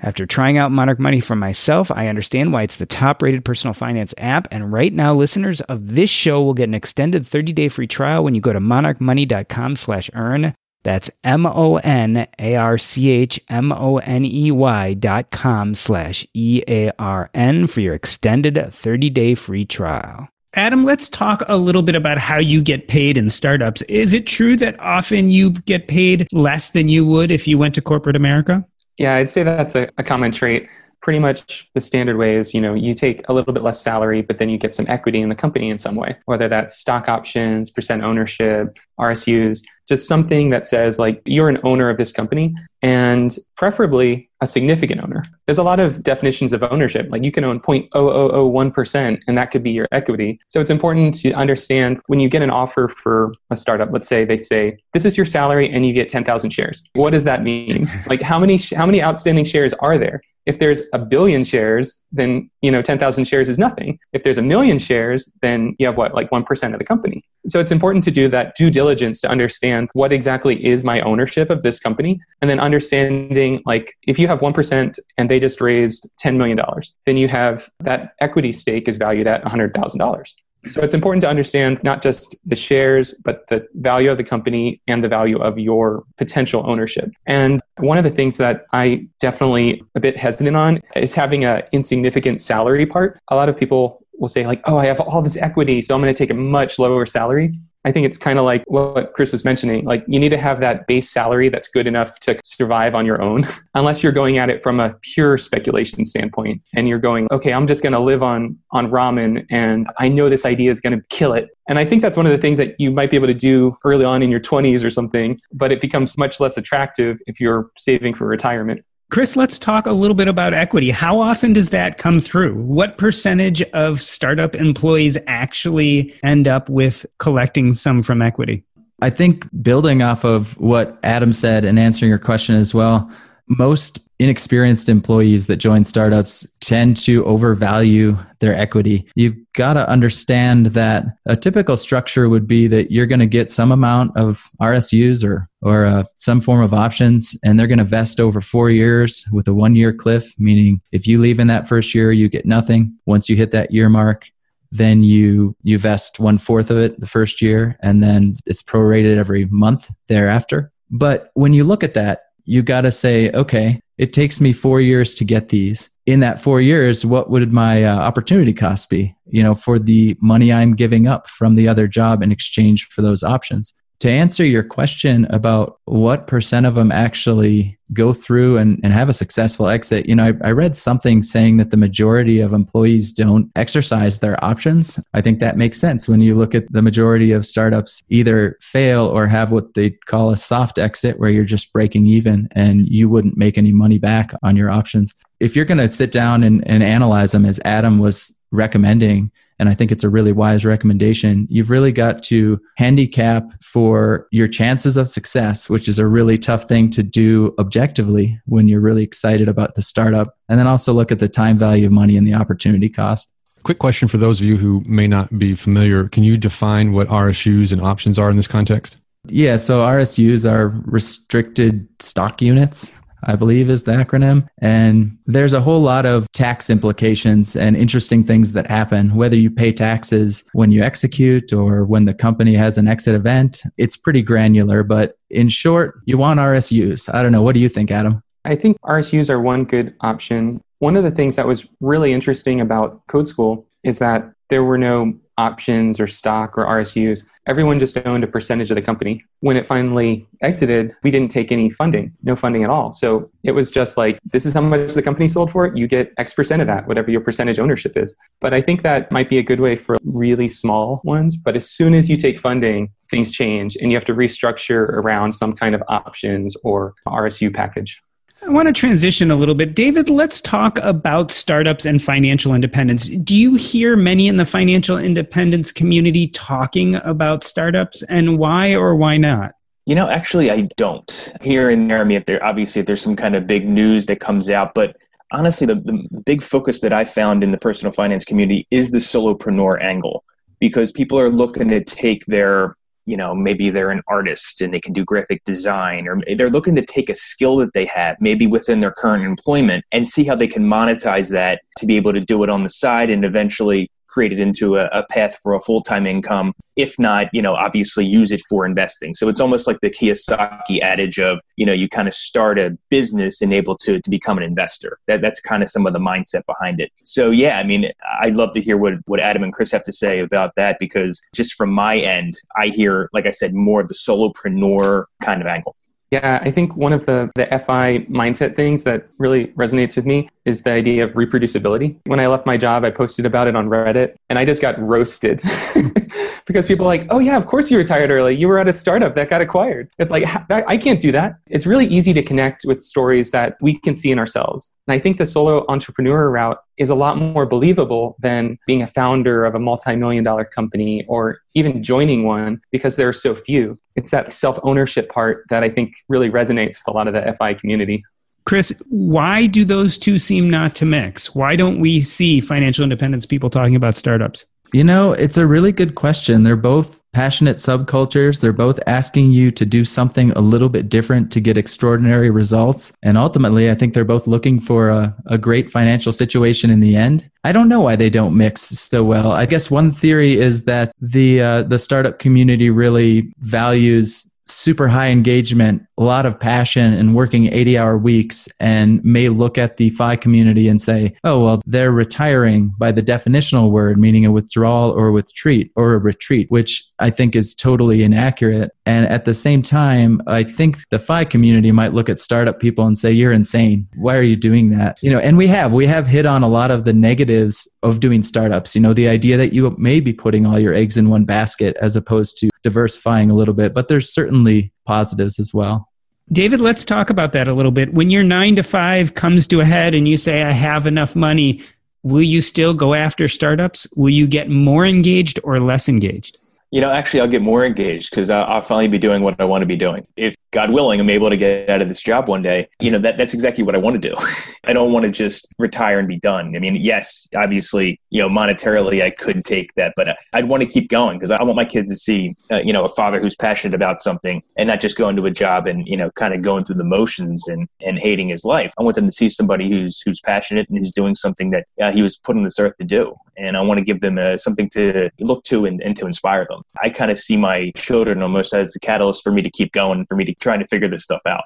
After 0.00 0.26
trying 0.26 0.58
out 0.58 0.70
Monarch 0.70 1.00
Money 1.00 1.18
for 1.18 1.34
myself, 1.34 1.90
I 1.90 2.06
understand 2.06 2.52
why 2.52 2.62
it's 2.62 2.76
the 2.76 2.86
top 2.86 3.20
rated 3.20 3.44
personal 3.44 3.74
finance 3.74 4.14
app. 4.16 4.46
And 4.52 4.72
right 4.72 4.92
now, 4.92 5.12
listeners 5.12 5.60
of 5.62 5.94
this 5.94 6.08
show 6.08 6.40
will 6.40 6.54
get 6.54 6.68
an 6.68 6.74
extended 6.74 7.26
30 7.26 7.52
day 7.52 7.68
free 7.68 7.88
trial 7.88 8.22
when 8.22 8.34
you 8.34 8.40
go 8.40 8.52
to 8.52 8.60
monarchmoney.com 8.60 9.74
slash 9.74 10.08
earn. 10.14 10.54
That's 10.84 11.10
M 11.24 11.44
O 11.46 11.76
N 11.78 12.28
A 12.38 12.54
R 12.54 12.78
C 12.78 13.10
H 13.10 13.40
M 13.48 13.72
O 13.72 13.98
N 13.98 14.24
E 14.24 14.52
Y 14.52 14.94
dot 14.94 15.30
com 15.30 15.74
slash 15.74 16.24
E 16.32 16.62
A 16.68 16.92
R 16.98 17.28
N 17.34 17.66
for 17.66 17.80
your 17.80 17.94
extended 17.94 18.72
30 18.72 19.10
day 19.10 19.34
free 19.34 19.64
trial. 19.64 20.28
Adam, 20.54 20.84
let's 20.84 21.08
talk 21.08 21.42
a 21.46 21.56
little 21.56 21.82
bit 21.82 21.94
about 21.96 22.18
how 22.18 22.38
you 22.38 22.62
get 22.62 22.88
paid 22.88 23.18
in 23.18 23.30
startups. 23.30 23.82
Is 23.82 24.12
it 24.12 24.26
true 24.26 24.56
that 24.56 24.78
often 24.80 25.30
you 25.30 25.50
get 25.50 25.88
paid 25.88 26.26
less 26.32 26.70
than 26.70 26.88
you 26.88 27.04
would 27.04 27.30
if 27.30 27.46
you 27.46 27.58
went 27.58 27.74
to 27.74 27.82
corporate 27.82 28.16
America? 28.16 28.66
Yeah, 28.98 29.14
I'd 29.14 29.30
say 29.30 29.44
that's 29.44 29.74
a, 29.74 29.88
a 29.96 30.02
common 30.02 30.32
trait. 30.32 30.68
Pretty 31.00 31.20
much 31.20 31.70
the 31.74 31.80
standard 31.80 32.16
way 32.16 32.34
is, 32.34 32.52
you 32.52 32.60
know, 32.60 32.74
you 32.74 32.92
take 32.92 33.26
a 33.28 33.32
little 33.32 33.54
bit 33.54 33.62
less 33.62 33.80
salary, 33.80 34.20
but 34.20 34.38
then 34.38 34.48
you 34.48 34.58
get 34.58 34.74
some 34.74 34.86
equity 34.88 35.20
in 35.20 35.28
the 35.28 35.36
company 35.36 35.70
in 35.70 35.78
some 35.78 35.94
way, 35.94 36.16
whether 36.24 36.48
that's 36.48 36.76
stock 36.76 37.08
options, 37.08 37.70
percent 37.70 38.02
ownership, 38.02 38.76
RSUs. 38.98 39.62
just 39.88 40.08
something 40.08 40.50
that 40.50 40.66
says 40.66 40.98
like 40.98 41.22
you're 41.24 41.48
an 41.48 41.60
owner 41.62 41.88
of 41.88 41.96
this 41.96 42.10
company 42.10 42.52
and 42.82 43.36
preferably 43.56 44.30
a 44.40 44.46
significant 44.46 45.02
owner. 45.02 45.24
There's 45.46 45.58
a 45.58 45.62
lot 45.62 45.80
of 45.80 46.02
definitions 46.04 46.52
of 46.52 46.62
ownership. 46.62 47.08
Like 47.10 47.24
you 47.24 47.32
can 47.32 47.42
own 47.42 47.60
0.0001% 47.60 49.20
and 49.26 49.38
that 49.38 49.50
could 49.50 49.62
be 49.62 49.72
your 49.72 49.88
equity. 49.90 50.38
So 50.46 50.60
it's 50.60 50.70
important 50.70 51.14
to 51.22 51.32
understand 51.32 52.00
when 52.06 52.20
you 52.20 52.28
get 52.28 52.42
an 52.42 52.50
offer 52.50 52.86
for 52.86 53.34
a 53.50 53.56
startup, 53.56 53.90
let's 53.92 54.08
say 54.08 54.24
they 54.24 54.36
say, 54.36 54.78
this 54.92 55.04
is 55.04 55.16
your 55.16 55.26
salary 55.26 55.68
and 55.70 55.84
you 55.84 55.92
get 55.92 56.08
10,000 56.08 56.50
shares. 56.50 56.88
What 56.94 57.10
does 57.10 57.24
that 57.24 57.42
mean? 57.42 57.88
like 58.06 58.22
how 58.22 58.38
many, 58.38 58.58
how 58.58 58.86
many 58.86 59.02
outstanding 59.02 59.44
shares 59.44 59.74
are 59.74 59.98
there? 59.98 60.22
If 60.48 60.58
there's 60.58 60.80
a 60.94 60.98
billion 60.98 61.44
shares, 61.44 62.06
then 62.10 62.50
you 62.62 62.70
know 62.70 62.80
10,000 62.80 63.26
shares 63.26 63.50
is 63.50 63.58
nothing. 63.58 63.98
If 64.14 64.24
there's 64.24 64.38
a 64.38 64.42
million 64.42 64.78
shares, 64.78 65.36
then 65.42 65.76
you 65.78 65.84
have 65.84 65.98
what 65.98 66.14
like 66.14 66.30
1% 66.30 66.72
of 66.72 66.78
the 66.78 66.86
company. 66.86 67.22
So 67.46 67.60
it's 67.60 67.70
important 67.70 68.02
to 68.04 68.10
do 68.10 68.28
that 68.28 68.56
due 68.56 68.70
diligence 68.70 69.20
to 69.20 69.28
understand 69.28 69.90
what 69.92 70.10
exactly 70.10 70.64
is 70.64 70.84
my 70.84 71.00
ownership 71.02 71.50
of 71.50 71.62
this 71.62 71.78
company 71.78 72.18
and 72.40 72.48
then 72.50 72.60
understanding 72.60 73.62
like 73.66 73.92
if 74.06 74.18
you 74.18 74.26
have 74.26 74.40
1% 74.40 74.98
and 75.18 75.30
they 75.30 75.38
just 75.38 75.60
raised 75.60 76.10
$10 76.24 76.36
million, 76.36 76.58
then 77.04 77.18
you 77.18 77.28
have 77.28 77.68
that 77.80 78.12
equity 78.20 78.52
stake 78.52 78.88
is 78.88 78.96
valued 78.96 79.26
at 79.26 79.44
$100,000. 79.44 80.32
So 80.66 80.82
it's 80.82 80.94
important 80.94 81.22
to 81.22 81.28
understand 81.28 81.82
not 81.84 82.02
just 82.02 82.38
the 82.44 82.56
shares, 82.56 83.14
but 83.24 83.46
the 83.46 83.66
value 83.74 84.10
of 84.10 84.16
the 84.16 84.24
company 84.24 84.80
and 84.88 85.04
the 85.04 85.08
value 85.08 85.38
of 85.38 85.58
your 85.58 86.04
potential 86.16 86.64
ownership. 86.66 87.10
And 87.26 87.60
one 87.78 87.96
of 87.96 88.04
the 88.04 88.10
things 88.10 88.38
that 88.38 88.66
I 88.72 89.06
definitely 89.20 89.80
a 89.94 90.00
bit 90.00 90.16
hesitant 90.16 90.56
on 90.56 90.80
is 90.96 91.14
having 91.14 91.44
an 91.44 91.62
insignificant 91.72 92.40
salary 92.40 92.86
part. 92.86 93.20
A 93.28 93.36
lot 93.36 93.48
of 93.48 93.56
people 93.56 94.04
will 94.18 94.28
say 94.28 94.46
like, 94.46 94.60
"Oh, 94.64 94.78
I 94.78 94.86
have 94.86 95.00
all 95.00 95.22
this 95.22 95.36
equity, 95.36 95.80
so 95.80 95.94
I'm 95.94 96.02
going 96.02 96.12
to 96.12 96.18
take 96.18 96.30
a 96.30 96.34
much 96.34 96.78
lower 96.78 97.06
salary." 97.06 97.58
I 97.84 97.92
think 97.92 98.06
it's 98.06 98.18
kind 98.18 98.38
of 98.38 98.44
like 98.44 98.64
what 98.66 99.12
Chris 99.14 99.32
was 99.32 99.44
mentioning. 99.44 99.84
Like, 99.84 100.04
you 100.08 100.18
need 100.18 100.30
to 100.30 100.38
have 100.38 100.60
that 100.60 100.86
base 100.86 101.10
salary 101.10 101.48
that's 101.48 101.68
good 101.68 101.86
enough 101.86 102.18
to 102.20 102.38
survive 102.44 102.94
on 102.94 103.06
your 103.06 103.22
own, 103.22 103.46
unless 103.74 104.02
you're 104.02 104.12
going 104.12 104.38
at 104.38 104.50
it 104.50 104.62
from 104.62 104.80
a 104.80 104.94
pure 105.02 105.38
speculation 105.38 106.04
standpoint 106.04 106.62
and 106.74 106.88
you're 106.88 106.98
going, 106.98 107.28
okay, 107.30 107.52
I'm 107.52 107.66
just 107.66 107.82
going 107.82 107.92
to 107.92 108.00
live 108.00 108.22
on, 108.22 108.58
on 108.72 108.90
ramen 108.90 109.46
and 109.50 109.88
I 109.98 110.08
know 110.08 110.28
this 110.28 110.44
idea 110.44 110.70
is 110.70 110.80
going 110.80 110.98
to 110.98 111.04
kill 111.08 111.32
it. 111.32 111.50
And 111.68 111.78
I 111.78 111.84
think 111.84 112.02
that's 112.02 112.16
one 112.16 112.26
of 112.26 112.32
the 112.32 112.38
things 112.38 112.58
that 112.58 112.74
you 112.78 112.90
might 112.90 113.10
be 113.10 113.16
able 113.16 113.26
to 113.26 113.34
do 113.34 113.76
early 113.84 114.04
on 114.04 114.22
in 114.22 114.30
your 114.30 114.40
20s 114.40 114.84
or 114.84 114.90
something, 114.90 115.40
but 115.52 115.70
it 115.70 115.80
becomes 115.80 116.18
much 116.18 116.40
less 116.40 116.56
attractive 116.56 117.18
if 117.26 117.40
you're 117.40 117.70
saving 117.76 118.14
for 118.14 118.26
retirement. 118.26 118.84
Chris, 119.10 119.36
let's 119.36 119.58
talk 119.58 119.86
a 119.86 119.92
little 119.92 120.14
bit 120.14 120.28
about 120.28 120.52
equity. 120.52 120.90
How 120.90 121.18
often 121.18 121.54
does 121.54 121.70
that 121.70 121.96
come 121.96 122.20
through? 122.20 122.62
What 122.62 122.98
percentage 122.98 123.62
of 123.72 124.02
startup 124.02 124.54
employees 124.54 125.16
actually 125.26 126.14
end 126.22 126.46
up 126.46 126.68
with 126.68 127.06
collecting 127.18 127.72
some 127.72 128.02
from 128.02 128.20
equity? 128.20 128.64
I 129.00 129.08
think 129.08 129.46
building 129.62 130.02
off 130.02 130.24
of 130.24 130.58
what 130.60 130.98
Adam 131.04 131.32
said 131.32 131.64
and 131.64 131.78
answering 131.78 132.10
your 132.10 132.18
question 132.18 132.56
as 132.56 132.74
well, 132.74 133.10
most 133.48 134.08
inexperienced 134.18 134.88
employees 134.88 135.46
that 135.46 135.56
join 135.56 135.84
startups 135.84 136.56
tend 136.60 136.96
to 136.96 137.24
overvalue 137.24 138.16
their 138.40 138.54
equity. 138.54 139.06
You've 139.14 139.36
got 139.54 139.74
to 139.74 139.88
understand 139.88 140.66
that 140.66 141.04
a 141.26 141.36
typical 141.36 141.76
structure 141.76 142.28
would 142.28 142.46
be 142.46 142.66
that 142.66 142.90
you're 142.90 143.06
going 143.06 143.20
to 143.20 143.26
get 143.26 143.50
some 143.50 143.72
amount 143.72 144.16
of 144.16 144.42
RSUs 144.60 145.24
or 145.24 145.48
or 145.60 145.86
uh, 145.86 146.04
some 146.16 146.40
form 146.40 146.62
of 146.62 146.72
options, 146.72 147.36
and 147.44 147.58
they're 147.58 147.66
going 147.66 147.78
to 147.78 147.84
vest 147.84 148.20
over 148.20 148.40
four 148.40 148.70
years 148.70 149.26
with 149.32 149.48
a 149.48 149.54
one 149.54 149.74
year 149.74 149.92
cliff. 149.92 150.34
Meaning, 150.38 150.80
if 150.92 151.06
you 151.06 151.20
leave 151.20 151.40
in 151.40 151.48
that 151.48 151.68
first 151.68 151.94
year, 151.94 152.12
you 152.12 152.28
get 152.28 152.46
nothing. 152.46 152.96
Once 153.06 153.28
you 153.28 153.36
hit 153.36 153.50
that 153.52 153.72
year 153.72 153.88
mark, 153.88 154.30
then 154.70 155.02
you 155.02 155.56
you 155.62 155.78
vest 155.78 156.20
one 156.20 156.38
fourth 156.38 156.70
of 156.70 156.78
it 156.78 157.00
the 157.00 157.06
first 157.06 157.42
year, 157.42 157.76
and 157.82 158.02
then 158.02 158.36
it's 158.46 158.62
prorated 158.62 159.16
every 159.16 159.46
month 159.46 159.90
thereafter. 160.08 160.72
But 160.90 161.30
when 161.34 161.52
you 161.52 161.64
look 161.64 161.84
at 161.84 161.94
that, 161.94 162.22
you 162.48 162.62
got 162.62 162.80
to 162.80 162.90
say, 162.90 163.30
okay, 163.32 163.78
it 163.98 164.14
takes 164.14 164.40
me 164.40 164.52
four 164.52 164.80
years 164.80 165.12
to 165.14 165.24
get 165.24 165.50
these. 165.50 165.90
In 166.06 166.20
that 166.20 166.38
four 166.38 166.62
years, 166.62 167.04
what 167.04 167.28
would 167.28 167.52
my 167.52 167.84
uh, 167.84 167.94
opportunity 167.98 168.54
cost 168.54 168.88
be? 168.88 169.12
You 169.26 169.42
know, 169.42 169.54
for 169.54 169.78
the 169.78 170.16
money 170.22 170.50
I'm 170.50 170.74
giving 170.74 171.06
up 171.06 171.28
from 171.28 171.56
the 171.56 171.68
other 171.68 171.86
job 171.86 172.22
in 172.22 172.32
exchange 172.32 172.86
for 172.86 173.02
those 173.02 173.22
options 173.22 173.74
to 174.00 174.08
answer 174.08 174.44
your 174.44 174.62
question 174.62 175.26
about 175.30 175.80
what 175.84 176.26
percent 176.26 176.66
of 176.66 176.74
them 176.74 176.92
actually 176.92 177.78
go 177.94 178.12
through 178.12 178.58
and, 178.58 178.78
and 178.84 178.92
have 178.92 179.08
a 179.08 179.14
successful 179.14 179.68
exit, 179.68 180.08
you 180.08 180.14
know, 180.14 180.24
I, 180.24 180.48
I, 180.48 180.52
read 180.52 180.76
something 180.76 181.22
saying 181.22 181.56
that 181.56 181.70
the 181.70 181.76
majority 181.76 182.40
of 182.40 182.52
employees 182.52 183.12
don't 183.12 183.50
exercise 183.56 184.20
their 184.20 184.42
options. 184.44 185.00
I 185.14 185.20
think 185.20 185.40
that 185.40 185.56
makes 185.56 185.80
sense 185.80 186.08
when 186.08 186.20
you 186.20 186.34
look 186.34 186.54
at 186.54 186.70
the 186.70 186.82
majority 186.82 187.32
of 187.32 187.46
startups 187.46 188.02
either 188.10 188.56
fail 188.60 189.06
or 189.06 189.26
have 189.26 189.52
what 189.52 189.74
they 189.74 189.90
call 189.90 190.30
a 190.30 190.36
soft 190.36 190.78
exit, 190.78 191.18
where 191.18 191.30
you're 191.30 191.44
just 191.44 191.72
breaking 191.72 192.06
even 192.06 192.48
and 192.52 192.86
you 192.88 193.08
wouldn't 193.08 193.38
make 193.38 193.56
any 193.56 193.72
money 193.72 193.98
back 193.98 194.32
on 194.42 194.54
your 194.54 194.70
options. 194.70 195.14
If 195.40 195.56
you're 195.56 195.64
going 195.64 195.78
to 195.78 195.88
sit 195.88 196.12
down 196.12 196.44
and, 196.44 196.66
and 196.68 196.82
analyze 196.82 197.32
them, 197.32 197.46
as 197.46 197.60
Adam 197.64 197.98
was 197.98 198.38
recommending, 198.50 199.30
and 199.58 199.68
I 199.68 199.74
think 199.74 199.90
it's 199.90 200.04
a 200.04 200.08
really 200.08 200.32
wise 200.32 200.64
recommendation. 200.64 201.46
You've 201.50 201.70
really 201.70 201.92
got 201.92 202.22
to 202.24 202.60
handicap 202.76 203.50
for 203.62 204.28
your 204.30 204.46
chances 204.46 204.96
of 204.96 205.08
success, 205.08 205.68
which 205.68 205.88
is 205.88 205.98
a 205.98 206.06
really 206.06 206.38
tough 206.38 206.64
thing 206.64 206.90
to 206.90 207.02
do 207.02 207.54
objectively 207.58 208.40
when 208.46 208.68
you're 208.68 208.80
really 208.80 209.02
excited 209.02 209.48
about 209.48 209.74
the 209.74 209.82
startup. 209.82 210.36
And 210.48 210.58
then 210.58 210.66
also 210.66 210.92
look 210.92 211.10
at 211.10 211.18
the 211.18 211.28
time 211.28 211.58
value 211.58 211.86
of 211.86 211.92
money 211.92 212.16
and 212.16 212.26
the 212.26 212.34
opportunity 212.34 212.88
cost. 212.88 213.34
Quick 213.64 213.78
question 213.78 214.06
for 214.08 214.18
those 214.18 214.40
of 214.40 214.46
you 214.46 214.56
who 214.56 214.82
may 214.86 215.08
not 215.08 215.38
be 215.38 215.54
familiar. 215.54 216.08
Can 216.08 216.22
you 216.22 216.36
define 216.36 216.92
what 216.92 217.08
RSUs 217.08 217.72
and 217.72 217.82
options 217.82 218.18
are 218.18 218.30
in 218.30 218.36
this 218.36 218.46
context? 218.46 218.98
Yeah, 219.26 219.56
so 219.56 219.80
RSUs 219.80 220.50
are 220.50 220.68
restricted 220.86 221.88
stock 222.00 222.40
units. 222.40 223.00
I 223.28 223.36
believe 223.36 223.68
is 223.68 223.84
the 223.84 223.92
acronym. 223.92 224.48
And 224.60 225.18
there's 225.26 225.52
a 225.54 225.60
whole 225.60 225.80
lot 225.80 226.06
of 226.06 226.26
tax 226.32 226.70
implications 226.70 227.54
and 227.54 227.76
interesting 227.76 228.24
things 228.24 228.54
that 228.54 228.66
happen, 228.66 229.14
whether 229.14 229.36
you 229.36 229.50
pay 229.50 229.70
taxes 229.70 230.48
when 230.54 230.72
you 230.72 230.82
execute 230.82 231.52
or 231.52 231.84
when 231.84 232.06
the 232.06 232.14
company 232.14 232.54
has 232.54 232.78
an 232.78 232.88
exit 232.88 233.14
event. 233.14 233.62
It's 233.76 233.98
pretty 233.98 234.22
granular, 234.22 234.82
but 234.82 235.16
in 235.28 235.50
short, 235.50 236.00
you 236.06 236.16
want 236.16 236.40
RSUs. 236.40 237.12
I 237.14 237.22
don't 237.22 237.32
know. 237.32 237.42
What 237.42 237.54
do 237.54 237.60
you 237.60 237.68
think, 237.68 237.90
Adam? 237.90 238.22
I 238.46 238.56
think 238.56 238.80
RSUs 238.80 239.28
are 239.28 239.38
one 239.38 239.64
good 239.64 239.94
option. 240.00 240.62
One 240.78 240.96
of 240.96 241.04
the 241.04 241.10
things 241.10 241.36
that 241.36 241.46
was 241.46 241.68
really 241.80 242.14
interesting 242.14 242.62
about 242.62 243.06
Code 243.08 243.28
School 243.28 243.66
is 243.84 243.98
that 243.98 244.32
there 244.48 244.64
were 244.64 244.78
no 244.78 245.14
options 245.36 246.00
or 246.00 246.06
stock 246.06 246.58
or 246.58 246.66
RSUs 246.66 247.28
everyone 247.48 247.80
just 247.80 247.96
owned 248.06 248.22
a 248.22 248.26
percentage 248.26 248.70
of 248.70 248.74
the 248.74 248.82
company. 248.82 249.24
When 249.40 249.56
it 249.56 249.64
finally 249.64 250.28
exited, 250.42 250.94
we 251.02 251.10
didn't 251.10 251.30
take 251.30 251.50
any 251.50 251.70
funding, 251.70 252.12
no 252.22 252.36
funding 252.36 252.62
at 252.62 252.70
all. 252.70 252.90
So 252.90 253.30
it 253.42 253.52
was 253.52 253.70
just 253.70 253.96
like, 253.96 254.20
this 254.22 254.44
is 254.44 254.52
how 254.52 254.60
much 254.60 254.92
the 254.92 255.02
company 255.02 255.26
sold 255.26 255.50
for. 255.50 255.74
You 255.74 255.88
get 255.88 256.12
X 256.18 256.34
percent 256.34 256.60
of 256.60 256.68
that, 256.68 256.86
whatever 256.86 257.10
your 257.10 257.22
percentage 257.22 257.58
ownership 257.58 257.96
is. 257.96 258.14
But 258.40 258.52
I 258.52 258.60
think 258.60 258.82
that 258.82 259.10
might 259.10 259.30
be 259.30 259.38
a 259.38 259.42
good 259.42 259.60
way 259.60 259.76
for 259.76 259.96
really 260.04 260.48
small 260.48 261.00
ones. 261.04 261.36
But 261.36 261.56
as 261.56 261.68
soon 261.68 261.94
as 261.94 262.10
you 262.10 262.16
take 262.16 262.38
funding, 262.38 262.92
things 263.10 263.32
change 263.32 263.76
and 263.76 263.90
you 263.90 263.96
have 263.96 264.04
to 264.04 264.14
restructure 264.14 264.86
around 264.90 265.32
some 265.32 265.54
kind 265.54 265.74
of 265.74 265.82
options 265.88 266.54
or 266.62 266.94
RSU 267.06 267.52
package. 267.52 268.02
I 268.42 268.50
want 268.50 268.68
to 268.68 268.72
transition 268.72 269.30
a 269.30 269.36
little 269.36 269.54
bit. 269.54 269.74
David, 269.74 270.08
let's 270.08 270.40
talk 270.40 270.78
about 270.82 271.30
startups 271.30 271.84
and 271.84 272.00
financial 272.00 272.54
independence. 272.54 273.08
Do 273.08 273.36
you 273.36 273.56
hear 273.56 273.96
many 273.96 274.28
in 274.28 274.36
the 274.36 274.46
financial 274.46 274.96
independence 274.96 275.72
community 275.72 276.28
talking 276.28 276.94
about 276.96 277.42
startups 277.42 278.02
and 278.04 278.38
why 278.38 278.74
or 278.74 278.94
why 278.94 279.16
not? 279.16 279.52
You 279.86 279.96
know, 279.96 280.08
actually, 280.08 280.50
I 280.50 280.68
don't. 280.76 281.32
Here 281.42 281.70
and 281.70 281.90
there, 281.90 281.98
I 281.98 282.04
mean, 282.04 282.18
if 282.18 282.26
there 282.26 282.44
obviously 282.44 282.80
if 282.80 282.86
there's 282.86 283.02
some 283.02 283.16
kind 283.16 283.34
of 283.34 283.46
big 283.46 283.68
news 283.68 284.06
that 284.06 284.20
comes 284.20 284.50
out, 284.50 284.72
but 284.74 284.96
honestly, 285.32 285.66
the, 285.66 285.74
the 285.74 286.22
big 286.24 286.42
focus 286.42 286.80
that 286.82 286.92
I 286.92 287.04
found 287.04 287.42
in 287.42 287.50
the 287.50 287.58
personal 287.58 287.92
finance 287.92 288.24
community 288.24 288.66
is 288.70 288.92
the 288.92 288.98
solopreneur 288.98 289.82
angle 289.82 290.24
because 290.58 290.92
people 290.92 291.18
are 291.18 291.28
looking 291.28 291.68
to 291.68 291.82
take 291.82 292.24
their 292.26 292.76
you 293.08 293.16
know 293.16 293.34
maybe 293.34 293.70
they're 293.70 293.90
an 293.90 294.02
artist 294.06 294.60
and 294.60 294.72
they 294.72 294.80
can 294.80 294.92
do 294.92 295.04
graphic 295.04 295.42
design 295.44 296.06
or 296.06 296.20
they're 296.36 296.50
looking 296.50 296.74
to 296.74 296.82
take 296.82 297.08
a 297.08 297.14
skill 297.14 297.56
that 297.56 297.72
they 297.72 297.86
have 297.86 298.16
maybe 298.20 298.46
within 298.46 298.80
their 298.80 298.92
current 298.92 299.24
employment 299.24 299.82
and 299.92 300.06
see 300.06 300.24
how 300.24 300.34
they 300.34 300.46
can 300.46 300.64
monetize 300.64 301.32
that 301.32 301.62
to 301.78 301.86
be 301.86 301.96
able 301.96 302.12
to 302.12 302.20
do 302.20 302.42
it 302.42 302.50
on 302.50 302.62
the 302.62 302.68
side 302.68 303.08
and 303.08 303.24
eventually 303.24 303.90
create 304.08 304.32
it 304.32 304.40
into 304.40 304.76
a, 304.76 304.86
a 304.92 305.04
path 305.10 305.38
for 305.42 305.54
a 305.54 305.60
full-time 305.60 306.06
income 306.06 306.52
if 306.76 306.96
not 306.98 307.26
you 307.32 307.42
know 307.42 307.54
obviously 307.54 308.04
use 308.04 308.30
it 308.30 308.40
for 308.48 308.64
investing. 308.64 309.14
So 309.14 309.28
it's 309.28 309.40
almost 309.40 309.66
like 309.66 309.80
the 309.80 309.90
kiyosaki 309.90 310.80
adage 310.80 311.18
of 311.18 311.40
you 311.56 311.66
know 311.66 311.72
you 311.72 311.88
kind 311.88 312.06
of 312.06 312.14
start 312.14 312.58
a 312.58 312.78
business 312.88 313.42
and 313.42 313.52
able 313.52 313.76
to, 313.78 314.00
to 314.00 314.10
become 314.10 314.38
an 314.38 314.44
investor. 314.44 314.98
That, 315.06 315.20
that's 315.20 315.40
kind 315.40 315.62
of 315.62 315.68
some 315.68 315.86
of 315.86 315.92
the 315.92 315.98
mindset 315.98 316.46
behind 316.46 316.80
it. 316.80 316.92
So 317.02 317.30
yeah 317.30 317.58
i 317.58 317.62
mean 317.62 317.90
i'd 318.20 318.36
love 318.36 318.50
to 318.52 318.60
hear 318.60 318.76
what, 318.76 318.94
what 319.06 319.20
adam 319.20 319.42
and 319.42 319.52
chris 319.52 319.70
have 319.72 319.84
to 319.84 319.92
say 319.92 320.18
about 320.20 320.54
that 320.56 320.76
because 320.78 321.22
just 321.34 321.54
from 321.54 321.70
my 321.70 321.96
end 321.96 322.34
i 322.56 322.68
hear 322.68 323.08
like 323.12 323.26
i 323.26 323.30
said 323.30 323.54
more 323.54 323.80
of 323.80 323.88
the 323.88 323.94
solopreneur 323.94 325.04
kind 325.22 325.40
of 325.40 325.46
angle 325.46 325.76
yeah, 326.10 326.40
I 326.42 326.50
think 326.50 326.76
one 326.76 326.92
of 326.92 327.06
the, 327.06 327.30
the 327.34 327.46
FI 327.46 328.06
mindset 328.10 328.56
things 328.56 328.84
that 328.84 329.08
really 329.18 329.48
resonates 329.48 329.96
with 329.96 330.06
me 330.06 330.28
is 330.44 330.62
the 330.62 330.70
idea 330.70 331.04
of 331.04 331.12
reproducibility. 331.12 331.96
When 332.06 332.18
I 332.18 332.26
left 332.28 332.46
my 332.46 332.56
job, 332.56 332.84
I 332.84 332.90
posted 332.90 333.26
about 333.26 333.46
it 333.46 333.54
on 333.54 333.68
Reddit 333.68 334.14
and 334.30 334.38
I 334.38 334.46
just 334.46 334.62
got 334.62 334.78
roasted 334.80 335.42
because 336.48 336.66
people 336.66 336.84
are 336.84 336.88
like, 336.88 337.06
oh 337.10 337.20
yeah, 337.20 337.36
of 337.36 337.46
course 337.46 337.70
you 337.70 337.78
retired 337.78 338.10
early. 338.10 338.34
You 338.34 338.48
were 338.48 338.58
at 338.58 338.66
a 338.66 338.72
startup 338.72 339.14
that 339.14 339.28
got 339.28 339.40
acquired. 339.40 339.90
It's 339.98 340.10
like, 340.10 340.24
I 340.50 340.76
can't 340.76 341.00
do 341.00 341.12
that. 341.12 341.36
It's 341.46 341.66
really 341.66 341.86
easy 341.86 342.12
to 342.14 342.22
connect 342.22 342.64
with 342.66 342.82
stories 342.82 343.30
that 343.30 343.56
we 343.60 343.78
can 343.78 343.94
see 343.94 344.10
in 344.10 344.18
ourselves. 344.18 344.74
And 344.88 344.94
I 344.94 344.98
think 344.98 345.18
the 345.18 345.26
solo 345.26 345.64
entrepreneur 345.68 346.28
route 346.30 346.58
is 346.78 346.90
a 346.90 346.94
lot 346.94 347.18
more 347.18 347.46
believable 347.46 348.16
than 348.18 348.58
being 348.66 348.82
a 348.82 348.86
founder 348.86 349.44
of 349.44 349.54
a 349.54 349.60
multi-million 349.60 350.24
dollar 350.24 350.44
company 350.44 351.04
or 351.06 351.40
even 351.54 351.82
joining 351.82 352.24
one 352.24 352.62
because 352.72 352.96
there 352.96 353.08
are 353.08 353.12
so 353.12 353.34
few. 353.34 353.78
It's 353.94 354.10
that 354.10 354.32
self-ownership 354.32 355.10
part 355.10 355.44
that 355.50 355.62
I 355.62 355.68
think 355.68 355.92
really 356.08 356.30
resonates 356.30 356.78
with 356.78 356.88
a 356.88 356.92
lot 356.92 357.08
of 357.08 357.14
the 357.14 357.36
FI 357.38 357.54
community. 357.54 358.04
Chris, 358.46 358.72
why 358.88 359.46
do 359.46 359.66
those 359.66 359.98
two 359.98 360.18
seem 360.18 360.48
not 360.48 360.74
to 360.76 360.86
mix? 360.86 361.34
Why 361.34 361.54
don't 361.54 361.80
we 361.80 362.00
see 362.00 362.40
financial 362.40 362.82
independence 362.82 363.26
people 363.26 363.50
talking 363.50 363.76
about 363.76 363.94
startups? 363.94 364.46
You 364.72 364.84
know, 364.84 365.12
it's 365.12 365.38
a 365.38 365.46
really 365.46 365.72
good 365.72 365.94
question. 365.94 366.42
They're 366.42 366.56
both 366.56 367.02
passionate 367.12 367.56
subcultures. 367.56 368.42
They're 368.42 368.52
both 368.52 368.78
asking 368.86 369.30
you 369.30 369.50
to 369.52 369.64
do 369.64 369.82
something 369.82 370.30
a 370.32 370.40
little 370.40 370.68
bit 370.68 370.90
different 370.90 371.32
to 371.32 371.40
get 371.40 371.56
extraordinary 371.56 372.30
results. 372.30 372.92
And 373.02 373.16
ultimately, 373.16 373.70
I 373.70 373.74
think 373.74 373.94
they're 373.94 374.04
both 374.04 374.26
looking 374.26 374.60
for 374.60 374.90
a, 374.90 375.16
a 375.26 375.38
great 375.38 375.70
financial 375.70 376.12
situation 376.12 376.70
in 376.70 376.80
the 376.80 376.96
end. 376.96 377.30
I 377.44 377.52
don't 377.52 377.68
know 377.68 377.80
why 377.80 377.96
they 377.96 378.10
don't 378.10 378.36
mix 378.36 378.60
so 378.60 379.02
well. 379.02 379.32
I 379.32 379.46
guess 379.46 379.70
one 379.70 379.90
theory 379.90 380.34
is 380.34 380.64
that 380.64 380.92
the 381.00 381.40
uh, 381.40 381.62
the 381.62 381.78
startup 381.78 382.18
community 382.18 382.68
really 382.68 383.32
values 383.38 384.34
super 384.50 384.88
high 384.88 385.08
engagement, 385.08 385.86
a 385.98 386.02
lot 386.02 386.26
of 386.26 386.38
passion, 386.38 386.92
and 386.92 387.14
working 387.14 387.52
80 387.52 387.78
hour 387.78 387.98
weeks, 387.98 388.48
and 388.60 389.02
may 389.04 389.28
look 389.28 389.58
at 389.58 389.76
the 389.76 389.90
FI 389.90 390.16
community 390.16 390.68
and 390.68 390.80
say, 390.80 391.16
oh, 391.24 391.44
well, 391.44 391.62
they're 391.66 391.92
retiring 391.92 392.72
by 392.78 392.92
the 392.92 393.02
definitional 393.02 393.70
word, 393.70 393.98
meaning 393.98 394.24
a 394.24 394.32
withdrawal 394.32 394.90
or 394.90 395.08
a 395.08 395.12
retreat 395.12 395.72
or 395.76 395.94
a 395.94 395.98
retreat, 395.98 396.50
which 396.50 396.84
I 396.98 397.10
think 397.10 397.36
is 397.36 397.54
totally 397.54 398.02
inaccurate. 398.02 398.72
And 398.86 399.06
at 399.06 399.24
the 399.24 399.34
same 399.34 399.62
time, 399.62 400.22
I 400.26 400.42
think 400.42 400.76
the 400.88 400.98
FI 400.98 401.24
community 401.24 401.72
might 401.72 401.92
look 401.92 402.08
at 402.08 402.18
startup 402.18 402.58
people 402.58 402.86
and 402.86 402.96
say, 402.96 403.12
you're 403.12 403.32
insane. 403.32 403.86
Why 403.96 404.16
are 404.16 404.22
you 404.22 404.36
doing 404.36 404.70
that? 404.70 404.98
You 405.02 405.10
know, 405.10 405.18
and 405.18 405.36
we 405.36 405.46
have, 405.48 405.74
we 405.74 405.86
have 405.86 406.06
hit 406.06 406.26
on 406.26 406.42
a 406.42 406.48
lot 406.48 406.70
of 406.70 406.84
the 406.84 406.92
negatives 406.92 407.76
of 407.82 408.00
doing 408.00 408.22
startups. 408.22 408.74
You 408.74 408.80
know, 408.80 408.94
the 408.94 409.08
idea 409.08 409.36
that 409.36 409.52
you 409.52 409.74
may 409.78 410.00
be 410.00 410.12
putting 410.12 410.46
all 410.46 410.58
your 410.58 410.74
eggs 410.74 410.96
in 410.96 411.10
one 411.10 411.24
basket 411.24 411.76
as 411.80 411.96
opposed 411.96 412.38
to 412.38 412.48
diversifying 412.62 413.30
a 413.30 413.34
little 413.34 413.54
bit, 413.54 413.74
but 413.74 413.88
there's 413.88 414.12
certainly 414.12 414.72
positives 414.86 415.38
as 415.38 415.52
well. 415.54 415.88
David, 416.30 416.60
let's 416.60 416.84
talk 416.84 417.08
about 417.08 417.32
that 417.32 417.48
a 417.48 417.54
little 417.54 417.72
bit. 417.72 417.94
When 417.94 418.10
your 418.10 418.22
nine 418.22 418.56
to 418.56 418.62
five 418.62 419.14
comes 419.14 419.46
to 419.46 419.60
a 419.60 419.64
head 419.64 419.94
and 419.94 420.06
you 420.06 420.16
say, 420.16 420.42
I 420.42 420.50
have 420.50 420.86
enough 420.86 421.16
money, 421.16 421.62
will 422.02 422.22
you 422.22 422.42
still 422.42 422.74
go 422.74 422.94
after 422.94 423.28
startups? 423.28 423.88
Will 423.96 424.10
you 424.10 424.26
get 424.26 424.50
more 424.50 424.84
engaged 424.84 425.40
or 425.42 425.58
less 425.58 425.88
engaged? 425.88 426.36
You 426.70 426.82
know, 426.82 426.90
actually, 426.90 427.22
I'll 427.22 427.28
get 427.28 427.40
more 427.40 427.64
engaged 427.64 428.10
because 428.10 428.28
I'll, 428.28 428.44
I'll, 428.44 428.60
finally 428.60 428.88
be 428.88 428.98
doing 428.98 429.22
what 429.22 429.40
I 429.40 429.46
want 429.46 429.62
to 429.62 429.66
be 429.66 429.74
doing. 429.74 430.06
If 430.16 430.34
God 430.50 430.70
willing, 430.70 431.00
I'm 431.00 431.08
able 431.08 431.30
to 431.30 431.36
get 431.36 431.70
out 431.70 431.80
of 431.80 431.88
this 431.88 432.02
job 432.02 432.28
one 432.28 432.42
day, 432.42 432.68
you 432.78 432.90
know, 432.90 432.98
that, 432.98 433.16
that's 433.16 433.32
exactly 433.32 433.64
what 433.64 433.74
I 433.74 433.78
want 433.78 434.00
to 434.00 434.08
do. 434.10 434.14
I 434.66 434.74
don't 434.74 434.92
want 434.92 435.06
to 435.06 435.10
just 435.10 435.48
retire 435.58 435.98
and 435.98 436.06
be 436.06 436.18
done. 436.18 436.54
I 436.54 436.58
mean, 436.58 436.76
yes, 436.76 437.26
obviously, 437.34 437.98
you 438.10 438.22
know, 438.22 438.28
monetarily, 438.28 439.02
I 439.02 439.10
couldn't 439.10 439.44
take 439.44 439.74
that, 439.74 439.92
but 439.96 440.16
I'd 440.32 440.48
want 440.48 440.62
to 440.62 440.68
keep 440.68 440.88
going 440.88 441.18
because 441.18 441.30
I 441.30 441.42
want 441.42 441.56
my 441.56 441.64
kids 441.64 441.90
to 441.90 441.96
see, 441.96 442.34
uh, 442.50 442.60
you 442.64 442.72
know, 442.72 442.84
a 442.84 442.88
father 442.88 443.20
who's 443.20 443.36
passionate 443.36 443.74
about 443.74 444.00
something 444.00 444.42
and 444.56 444.68
not 444.68 444.80
just 444.80 444.96
going 444.96 445.16
to 445.16 445.26
a 445.26 445.30
job 445.30 445.66
and, 445.66 445.86
you 445.86 445.96
know, 445.96 446.10
kind 446.12 446.34
of 446.34 446.42
going 446.42 446.64
through 446.64 446.76
the 446.76 446.84
motions 446.84 447.48
and, 447.48 447.68
and 447.84 447.98
hating 447.98 448.28
his 448.28 448.44
life. 448.44 448.72
I 448.78 448.82
want 448.82 448.96
them 448.96 449.04
to 449.04 449.12
see 449.12 449.28
somebody 449.28 449.70
who's, 449.70 450.00
who's 450.00 450.20
passionate 450.20 450.68
and 450.68 450.78
who's 450.78 450.92
doing 450.92 451.14
something 451.14 451.50
that 451.50 451.66
uh, 451.80 451.92
he 451.92 452.02
was 452.02 452.16
put 452.16 452.36
on 452.36 452.44
this 452.44 452.58
earth 452.58 452.76
to 452.76 452.84
do. 452.84 453.14
And 453.36 453.56
I 453.56 453.60
want 453.62 453.78
to 453.78 453.84
give 453.84 454.00
them 454.00 454.18
uh, 454.18 454.36
something 454.36 454.68
to 454.70 455.10
look 455.20 455.44
to 455.44 455.64
and, 455.64 455.80
and 455.82 455.96
to 455.96 456.06
inspire 456.06 456.46
them. 456.48 456.62
I 456.82 456.90
kind 456.90 457.10
of 457.10 457.18
see 457.18 457.36
my 457.36 457.72
children 457.76 458.22
almost 458.22 458.54
as 458.54 458.72
the 458.72 458.80
catalyst 458.80 459.22
for 459.22 459.32
me 459.32 459.42
to 459.42 459.50
keep 459.50 459.72
going, 459.72 460.06
for 460.06 460.16
me 460.16 460.24
to 460.24 460.34
try 460.34 460.56
to 460.56 460.66
figure 460.66 460.88
this 460.88 461.04
stuff 461.04 461.22
out. 461.26 461.44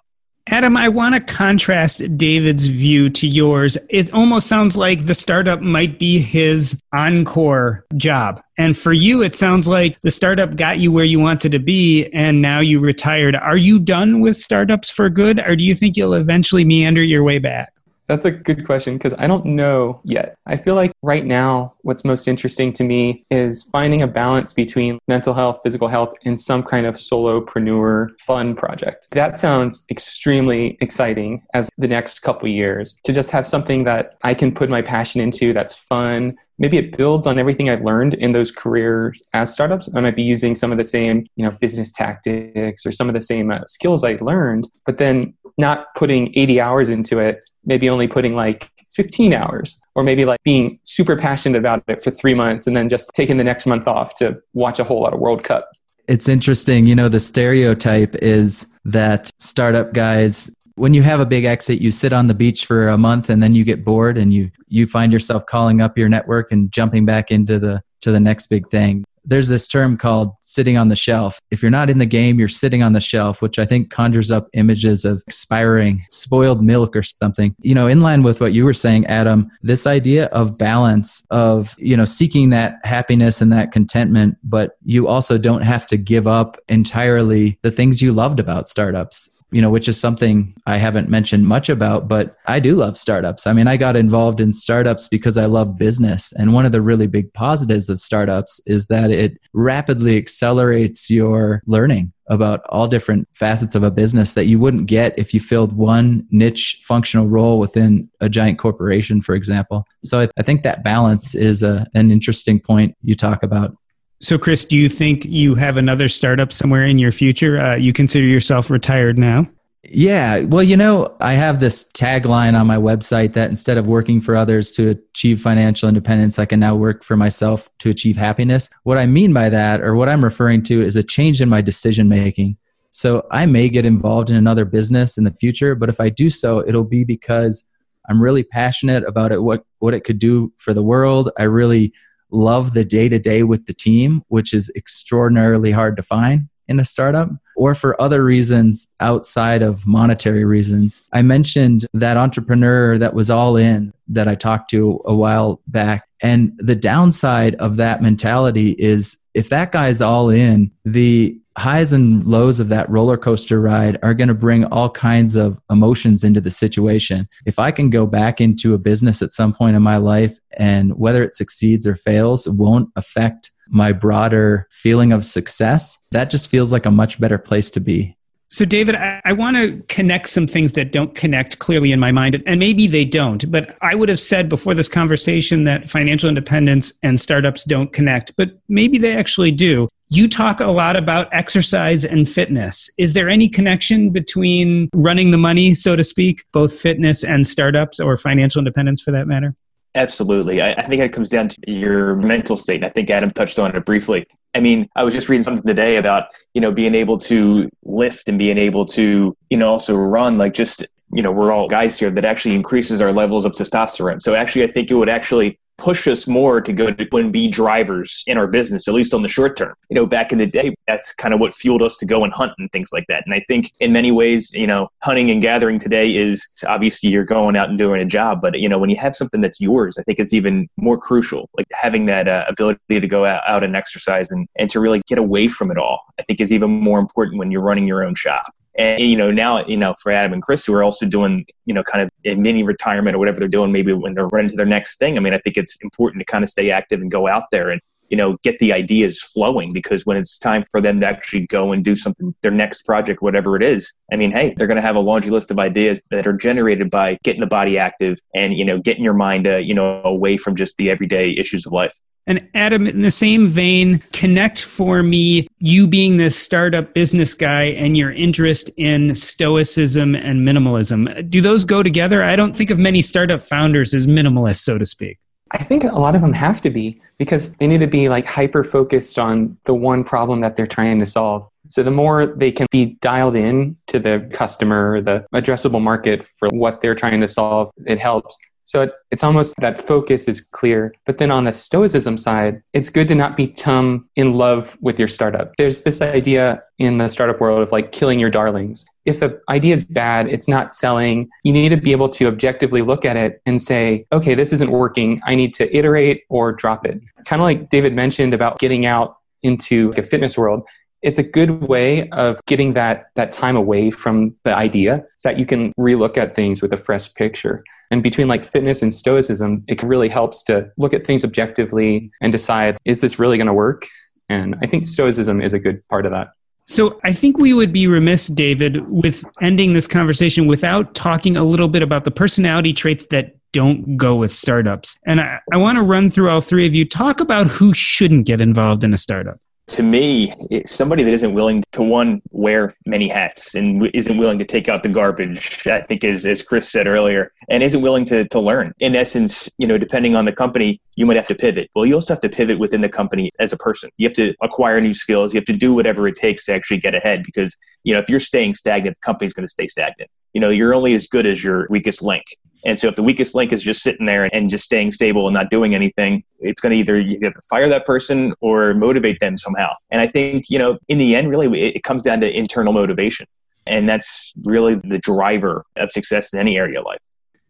Adam, 0.49 0.77
I 0.77 0.89
want 0.89 1.15
to 1.15 1.35
contrast 1.35 2.17
David's 2.17 2.67
view 2.67 3.09
to 3.11 3.29
yours. 3.29 3.79
It 3.91 4.13
almost 4.13 4.49
sounds 4.49 4.77
like 4.77 5.07
the 5.07 5.15
startup 5.15 5.61
might 5.61 6.01
be 6.01 6.19
his 6.19 6.83
encore 6.93 7.87
job. 7.97 8.43
And 8.59 8.77
for 8.77 8.93
you, 8.93 9.23
it 9.23 9.37
sounds 9.37 9.69
like 9.69 10.01
the 10.01 10.11
startup 10.11 10.57
got 10.57 10.81
you 10.81 10.91
where 10.91 11.05
you 11.05 11.21
wanted 11.21 11.53
to 11.53 11.61
be 11.61 12.09
and 12.13 12.43
now 12.43 12.59
you 12.59 12.81
retired. 12.81 13.37
Are 13.37 13.57
you 13.57 13.79
done 13.79 14.21
with 14.21 14.37
startups 14.37 14.91
for 14.91 15.09
good 15.09 15.39
or 15.39 15.55
do 15.55 15.65
you 15.65 15.75
think 15.75 15.97
you'll 15.97 16.15
eventually 16.15 16.65
meander 16.65 17.03
your 17.03 17.23
way 17.23 17.39
back? 17.39 17.73
That's 18.07 18.25
a 18.25 18.31
good 18.31 18.67
question 18.67 18.95
because 18.95 19.15
I 19.19 19.27
don't 19.27 19.45
know 19.45 20.01
yet. 20.05 20.37
I 20.47 20.57
feel 20.57 20.75
like 20.75 20.93
right 21.03 21.25
now, 21.25 21.75
what's 21.83 22.05
most 22.05 22.27
interesting 22.27 22.73
to 22.75 22.85
me 22.85 23.25
is 23.31 23.69
finding 23.71 24.03
a 24.03 24.07
balance 24.07 24.53
between 24.53 24.99
mental 25.09 25.35
health, 25.35 25.61
physical 25.63 25.89
health, 25.89 26.15
and 26.25 26.41
some 26.41 26.63
kind 26.63 26.87
of 26.87 26.97
solopreneur 26.97 28.19
fun 28.21 28.55
project. 28.55 29.09
That 29.13 29.39
sounds 29.39 29.87
extremely 29.91 30.77
exciting 30.81 31.43
as 31.55 31.71
the 31.79 31.89
next 31.89 32.21
couple 32.21 32.49
years 32.49 32.99
to 33.05 33.13
just 33.13 33.31
have 33.31 33.47
something 33.47 33.85
that 33.85 34.19
I 34.23 34.35
can 34.35 34.53
put 34.53 34.69
my 34.69 34.83
passion 34.83 35.21
into 35.21 35.53
that's 35.53 35.77
fun, 35.77 36.37
maybe 36.59 36.79
it 36.79 36.97
builds 36.97 37.27
on 37.27 37.39
everything 37.39 37.69
I've 37.71 37.85
learned 37.85 38.15
in 38.15 38.33
those 38.33 38.51
careers 38.51 39.21
as 39.35 39.53
startups. 39.53 39.95
I 39.95 40.01
might 40.01 40.17
be 40.17 40.23
using 40.23 40.55
some 40.55 40.73
of 40.73 40.79
the 40.79 40.85
same, 40.85 41.27
you 41.37 41.45
know, 41.45 41.51
business 41.51 41.91
tactics 41.91 42.87
or 42.87 42.93
some 42.93 43.09
of 43.09 43.15
the 43.15 43.21
same 43.21 43.51
uh, 43.51 43.61
skills 43.67 44.05
I 44.05 44.17
learned, 44.21 44.69
but 44.87 44.99
then 44.99 45.35
not 45.59 45.95
putting 45.95 46.33
80 46.37 46.61
hours 46.61 46.89
into 46.89 47.19
it 47.19 47.43
maybe 47.65 47.89
only 47.89 48.07
putting 48.07 48.35
like 48.35 48.71
15 48.93 49.33
hours 49.33 49.81
or 49.95 50.03
maybe 50.03 50.25
like 50.25 50.43
being 50.43 50.79
super 50.83 51.17
passionate 51.17 51.59
about 51.59 51.83
it 51.89 52.03
for 52.03 52.11
three 52.11 52.35
months 52.35 52.67
and 52.67 52.77
then 52.77 52.89
just 52.89 53.11
taking 53.15 53.37
the 53.37 53.45
next 53.45 53.67
month 53.67 53.87
off 53.87 54.15
to 54.17 54.41
watch 54.53 54.79
a 54.79 54.85
whole 54.85 55.03
lot 55.03 55.15
of 55.15 55.21
World 55.21 55.45
Cup. 55.45 55.71
It's 56.09 56.29
interesting. 56.29 56.87
You 56.87 56.95
know, 56.95 57.09
the 57.09 57.21
stereotype 57.21 58.17
is 58.17 58.73
that 58.85 59.31
startup 59.39 59.93
guys, 59.93 60.55
when 60.75 60.95
you 60.95 61.03
have 61.03 61.21
a 61.21 61.27
big 61.27 61.45
exit, 61.45 61.81
you 61.81 61.91
sit 61.91 62.13
on 62.13 62.27
the 62.27 62.35
beach 62.35 62.67
for 62.67 62.89
a 62.89 62.99
month 62.99 63.31
and 63.31 63.43
then 63.43 63.55
you 63.55 63.65
get 63.65 63.85
bored 63.85 64.19
and 64.19 64.33
you, 64.33 64.51
you 64.69 64.87
find 64.87 65.13
yourself 65.13 65.47
calling 65.47 65.81
up 65.81 65.97
your 65.97 66.09
network 66.09 66.51
and 66.51 66.73
jumping 66.73 67.07
back 67.07 67.31
into 67.31 67.59
the, 67.59 67.83
to 68.01 68.11
the 68.11 68.21
next 68.21 68.49
big 68.49 68.67
thing 68.67 69.05
there's 69.25 69.49
this 69.49 69.67
term 69.67 69.97
called 69.97 70.35
sitting 70.41 70.77
on 70.77 70.89
the 70.89 70.97
shelf. 70.97 71.39
If 71.51 71.63
you're 71.63 71.71
not 71.71 71.91
in 71.91 71.99
the 71.99 72.07
game, 72.07 72.39
you're 72.39 72.49
sitting 72.49 72.83
on 72.83 72.93
the 72.93 73.01
shelf, 73.01 73.43
which 73.43 73.59
I 73.59 73.65
think 73.65 73.91
conjures 73.91 74.31
up 74.31 74.49
images 74.53 75.05
of 75.05 75.23
expiring 75.27 76.05
spoiled 76.11 76.65
milk 76.65 76.97
or 76.97 77.03
something. 77.03 77.55
You 77.61 77.75
know, 77.75 77.87
in 77.87 78.01
line 78.01 78.23
with 78.23 78.41
what 78.41 78.53
you 78.53 78.65
were 78.65 78.73
saying, 78.73 79.07
Adam, 79.07 79.51
this 79.63 79.87
idea 79.87 80.27
of 80.27 80.59
balance 80.59 81.27
of, 81.31 81.75
you 81.79 81.97
know, 81.97 82.05
seeking 82.05 82.51
that 82.51 82.79
happiness 82.85 83.41
and 83.41 83.53
that 83.53 83.73
contentment, 83.73 84.39
but 84.45 84.77
you 84.85 85.09
also 85.09 85.39
don't 85.39 85.63
have 85.63 85.87
to 85.87 85.97
give 85.97 86.27
up 86.27 86.57
entirely 86.69 87.59
the 87.63 87.71
things 87.71 88.03
you 88.03 88.13
loved 88.13 88.41
about 88.41 88.69
startups 88.69 89.31
you 89.53 89.61
know, 89.61 89.71
which 89.71 89.89
is 89.89 90.01
something 90.01 90.55
I 90.67 90.79
haven't 90.79 91.09
mentioned 91.09 91.47
much 91.47 91.69
about, 91.69 92.09
but 92.09 92.37
I 92.47 92.59
do 92.59 92.75
love 92.75 92.97
startups. 92.97 93.47
I 93.47 93.53
mean, 93.53 93.69
I 93.69 93.77
got 93.77 93.97
involved 93.97 94.41
in 94.41 94.53
startups 94.53 95.09
because 95.09 95.37
I 95.37 95.45
love 95.45 95.79
business. 95.79 96.33
And 96.33 96.55
one 96.55 96.65
of 96.65 96.73
the 96.73 96.81
really 96.81 97.07
big 97.07 97.33
positives 97.35 97.91
of 97.91 97.99
startups 97.99 98.61
is 98.67 98.87
that 98.87 99.11
it 99.11 99.39
rapidly 99.53 100.17
accelerates 100.17 101.11
your 101.11 101.63
learning 101.67 102.13
about 102.29 102.63
all 102.71 102.89
different 102.89 103.29
facets 103.35 103.75
of 103.75 103.83
a 103.83 103.91
business 103.91 104.33
that 104.35 104.47
you 104.47 104.59
wouldn't 104.59 104.87
get 104.87 105.19
if 105.19 105.35
you 105.35 105.41
filled 105.41 105.77
one 105.77 106.27
niche 106.31 106.79
functional 106.83 107.29
role 107.29 107.59
within 107.59 108.09
a 108.21 108.29
giant 108.29 108.59
corporation, 108.59 109.21
for 109.21 109.35
example. 109.35 109.85
So 110.03 110.27
I, 110.39 110.43
think 110.43 110.63
that 110.63 110.83
balance 110.83 111.35
is 111.35 111.63
a, 111.63 111.87
an 111.95 112.11
interesting 112.11 112.59
point 112.59 112.97
you 113.03 113.15
talk 113.15 113.43
about. 113.43 113.77
So, 114.23 114.39
Chris, 114.39 114.65
do 114.65 114.77
you 114.77 114.89
think 114.89 115.25
you 115.25 115.57
have 115.57 115.77
another 115.77 116.07
startup 116.07 116.53
somewhere 116.53 116.87
in 116.87 116.97
your 116.97 117.11
future? 117.11 117.59
Uh, 117.59 117.75
you 117.75 117.93
consider 117.93 118.25
yourself 118.25 118.71
retired 118.71 119.19
now? 119.19 119.49
Yeah. 119.83 120.43
Well, 120.45 120.63
you 120.63 120.77
know, 120.77 121.17
I 121.21 121.33
have 121.33 121.59
this 121.59 121.91
tagline 121.91 122.59
on 122.59 122.69
my 122.69 122.77
website 122.77 123.33
that 123.33 123.49
instead 123.49 123.79
of 123.79 123.89
working 123.89 124.21
for 124.21 124.37
others 124.37 124.71
to 124.73 124.91
achieve 124.91 125.41
financial 125.41 125.89
independence, 125.89 126.39
I 126.39 126.47
can 126.47 126.61
now 126.61 126.77
work 126.77 127.03
for 127.03 127.17
myself 127.17 127.69
to 127.81 127.91
achieve 127.91 128.17
happiness. 128.17 128.71
What 128.85 128.97
I 128.97 129.07
mean 129.07 129.33
by 129.33 129.49
that, 129.49 129.81
or 129.81 129.97
what 129.97 130.09
I'm 130.09 130.23
referring 130.23 130.63
to, 130.65 130.81
is 130.81 130.95
a 130.95 131.03
change 131.03 131.43
in 131.43 131.49
my 131.49 131.61
decision 131.61 132.09
making. 132.09 132.57
So 132.93 133.27
I 133.33 133.47
may 133.47 133.69
get 133.69 133.85
involved 133.85 134.31
in 134.31 134.37
another 134.37 134.65
business 134.65 135.19
in 135.19 135.25
the 135.25 135.33
future, 135.33 135.75
but 135.75 135.89
if 135.89 136.01
I 136.01 136.11
do 136.11 136.31
so, 136.31 136.61
it'll 136.65 136.85
be 136.85 137.03
because 137.03 137.67
I'm 138.09 138.23
really 138.23 138.45
passionate 138.45 139.03
about 139.03 139.33
it, 139.33 139.43
what, 139.43 139.65
what 139.81 139.95
it 139.95 140.05
could 140.05 140.21
do 140.21 140.53
for 140.59 140.73
the 140.73 140.83
world. 140.83 141.29
I 141.41 141.45
really 141.45 141.93
love 142.33 142.73
the 142.73 142.85
day 142.85 143.09
to 143.09 143.19
day 143.19 143.43
with 143.43 143.67
the 143.67 143.75
team, 143.75 144.23
which 144.29 144.53
is 144.53 144.73
extraordinarily 144.75 145.71
hard 145.71 145.97
to 145.97 146.03
find 146.03 146.49
in 146.69 146.81
a 146.81 146.85
startup, 146.85 147.29
or 147.57 147.75
for 147.75 148.01
other 148.01 148.25
reasons 148.25 148.91
outside 149.01 149.63
of 149.63 149.87
monetary 149.87 150.45
reasons. 150.45 151.07
I 151.13 151.21
mentioned 151.23 151.85
that 151.93 152.17
entrepreneur 152.17 152.97
that 152.99 153.15
was 153.15 153.31
all 153.31 153.57
in 153.57 153.93
that 154.09 154.29
I 154.29 154.35
talked 154.35 154.71
to 154.71 155.01
a 155.05 155.15
while 155.15 155.61
back. 155.67 156.05
And 156.23 156.53
the 156.59 156.77
downside 156.77 157.57
of 157.57 157.77
that 157.77 158.01
mentality 158.01 158.77
is 158.79 159.27
if 159.35 159.49
that 159.49 159.73
guy's 159.73 160.01
all 160.01 160.31
in, 160.31 160.71
the 160.85 161.39
highs 161.57 161.93
and 161.93 162.25
lows 162.25 162.61
of 162.61 162.69
that 162.69 162.89
roller 162.89 163.17
coaster 163.17 163.61
ride 163.61 163.99
are 164.03 164.15
going 164.15 164.29
to 164.29 164.35
bring 164.35 164.65
all 164.67 164.89
kinds 164.91 165.37
of 165.37 165.59
emotions 165.71 166.25
into 166.25 166.41
the 166.41 166.51
situation. 166.51 167.29
If 167.47 167.59
I 167.59 167.71
can 167.71 167.91
go 167.91 168.07
back 168.07 168.41
into 168.41 168.75
a 168.75 168.79
business 168.79 169.23
at 169.23 169.33
some 169.33 169.53
point 169.53 169.77
in 169.77 169.83
my 169.83 169.99
life 169.99 170.39
and 170.57 170.97
whether 170.99 171.23
it 171.23 171.35
succeeds 171.35 171.87
or 171.87 171.95
fails, 171.95 172.49
won't 172.49 172.91
affect 172.97 173.51
my 173.69 173.93
broader 173.93 174.67
feeling 174.71 175.13
of 175.13 175.25
success, 175.25 175.99
that 176.13 176.31
just 176.31 176.51
feels 176.51 176.73
like 176.73 176.87
a 176.87 176.91
much 176.91 177.21
better 177.21 177.39
place 177.39 177.71
to 177.73 177.81
be. 177.81 178.17
So, 178.53 178.67
David, 178.67 178.95
I, 178.97 179.19
I 179.25 179.33
want 179.33 179.57
to 179.57 179.83
connect 179.89 180.29
some 180.29 180.47
things 180.47 180.75
that 180.75 180.93
don't 180.93 181.15
connect 181.15 181.59
clearly 181.59 181.91
in 181.91 181.99
my 181.99 182.13
mind, 182.13 182.43
and 182.47 182.61
maybe 182.61 182.87
they 182.87 183.07
don't. 183.07 183.51
But 183.51 183.79
I 183.81 183.95
would 183.95 184.11
have 184.11 184.21
said 184.21 184.51
before 184.51 184.75
this 184.75 184.91
conversation 184.91 185.65
that 185.65 185.89
financial 185.89 186.29
independence 186.29 186.93
and 187.03 187.19
startups 187.19 187.65
don't 187.65 187.95
connect, 187.95 188.37
but 188.37 188.51
maybe 188.69 188.99
they 188.99 189.17
actually 189.17 189.53
do. 189.53 189.89
You 190.11 190.29
talk 190.29 190.61
a 190.61 190.67
lot 190.67 190.97
about 190.97 191.31
exercise 191.33 192.05
and 192.05 192.29
fitness. 192.29 192.91
Is 192.99 193.15
there 193.15 193.31
any 193.31 193.49
connection 193.49 194.11
between 194.11 194.91
running 194.95 195.31
the 195.31 195.39
money, 195.39 195.75
so 195.75 195.97
to 195.97 196.05
speak, 196.05 196.45
both 196.53 196.79
fitness 196.79 197.25
and 197.25 197.47
startups 197.47 198.01
or 198.01 198.19
financial 198.19 198.59
independence 198.59 199.01
for 199.01 199.13
that 199.13 199.27
matter? 199.27 199.55
Absolutely. 199.95 200.61
I, 200.61 200.73
I, 200.73 200.83
think 200.83 201.01
it 201.03 201.13
comes 201.13 201.31
down 201.31 201.49
to 201.49 201.57
your 201.67 202.17
mental 202.17 202.59
state. 202.59 202.77
And 202.77 202.85
I 202.85 202.89
think 202.89 203.09
Adam 203.09 203.31
touched 203.31 203.59
on 203.59 203.75
it 203.75 203.85
briefly. 203.87 204.27
I 204.55 204.61
mean, 204.61 204.89
I 204.97 205.03
was 205.03 205.15
just 205.15 205.29
reading 205.29 205.43
something 205.43 205.67
today 205.67 205.97
about, 205.97 206.27
you 206.55 206.61
know, 206.61 206.73
being 206.73 206.95
able 206.95 207.17
to 207.19 207.71
lift 207.85 208.29
and 208.29 208.39
being 208.39 208.59
able 208.59 208.85
to, 208.87 209.37
you 209.49 209.57
know, 209.57 209.69
also 209.69 209.97
run, 209.97 210.37
like 210.37 210.53
just, 210.53 210.87
you 211.13 211.23
know, 211.23 211.33
we're 211.33 211.53
all 211.53 211.69
guys 211.69 211.99
here 211.99 212.11
that 212.11 212.25
actually 212.25 212.55
increases 212.55 213.01
our 213.01 213.13
levels 213.13 213.45
of 213.45 213.53
testosterone. 213.53 214.21
So 214.21 214.35
actually, 214.35 214.65
I 214.65 214.67
think 214.67 214.91
it 214.91 214.95
would 214.95 215.09
actually 215.09 215.59
push 215.83 216.07
us 216.07 216.29
more 216.29 216.61
to 216.61 216.73
go 216.73 216.93
to 216.93 217.17
and 217.17 217.33
be 217.33 217.49
drivers 217.49 218.23
in 218.29 218.39
our 218.39 218.47
business, 218.47 218.87
at 218.87 218.95
least 218.95 219.13
on 219.13 219.23
the 219.23 219.29
short 219.29 219.57
term. 219.57 219.75
You 219.91 219.97
know, 219.97 220.07
back 220.07 220.31
in 220.31 220.39
the 220.39 220.47
day, 220.47 220.75
that's 220.87 221.13
kind 221.13 221.35
of 221.35 221.41
what 221.41 221.53
fueled 221.53 221.83
us 221.83 221.99
to 221.99 222.07
go 222.07 222.23
and 222.23 222.33
hunt 222.33 222.53
and 222.59 222.71
things 222.71 222.91
like 222.93 223.05
that. 223.09 223.25
And 223.27 223.35
I 223.35 223.41
think 223.49 223.73
in 223.81 223.93
many 223.93 224.13
ways, 224.13 224.55
you 224.55 224.67
know, 224.67 224.89
hunting 225.03 225.31
and 225.31 225.43
gathering 225.43 225.81
today 225.81 226.15
is 226.15 226.49
obviously 226.69 227.11
you're 227.11 227.25
going 227.25 227.57
out 227.57 227.69
and 227.69 227.77
doing 227.77 228.01
a 228.01 228.05
job, 228.05 228.41
but 228.41 228.61
you 228.61 228.69
know, 228.69 228.79
when 228.79 228.91
you 228.91 228.97
have 228.97 229.17
something 229.17 229.41
that's 229.41 229.61
yours, 229.61 229.99
I 229.99 230.03
think 230.05 230.21
it's 230.21 230.33
even 230.33 230.69
more 230.77 230.97
crucial. 230.97 231.51
Like 231.57 231.67
having 231.73 232.07
that 232.07 232.29
uh, 232.29 232.45
ability 232.49 233.01
to 233.01 233.09
go 233.09 233.25
out 233.25 233.65
and 233.65 233.75
exercise 233.75 234.31
and, 234.31 234.47
and 234.57 234.71
to 234.71 234.79
really 234.79 235.03
get 235.09 235.19
away 235.19 235.49
from 235.49 235.73
it 235.73 235.79
all, 235.79 236.01
I 236.19 236.23
think 236.23 236.41
is 236.41 236.53
even 236.53 236.71
more 236.71 237.01
important 237.01 237.39
when 237.39 237.51
you're 237.51 237.63
running 237.63 237.89
your 237.89 238.05
own 238.05 238.15
shop. 238.15 238.45
And 238.77 239.01
you 239.03 239.17
know 239.17 239.31
now 239.31 239.65
you 239.67 239.77
know 239.77 239.95
for 240.01 240.13
Adam 240.13 240.33
and 240.33 240.43
Chris 240.43 240.65
who 240.65 240.75
are 240.75 240.83
also 240.83 241.07
doing 241.07 241.45
you 241.67 241.75
know 241.75 241.83
kind 241.83 242.03
of 242.03 242.11
a 242.25 242.35
mini 242.37 242.63
retirement 242.63 243.15
or 243.15 243.19
whatever 243.19 243.39
they're 243.39 243.49
doing 243.49 243.71
maybe 243.73 243.93
when 243.93 244.15
they're 244.15 244.27
running 244.27 244.51
to 244.51 244.57
their 244.57 244.67
next 244.67 244.99
thing. 244.99 245.17
I 245.17 245.21
mean 245.21 245.35
I 245.35 245.39
think 245.39 245.57
it's 245.57 245.79
important 245.83 246.21
to 246.21 246.25
kind 246.25 246.43
of 246.43 246.49
stay 246.49 246.71
active 246.71 247.01
and 247.01 247.11
go 247.11 247.29
out 247.29 247.45
there 247.51 247.71
and 247.71 247.81
you 248.13 248.19
know 248.19 248.37
get 248.43 248.59
the 248.59 248.73
ideas 248.73 249.23
flowing 249.23 249.73
because 249.73 250.05
when 250.05 250.19
it's 250.19 250.39
time 250.39 250.63
for 250.71 250.83
them 250.83 251.01
to 251.01 251.07
actually 251.07 251.47
go 251.47 251.73
and 251.73 251.83
do 251.83 251.97
something 251.97 252.35
their 252.43 252.53
next 252.53 252.85
project 252.85 253.23
whatever 253.23 253.57
it 253.57 253.63
is 253.63 253.95
i 254.13 254.17
mean 254.17 254.31
hey 254.31 254.55
they're 254.57 254.67
going 254.67 254.77
to 254.77 254.83
have 254.83 254.97
a 254.97 255.01
laundry 255.01 255.31
list 255.31 255.51
of 255.51 255.59
ideas 255.59 256.01
that 256.11 256.27
are 256.27 256.35
generated 256.35 256.91
by 256.91 257.19
getting 257.25 257.41
the 257.41 257.47
body 257.47 257.79
active 257.79 258.19
and 258.35 258.59
you 258.59 258.65
know 258.65 258.79
getting 258.79 259.03
your 259.03 259.15
mind 259.15 259.47
uh, 259.47 259.57
you 259.57 259.75
know 259.75 260.03
away 260.05 260.37
from 260.37 260.55
just 260.55 260.77
the 260.77 260.91
everyday 260.91 261.31
issues 261.33 261.67
of 261.67 261.73
life 261.73 261.99
and 262.25 262.49
Adam, 262.55 262.87
in 262.87 263.01
the 263.01 263.11
same 263.11 263.49
vein, 263.49 263.99
connect 264.13 264.63
for 264.63 265.03
me 265.03 265.49
you 265.59 265.89
being 265.89 266.19
this 266.19 266.39
startup 266.39 266.95
business 266.95 267.35
guy 267.35 267.65
and 267.65 267.97
your 267.97 268.13
interest 268.13 268.71
in 268.77 269.17
stoicism 269.17 270.15
and 270.15 270.47
minimalism. 270.47 271.29
Do 271.29 271.41
those 271.41 271.65
go 271.65 271.83
together? 271.83 272.23
I 272.23 272.37
don't 272.37 272.55
think 272.55 272.71
of 272.71 272.79
many 272.79 273.03
startup 273.03 273.43
founders 273.43 273.93
as 273.93 274.07
minimalists, 274.07 274.61
so 274.61 274.79
to 274.79 274.87
speak. 274.87 275.19
I 275.53 275.59
think 275.59 275.85
a 275.85 275.89
lot 275.89 276.15
of 276.15 276.23
them 276.23 276.33
have 276.33 276.61
to 276.63 276.71
be 276.71 277.01
because 277.19 277.55
they 277.57 277.67
need 277.67 277.81
to 277.81 277.87
be 277.87 278.09
like 278.09 278.27
hyper 278.27 278.65
focused 278.65 279.19
on 279.19 279.59
the 279.65 279.75
one 279.75 280.03
problem 280.03 280.41
that 280.41 280.57
they're 280.57 280.67
trying 280.67 280.99
to 281.01 281.07
solve. 281.07 281.47
So 281.69 281.83
the 281.83 281.91
more 281.91 282.27
they 282.27 282.51
can 282.51 282.67
be 282.71 282.97
dialed 283.01 283.37
in 283.37 283.77
to 283.87 283.99
the 283.99 284.29
customer, 284.33 285.01
the 285.01 285.27
addressable 285.35 285.83
market 285.83 286.25
for 286.25 286.49
what 286.49 286.81
they're 286.81 286.95
trying 286.95 287.21
to 287.21 287.29
solve, 287.29 287.71
it 287.87 287.99
helps. 287.99 288.39
So 288.65 288.83
it, 288.83 288.93
it's 289.11 289.25
almost 289.25 289.55
that 289.59 289.79
focus 289.79 290.29
is 290.29 290.41
clear. 290.41 290.95
But 291.05 291.19
then 291.19 291.31
on 291.31 291.45
the 291.45 291.53
stoicism 291.53 292.17
side, 292.17 292.63
it's 292.73 292.91
good 292.91 293.09
to 293.09 293.15
not 293.15 293.37
become 293.37 294.09
in 294.17 294.35
love 294.35 294.79
with 294.81 294.99
your 294.99 295.09
startup. 295.09 295.53
There's 295.59 295.83
this 295.83 296.01
idea 296.01 296.63
in 296.79 296.99
the 296.99 297.09
startup 297.09 297.41
world 297.41 297.61
of 297.61 297.73
like 297.73 297.93
killing 297.93 298.19
your 298.21 298.31
darlings. 298.31 298.87
If 299.05 299.23
an 299.23 299.39
idea 299.49 299.75
is 299.75 299.85
bad, 299.85 300.29
it's 300.29 300.49
not 300.49 300.73
selling, 300.73 301.29
you 301.43 301.53
need 301.53 301.71
to 301.71 301.77
be 301.77 301.93
able 301.93 302.09
to 302.11 302.27
objectively 302.27 302.83
look 302.83 303.05
at 303.05 303.17
it 303.17 303.43
and 303.47 303.61
say, 303.61 304.07
okay, 304.13 304.35
this 304.35 304.53
isn't 304.53 304.71
working. 304.71 305.21
I 305.27 305.35
need 305.35 305.55
to 305.55 305.77
iterate 305.77 306.25
or 306.29 306.53
drop 306.53 306.87
it. 306.87 307.01
Kind 307.27 307.43
of 307.43 307.45
like 307.45 307.69
David 307.69 307.95
mentioned 307.95 308.35
about 308.35 308.59
getting 308.59 308.87
out 308.87 309.17
into 309.43 309.93
a 309.97 310.03
fitness 310.03 310.39
world 310.39 310.65
it's 311.03 311.19
a 311.19 311.25
good 311.25 311.67
way 311.67 312.09
of 312.11 312.39
getting 312.47 312.75
that 312.75 313.07
that 313.17 313.33
time 313.33 313.57
away 313.57 313.91
from 313.91 314.37
the 314.45 314.55
idea 314.55 315.05
so 315.17 315.31
that 315.31 315.37
you 315.37 315.45
can 315.45 315.73
relook 315.73 316.17
at 316.17 316.37
things 316.37 316.63
with 316.63 316.73
a 316.73 316.77
fresh 316.77 317.13
picture 317.15 317.65
and 317.93 318.03
between 318.03 318.27
like 318.27 318.43
fitness 318.43 318.81
and 318.81 318.93
stoicism, 318.93 319.65
it 319.69 319.83
really 319.83 320.09
helps 320.09 320.43
to 320.45 320.73
look 320.79 320.95
at 320.95 321.07
things 321.07 321.25
objectively 321.25 322.11
and 322.23 322.33
decide, 322.33 322.79
is 322.87 323.03
this 323.03 323.19
really 323.19 323.37
going 323.37 323.49
to 323.49 323.53
work? 323.53 323.87
And 324.31 324.57
I 324.63 324.67
think 324.67 324.87
stoicism 324.87 325.43
is 325.43 325.53
a 325.53 325.59
good 325.59 325.87
part 325.89 326.07
of 326.07 326.13
that. 326.13 326.29
So 326.67 327.01
I 327.05 327.13
think 327.13 327.39
we 327.39 327.53
would 327.53 327.73
be 327.73 327.87
remiss, 327.87 328.29
David, 328.29 328.89
with 328.89 329.25
ending 329.41 329.73
this 329.73 329.89
conversation 329.89 330.47
without 330.47 330.95
talking 330.95 331.37
a 331.37 331.45
little 331.45 331.69
bit 331.69 331.83
about 331.83 332.05
the 332.05 332.11
personality 332.11 332.73
traits 332.73 333.07
that 333.07 333.35
don't 333.53 333.97
go 333.97 334.17
with 334.17 334.31
startups. 334.31 334.99
And 335.05 335.21
I, 335.21 335.41
I 335.53 335.57
want 335.59 335.77
to 335.77 335.83
run 335.83 336.11
through 336.11 336.31
all 336.31 336.41
three 336.41 336.67
of 336.67 336.75
you. 336.75 336.89
Talk 336.89 337.21
about 337.21 337.49
who 337.49 337.75
shouldn't 337.75 338.27
get 338.27 338.41
involved 338.41 338.85
in 338.85 338.95
a 338.95 338.99
startup 338.99 339.39
to 339.73 339.83
me, 339.83 340.33
it's 340.51 340.71
somebody 340.73 341.03
that 341.03 341.13
isn't 341.13 341.33
willing 341.33 341.63
to 341.73 341.83
one 341.83 342.21
wear 342.31 342.75
many 342.85 343.09
hats 343.09 343.55
and 343.55 343.91
isn't 343.95 344.19
willing 344.19 344.39
to 344.39 344.45
take 344.45 344.69
out 344.69 344.83
the 344.83 344.89
garbage. 344.89 345.67
I 345.67 345.81
think, 345.81 346.05
as 346.05 346.27
as 346.27 346.43
Chris 346.43 346.69
said 346.69 346.87
earlier, 346.87 347.33
and 347.49 347.63
isn't 347.63 347.81
willing 347.81 348.05
to 348.07 348.27
to 348.29 348.41
learn. 348.41 348.75
In 348.81 348.95
essence, 348.95 349.51
you 349.59 349.67
know, 349.67 349.79
depending 349.79 350.15
on 350.15 350.25
the 350.25 350.33
company, 350.33 350.81
you 350.97 351.07
might 351.07 351.17
have 351.17 351.27
to 351.29 351.35
pivot. 351.35 351.71
Well, 351.75 351.87
you 351.87 351.95
also 351.95 352.13
have 352.15 352.21
to 352.21 352.29
pivot 352.29 352.59
within 352.59 352.81
the 352.81 352.89
company 352.89 353.31
as 353.39 353.53
a 353.53 353.57
person. 353.57 353.91
You 353.97 354.07
have 354.09 354.15
to 354.17 354.35
acquire 354.43 354.81
new 354.81 354.95
skills. 354.95 355.33
You 355.33 355.39
have 355.39 355.47
to 355.47 355.57
do 355.57 355.75
whatever 355.75 356.07
it 356.07 356.17
takes 356.17 356.47
to 356.47 356.55
actually 356.55 356.79
get 356.79 356.95
ahead. 356.95 357.23
Because 357.25 357.59
you 357.85 357.95
know, 357.95 358.01
if 358.01 358.09
you're 358.09 358.21
staying 358.21 358.55
stagnant, 358.55 358.97
the 358.97 359.07
company's 359.07 359.33
going 359.33 359.47
to 359.47 359.53
stay 359.53 359.67
stagnant. 359.67 360.11
You 360.35 360.41
know, 360.41 360.51
you're 360.51 360.75
only 360.75 360.95
as 360.95 361.07
good 361.07 361.27
as 361.27 361.43
your 361.43 361.67
weakest 361.71 362.03
link. 362.03 362.25
And 362.65 362.79
so 362.79 362.87
if 362.87 362.95
the 362.95 363.03
weakest 363.03 363.35
link 363.35 363.53
is 363.53 363.63
just 363.63 363.83
sitting 363.83 364.07
there 364.07 364.29
and 364.33 364.49
just 364.49 364.65
staying 364.65 364.93
stable 364.93 365.27
and 365.27 365.35
not 365.35 365.51
doing 365.51 365.75
anything, 365.75 366.23
it's 366.39 366.61
going 366.61 366.73
to 366.73 366.79
either 366.79 366.99
you 366.99 367.19
have 367.23 367.35
to 367.35 367.43
fire 367.51 367.69
that 367.69 367.85
person 367.85 368.35
or 368.41 368.73
motivate 368.75 369.19
them 369.19 369.37
somehow. 369.37 369.71
And 369.91 370.01
I 370.01 370.07
think, 370.07 370.49
you 370.49 370.59
know, 370.59 370.79
in 370.89 370.99
the 370.99 371.17
end, 371.17 371.29
really, 371.29 371.61
it 371.61 371.83
comes 371.83 372.05
down 372.05 372.21
to 372.21 372.33
internal 372.33 372.73
motivation. 372.73 373.27
And 373.67 373.89
that's 373.89 374.33
really 374.45 374.77
the 374.77 374.99
driver 374.99 375.65
of 375.77 375.91
success 375.91 376.33
in 376.33 376.41
any 376.41 376.57
area 376.57 376.79
of 376.79 376.85
life. 376.85 377.01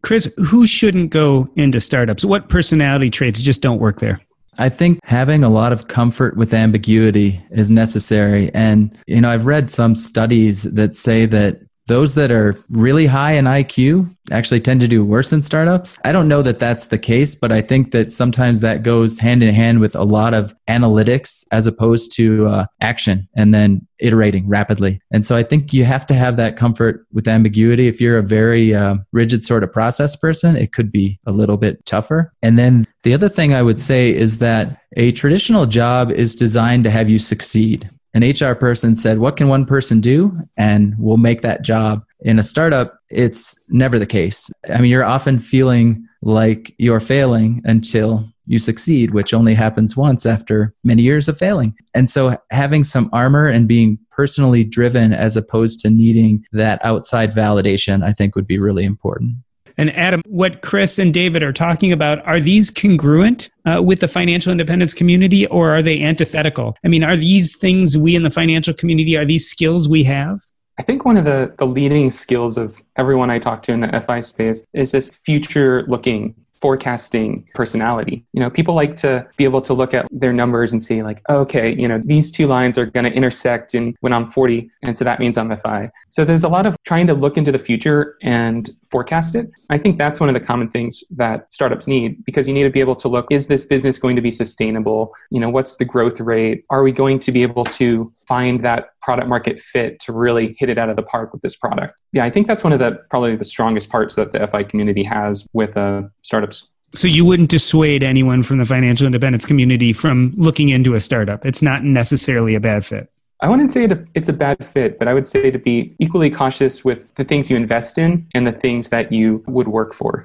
Chris, 0.03 0.33
who 0.37 0.67
shouldn't 0.67 1.11
go 1.11 1.49
into 1.57 1.81
startups? 1.81 2.25
What 2.25 2.49
personality 2.49 3.11
traits 3.11 3.41
just 3.41 3.63
don't 3.63 3.79
work 3.79 3.99
there? 4.01 4.21
I 4.59 4.69
think 4.69 4.99
having 5.05 5.45
a 5.45 5.49
lot 5.49 5.73
of 5.73 5.89
comfort 5.89 6.37
with 6.37 6.53
ambiguity 6.53 7.41
is 7.51 7.71
necessary. 7.71 8.53
And, 8.53 8.97
you 9.07 9.21
know, 9.21 9.31
I've 9.31 9.47
read 9.47 9.71
some 9.71 9.95
studies 9.95 10.65
that 10.75 10.95
say 10.95 11.25
that 11.27 11.61
those 11.87 12.15
that 12.15 12.31
are 12.31 12.57
really 12.71 13.07
high 13.07 13.33
in 13.33 13.47
IQ 13.47 14.15
actually 14.31 14.61
tend 14.61 14.81
to 14.81 14.89
do 14.89 15.05
worse 15.05 15.33
in 15.33 15.43
startups. 15.43 15.99
I 16.05 16.13
don't 16.13 16.29
know 16.29 16.43
that 16.43 16.59
that's 16.59 16.89
the 16.89 16.99
case, 16.99 17.35
but 17.35 17.51
I 17.51 17.61
think 17.61 17.91
that 17.91 18.13
sometimes 18.13 18.61
that 18.61 18.83
goes 18.83 19.19
hand 19.19 19.43
in 19.43 19.53
hand 19.53 19.81
with 19.81 19.97
a 19.97 20.05
lot 20.05 20.33
of 20.33 20.55
analytics 20.69 21.45
as 21.51 21.67
opposed 21.67 22.15
to 22.17 22.47
uh, 22.47 22.67
action 22.81 23.29
and 23.35 23.53
then 23.53 23.87
iterating 23.99 24.49
rapidly. 24.49 25.01
And 25.13 25.27
so 25.27 25.37
I 25.37 25.43
think 25.43 25.73
you 25.73 25.85
have 25.85 26.07
to 26.07 26.15
have 26.15 26.37
that 26.37 26.57
comfort 26.57 27.07
with 27.13 27.29
ambiguity. 27.29 27.89
If 27.89 28.01
you're 28.01 28.19
a 28.19 28.23
very 28.23 28.75
uh, 28.75 28.97
rigid 29.13 29.43
sort 29.43 29.65
of 29.65 29.73
process 29.73 30.17
person, 30.17 30.57
it 30.57 30.73
could 30.73 30.91
be 30.91 31.19
a 31.27 31.33
little 31.33 31.57
bit 31.57 31.85
tougher. 31.85 32.33
And 32.43 32.59
then 32.59 32.87
the 33.03 33.15
other 33.15 33.29
thing 33.29 33.55
I 33.55 33.63
would 33.63 33.79
say 33.79 34.15
is 34.15 34.39
that 34.39 34.81
a 34.97 35.13
traditional 35.13 35.67
job 35.67 36.11
is 36.11 36.35
designed 36.35 36.85
to 36.85 36.91
have 36.91 37.09
you 37.09 37.19
succeed 37.19 37.89
an 38.15 38.23
HR 38.23 38.55
person 38.55 38.95
said, 38.95 39.19
What 39.19 39.37
can 39.37 39.49
one 39.49 39.65
person 39.65 40.01
do? 40.01 40.37
And 40.59 40.95
we'll 40.99 41.17
make 41.17 41.41
that 41.43 41.63
job. 41.63 42.05
In 42.21 42.39
a 42.39 42.43
startup, 42.43 42.99
it's 43.09 43.65
never 43.69 43.99
the 43.99 44.07
case. 44.07 44.51
I 44.69 44.81
mean, 44.81 44.91
you're 44.91 45.05
often 45.05 45.39
feeling 45.39 46.07
like 46.23 46.75
you're 46.79 47.01
failing 47.01 47.63
until 47.65 48.29
you 48.47 48.59
succeed, 48.59 49.13
which 49.13 49.33
only 49.35 49.55
happens 49.55 49.97
once 49.97 50.27
after 50.27 50.75
many 50.85 51.03
years 51.03 51.29
of 51.29 51.39
failing. 51.39 51.75
And 51.95 52.09
so 52.11 52.37
having 52.51 52.85
some 52.85 53.09
armor 53.13 53.47
and 53.47 53.69
being 53.69 53.99
personally 54.11 54.65
driven 54.65 55.13
as 55.13 55.37
opposed 55.37 55.81
to 55.81 55.91
needing 55.91 56.45
that 56.53 56.85
outside 56.85 57.33
validation, 57.33 58.05
I 58.05 58.13
think 58.13 58.35
would 58.35 58.47
be 58.47 58.59
really 58.59 58.85
important. 58.85 59.37
And 59.79 59.91
Adam, 59.97 60.23
what 60.27 60.63
Chris 60.63 60.99
and 60.99 61.13
David 61.13 61.43
are 61.43 61.53
talking 61.53 61.93
about, 61.93 62.25
are 62.27 62.41
these 62.41 62.71
congruent 62.71 63.51
uh, 63.65 63.83
with 63.83 64.01
the 64.01 64.09
financial 64.09 64.53
independence 64.53 64.95
community 64.95 65.47
or 65.49 65.71
are 65.71 65.83
they 65.83 66.03
antithetical? 66.03 66.77
I 66.85 66.89
mean, 66.89 67.05
are 67.05 67.17
these 67.17 67.57
things 67.57 67.97
we 67.97 68.17
in 68.17 68.23
the 68.23 68.31
financial 68.31 68.75
community, 68.75 69.17
are 69.17 69.25
these 69.25 69.49
skills 69.49 69.89
we 69.89 70.05
have? 70.05 70.41
I 70.79 70.83
think 70.83 71.05
one 71.05 71.17
of 71.17 71.25
the, 71.25 71.55
the 71.59 71.67
leading 71.67 72.09
skills 72.09 72.57
of 72.57 72.83
everyone 72.97 73.31
I 73.31 73.39
talk 73.39 73.63
to 73.63 73.73
in 73.73 73.81
the 73.81 74.01
FI 74.01 74.21
space 74.21 74.65
is 74.73 74.93
this 74.93 75.11
future 75.11 75.85
looking 75.87 76.35
forecasting 76.63 77.45
personality. 77.57 78.25
You 78.33 78.41
know, 78.41 78.49
people 78.49 78.75
like 78.75 78.95
to 78.97 79.29
be 79.37 79.43
able 79.43 79.61
to 79.63 79.75
look 79.75 79.93
at 79.93 80.07
their 80.13 80.33
numbers 80.33 80.73
and 80.73 80.81
see 80.81 81.03
like, 81.03 81.21
okay, 81.29 81.75
you 81.75 81.89
know, 81.89 82.01
these 82.03 82.31
two 82.31 82.47
lines 82.47 82.79
are 82.79 82.87
going 82.87 83.05
to 83.05 83.13
intersect 83.13 83.75
in 83.75 83.97
when 84.01 84.13
I'm 84.13 84.25
40, 84.25 84.71
and 84.85 84.97
so 84.97 85.05
that 85.05 85.19
means 85.19 85.37
I'm 85.37 85.55
FI. 85.55 85.91
So 86.09 86.25
there's 86.25 86.45
a 86.45 86.49
lot 86.49 86.65
of 86.65 86.77
trying 86.85 87.09
to 87.09 87.15
look 87.15 87.37
into 87.37 87.51
the 87.51 87.59
future 87.59 88.17
and 88.23 88.71
forecast 88.85 89.35
it. 89.35 89.51
I 89.71 89.79
think 89.79 89.99
that's 89.99 90.21
one 90.21 90.29
of 90.29 90.35
the 90.35 90.41
common 90.41 90.71
things 90.71 91.03
that 91.11 91.53
startups 91.53 91.89
need 91.89 92.25
because 92.25 92.47
you 92.47 92.55
need 92.55 92.63
to 92.63 92.71
be 92.71 92.81
able 92.81 92.97
to 92.97 93.09
look, 93.09 93.27
is 93.31 93.49
this 93.49 93.65
business 93.65 93.99
going 93.99 94.15
to 94.15 94.23
be 94.23 94.31
sustainable? 94.31 95.13
You 95.31 95.41
know, 95.41 95.51
what's 95.51 95.77
the 95.77 95.85
growth 95.85 96.21
rate? 96.21 96.65
Are 96.71 96.85
we 96.85 96.93
going 96.93 97.19
to 97.19 97.33
be 97.33 97.43
able 97.43 97.65
to 97.65 98.13
find 98.29 98.63
that 98.63 98.92
product 99.03 99.29
market 99.29 99.59
fit 99.59 99.99
to 100.01 100.13
really 100.13 100.57
hit 100.59 100.69
it 100.69 100.79
out 100.79 100.89
of 100.89 100.97
the 100.97 101.03
park 101.03 101.33
with 101.33 101.43
this 101.43 101.57
product? 101.57 102.01
Yeah, 102.13 102.25
I 102.25 102.31
think 102.31 102.47
that's 102.47 102.65
one 102.65 102.73
of 102.73 102.79
the 102.79 103.01
probably 103.11 103.37
the 103.37 103.45
strongest 103.45 103.91
parts 103.91 104.15
that 104.15 104.33
the 104.33 104.47
FI 104.47 104.65
community 104.65 105.03
has 105.05 105.47
with 105.53 105.77
uh, 105.77 106.05
startups. 106.23 106.69
So 106.95 107.09
you 107.09 107.25
wouldn't 107.25 107.49
dissuade 107.49 108.03
anyone 108.03 108.43
from 108.43 108.59
the 108.59 108.67
financial 108.67 109.07
independence 109.07 109.47
community 109.47 109.93
from 109.93 110.35
looking 110.37 110.69
into 110.69 110.95
a 110.95 111.01
startup. 111.01 111.47
It's 111.47 111.63
not 111.63 111.85
necessarily 111.85 112.55
a 112.55 112.61
bad 112.61 112.85
fit. 112.85 113.09
I 113.41 113.49
wouldn't 113.49 113.73
say 113.73 113.89
it's 114.15 114.29
a 114.29 114.33
bad 114.33 114.65
fit, 114.65 115.01
but 115.01 115.09
I 115.09 115.15
would 115.15 115.27
say 115.27 115.51
to 115.51 115.59
be 115.59 115.97
equally 115.99 116.31
cautious 116.31 116.85
with 116.85 117.13
the 117.17 117.25
things 117.25 117.51
you 117.51 117.57
invest 117.57 117.99
in 117.99 118.29
and 118.35 118.47
the 118.47 118.53
things 118.53 118.91
that 118.91 119.11
you 119.11 119.43
would 119.49 119.67
work 119.67 119.95
for. 119.95 120.25